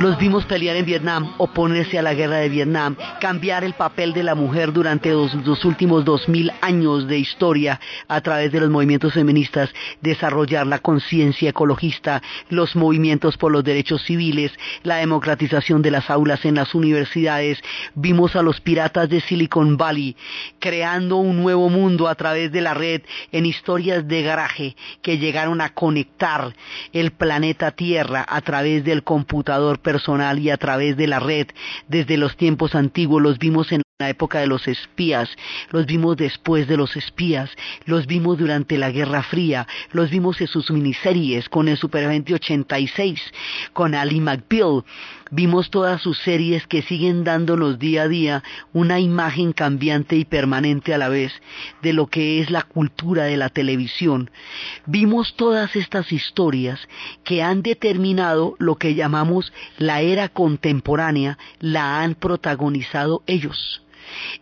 Los 0.00 0.18
vimos 0.18 0.46
pelear 0.46 0.74
en 0.76 0.86
Vietnam, 0.86 1.34
oponerse 1.36 1.98
a 1.98 2.02
la 2.02 2.14
guerra 2.14 2.38
de 2.38 2.48
Vietnam, 2.48 2.96
cambiar 3.20 3.62
el 3.62 3.74
papel 3.74 4.14
de 4.14 4.22
la 4.22 4.34
mujer 4.34 4.72
durante 4.72 5.10
los, 5.10 5.64
últimos 5.66 6.04
dos 6.04 6.30
mil 6.30 6.50
años 6.62 7.06
de 7.06 7.18
historia 7.18 7.78
a 8.08 8.22
través 8.22 8.50
de 8.52 8.60
los 8.60 8.70
movimientos 8.70 9.12
feministas, 9.12 9.68
desarrollar 10.00 10.66
la 10.66 10.78
conciencia 10.78 11.50
ecologista, 11.50 12.22
los 12.48 12.74
movimientos 12.74 13.36
por 13.36 13.52
los 13.52 13.62
derechos 13.62 14.02
civiles, 14.04 14.50
la 14.82 14.96
democratización 14.96 15.82
de 15.82 15.90
las 15.90 16.08
aulas 16.08 16.44
en 16.46 16.54
las 16.54 16.74
universidades. 16.74 17.62
Vimos 17.94 18.34
a 18.34 18.42
los 18.42 18.62
piratas 18.62 19.10
de 19.10 19.20
Silicon 19.20 19.76
Valley 19.76 20.16
creando 20.58 21.18
un 21.18 21.36
nuevo 21.36 21.68
mundo 21.68 22.08
a 22.08 22.14
través 22.14 22.50
de 22.50 22.62
la 22.62 22.72
red 22.72 23.02
en 23.30 23.44
historias 23.44 24.08
de 24.08 24.22
garaje 24.22 24.74
que 25.02 25.18
llegaron 25.18 25.60
a 25.60 25.74
conectar 25.74 26.54
el 26.92 27.12
planeta 27.12 27.72
Tierra 27.72 28.24
a 28.28 28.40
través 28.40 28.84
del 28.84 29.02
computador 29.02 29.80
personal 29.80 30.38
y 30.38 30.50
a 30.50 30.56
través 30.56 30.96
de 30.96 31.06
la 31.06 31.20
red. 31.20 31.48
Desde 31.88 32.16
los 32.16 32.36
tiempos 32.36 32.74
antiguos 32.74 33.22
los 33.22 33.38
vimos 33.38 33.72
en 33.72 33.82
la 34.02 34.10
época 34.10 34.40
de 34.40 34.46
los 34.46 34.68
espías, 34.68 35.30
los 35.70 35.86
vimos 35.86 36.16
después 36.16 36.66
de 36.66 36.76
los 36.76 36.96
espías, 36.96 37.50
los 37.86 38.06
vimos 38.06 38.36
durante 38.36 38.76
la 38.78 38.90
Guerra 38.90 39.22
Fría, 39.22 39.66
los 39.92 40.10
vimos 40.10 40.40
en 40.40 40.48
sus 40.48 40.70
miniseries 40.70 41.48
con 41.48 41.68
el 41.68 41.76
Superagente 41.76 42.34
86, 42.34 43.20
con 43.72 43.94
Ali 43.94 44.20
McBeal, 44.20 44.84
vimos 45.30 45.70
todas 45.70 46.02
sus 46.02 46.18
series 46.18 46.66
que 46.66 46.82
siguen 46.82 47.24
dándonos 47.24 47.78
día 47.78 48.02
a 48.02 48.08
día 48.08 48.42
una 48.72 49.00
imagen 49.00 49.52
cambiante 49.52 50.16
y 50.16 50.24
permanente 50.24 50.92
a 50.92 50.98
la 50.98 51.08
vez 51.08 51.32
de 51.80 51.92
lo 51.92 52.08
que 52.08 52.40
es 52.40 52.50
la 52.50 52.62
cultura 52.62 53.24
de 53.24 53.36
la 53.36 53.48
televisión. 53.48 54.30
Vimos 54.86 55.34
todas 55.36 55.74
estas 55.76 56.12
historias 56.12 56.88
que 57.24 57.42
han 57.42 57.62
determinado 57.62 58.56
lo 58.58 58.76
que 58.76 58.94
llamamos 58.94 59.52
la 59.78 60.00
era 60.02 60.28
contemporánea, 60.28 61.38
la 61.60 62.02
han 62.02 62.14
protagonizado 62.14 63.22
ellos. 63.26 63.82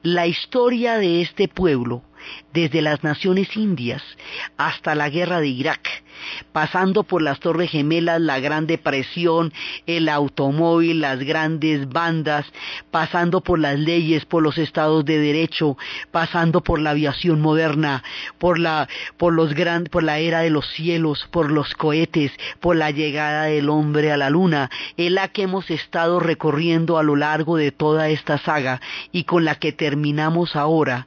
La 0.02 0.26
historia 0.26 0.98
de 0.98 1.22
este 1.22 1.48
pueblo, 1.48 2.02
desde 2.52 2.82
las 2.82 3.02
naciones 3.02 3.56
indias 3.56 4.02
hasta 4.56 4.94
la 4.94 5.08
guerra 5.08 5.40
de 5.40 5.48
Irak, 5.48 6.02
pasando 6.52 7.04
por 7.04 7.22
las 7.22 7.40
Torres 7.40 7.70
Gemelas, 7.70 8.20
la 8.20 8.40
Gran 8.40 8.66
Depresión, 8.66 9.52
el 9.86 10.08
automóvil, 10.08 11.00
las 11.00 11.18
grandes 11.20 11.88
bandas, 11.88 12.46
pasando 12.90 13.40
por 13.40 13.58
las 13.58 13.78
leyes, 13.78 14.24
por 14.24 14.42
los 14.42 14.58
estados 14.58 15.04
de 15.04 15.18
derecho, 15.18 15.76
pasando 16.10 16.62
por 16.62 16.80
la 16.80 16.90
aviación 16.90 17.40
moderna, 17.40 18.02
por 18.38 18.58
la, 18.58 18.88
era 20.18 20.40
de 20.40 20.50
los 20.50 20.66
cielos, 20.70 21.28
por 21.30 21.50
los 21.50 21.74
cohetes, 21.74 22.32
por 22.60 22.76
la 22.76 22.90
llegada 22.90 23.44
del 23.44 23.68
hombre 23.68 24.12
a 24.12 24.16
la 24.16 24.30
luna, 24.30 24.70
es 24.96 25.10
la 25.10 25.28
que 25.28 25.42
hemos 25.42 25.70
estado 25.70 26.20
recorriendo 26.20 26.98
a 26.98 27.02
lo 27.02 27.16
largo 27.16 27.56
de 27.56 27.72
toda 27.72 28.08
esta 28.08 28.38
saga 28.38 28.80
y 29.12 29.24
con 29.24 29.44
la 29.44 29.54
que 29.56 29.72
terminamos 29.72 30.56
ahora, 30.56 31.06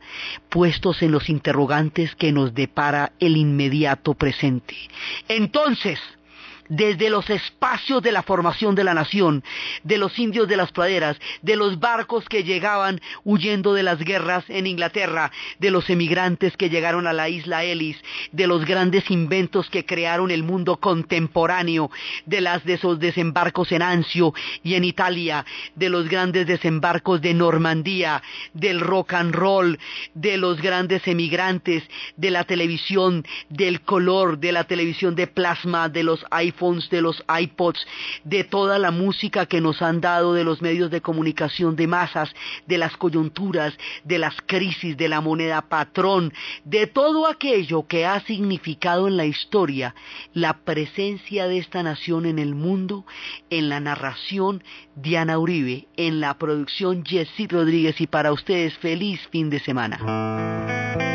puestos 0.49 1.01
en 1.01 1.11
los 1.11 1.30
interrogantes 1.30 2.16
que 2.16 2.32
nos 2.32 2.53
depara 2.53 3.11
el 3.20 3.38
inmediato 3.38 4.14
presente. 4.14 4.76
Entonces, 5.28 5.99
desde 6.70 7.09
los 7.09 7.30
espacios 7.30 8.01
de 8.01 8.11
la 8.11 8.24
formación 8.24 8.76
de 8.76 8.84
la 8.84 8.93
nación, 8.93 9.43
de 9.84 9.97
los 9.97 10.18
indios 10.18 10.47
de 10.47 10.57
las 10.57 10.72
praderas, 10.72 11.18
de 11.41 11.55
los 11.55 11.80
barcos 11.80 12.28
que 12.30 12.43
llegaban 12.43 13.01
huyendo 13.24 13.74
de 13.74 13.84
las 13.84 13.99
guerras 13.99 14.45
en 14.47 14.68
Inglaterra, 14.68 15.32
de 15.59 15.72
los 15.72 15.89
emigrantes 15.89 16.55
que 16.57 16.70
llegaron 16.70 17.07
a 17.07 17.14
la 17.14 17.30
isla 17.30 17.64
Ellis, 17.64 17.97
de 18.32 18.47
los 18.47 18.66
grandes 18.66 19.09
inventos 19.09 19.70
que 19.70 19.86
crearon 19.86 20.32
el 20.32 20.43
mundo 20.43 20.78
contemporáneo, 20.78 21.91
de, 22.26 22.41
las, 22.41 22.66
esos 22.66 22.99
desembarcos 22.99 23.72
en 23.72 23.82
Anzio 23.82 24.34
y 24.64 24.76
en 24.76 24.84
Italia, 24.84 25.45
de 25.76 25.89
los 25.89 26.07
grandes 26.09 26.47
desembarcos 26.47 27.22
de 27.22 27.34
Normandía, 27.34 28.22
del 28.53 28.80
rock 28.80 29.14
and 29.14 29.34
roll, 29.34 29.80
de 30.14 30.38
los 30.38 30.61
grandes 30.61 31.07
emigrantes, 31.07 31.84
de 32.18 32.32
la 32.32 32.43
televisión, 32.43 33.26
del 33.49 33.82
color, 33.82 34.39
de 34.39 34.51
la 34.51 34.64
televisión 34.66 35.16
de 35.16 35.28
plasma, 35.28 35.89
de 35.89 36.03
los 36.03 36.26
de 36.64 37.01
los 37.01 37.24
iPods, 37.28 37.86
de 38.24 38.45
toda 38.45 38.80
la 38.80 38.91
música 38.91 39.45
que 39.45 39.59
nos 39.59 39.82
han 39.82 39.99
dado 39.99 40.34
de 40.34 40.45
los 40.45 40.61
medios 40.61 40.89
de 40.91 41.01
comunicación 41.01 41.76
de 41.76 41.88
masas, 41.88 42.34
de 42.68 42.78
las 42.78 42.95
coyunturas, 42.95 43.74
de 44.05 44.18
las 44.18 44.36
crisis, 44.45 44.95
de 44.95 45.09
la 45.09 45.20
moneda 45.20 45.64
patrón, 45.64 46.32
de 46.64 46.88
todo 46.88 47.28
aquello 47.28 47.86
que 47.86 48.05
ha 48.05 48.22
significado 48.22 49.07
en 49.09 49.18
la 49.18 49.26
historia 49.26 49.93
la 50.34 50.59
presencia 50.64 51.47
de 51.47 51.57
esta 51.57 51.84
nación 51.84 52.26
en 52.26 52.39
el 52.39 52.55
mundo, 52.55 53.05
en 53.49 53.68
la 53.68 53.82
narración 53.82 54.64
Diana 54.95 55.38
Uribe, 55.38 55.88
en 55.97 56.22
la 56.22 56.38
producción 56.38 57.03
Jessy 57.05 57.47
Rodríguez 57.47 57.99
y 57.99 58.07
para 58.07 58.32
ustedes 58.32 58.78
feliz 58.78 59.20
fin 59.32 59.49
de 59.49 59.59
semana. 59.59 61.12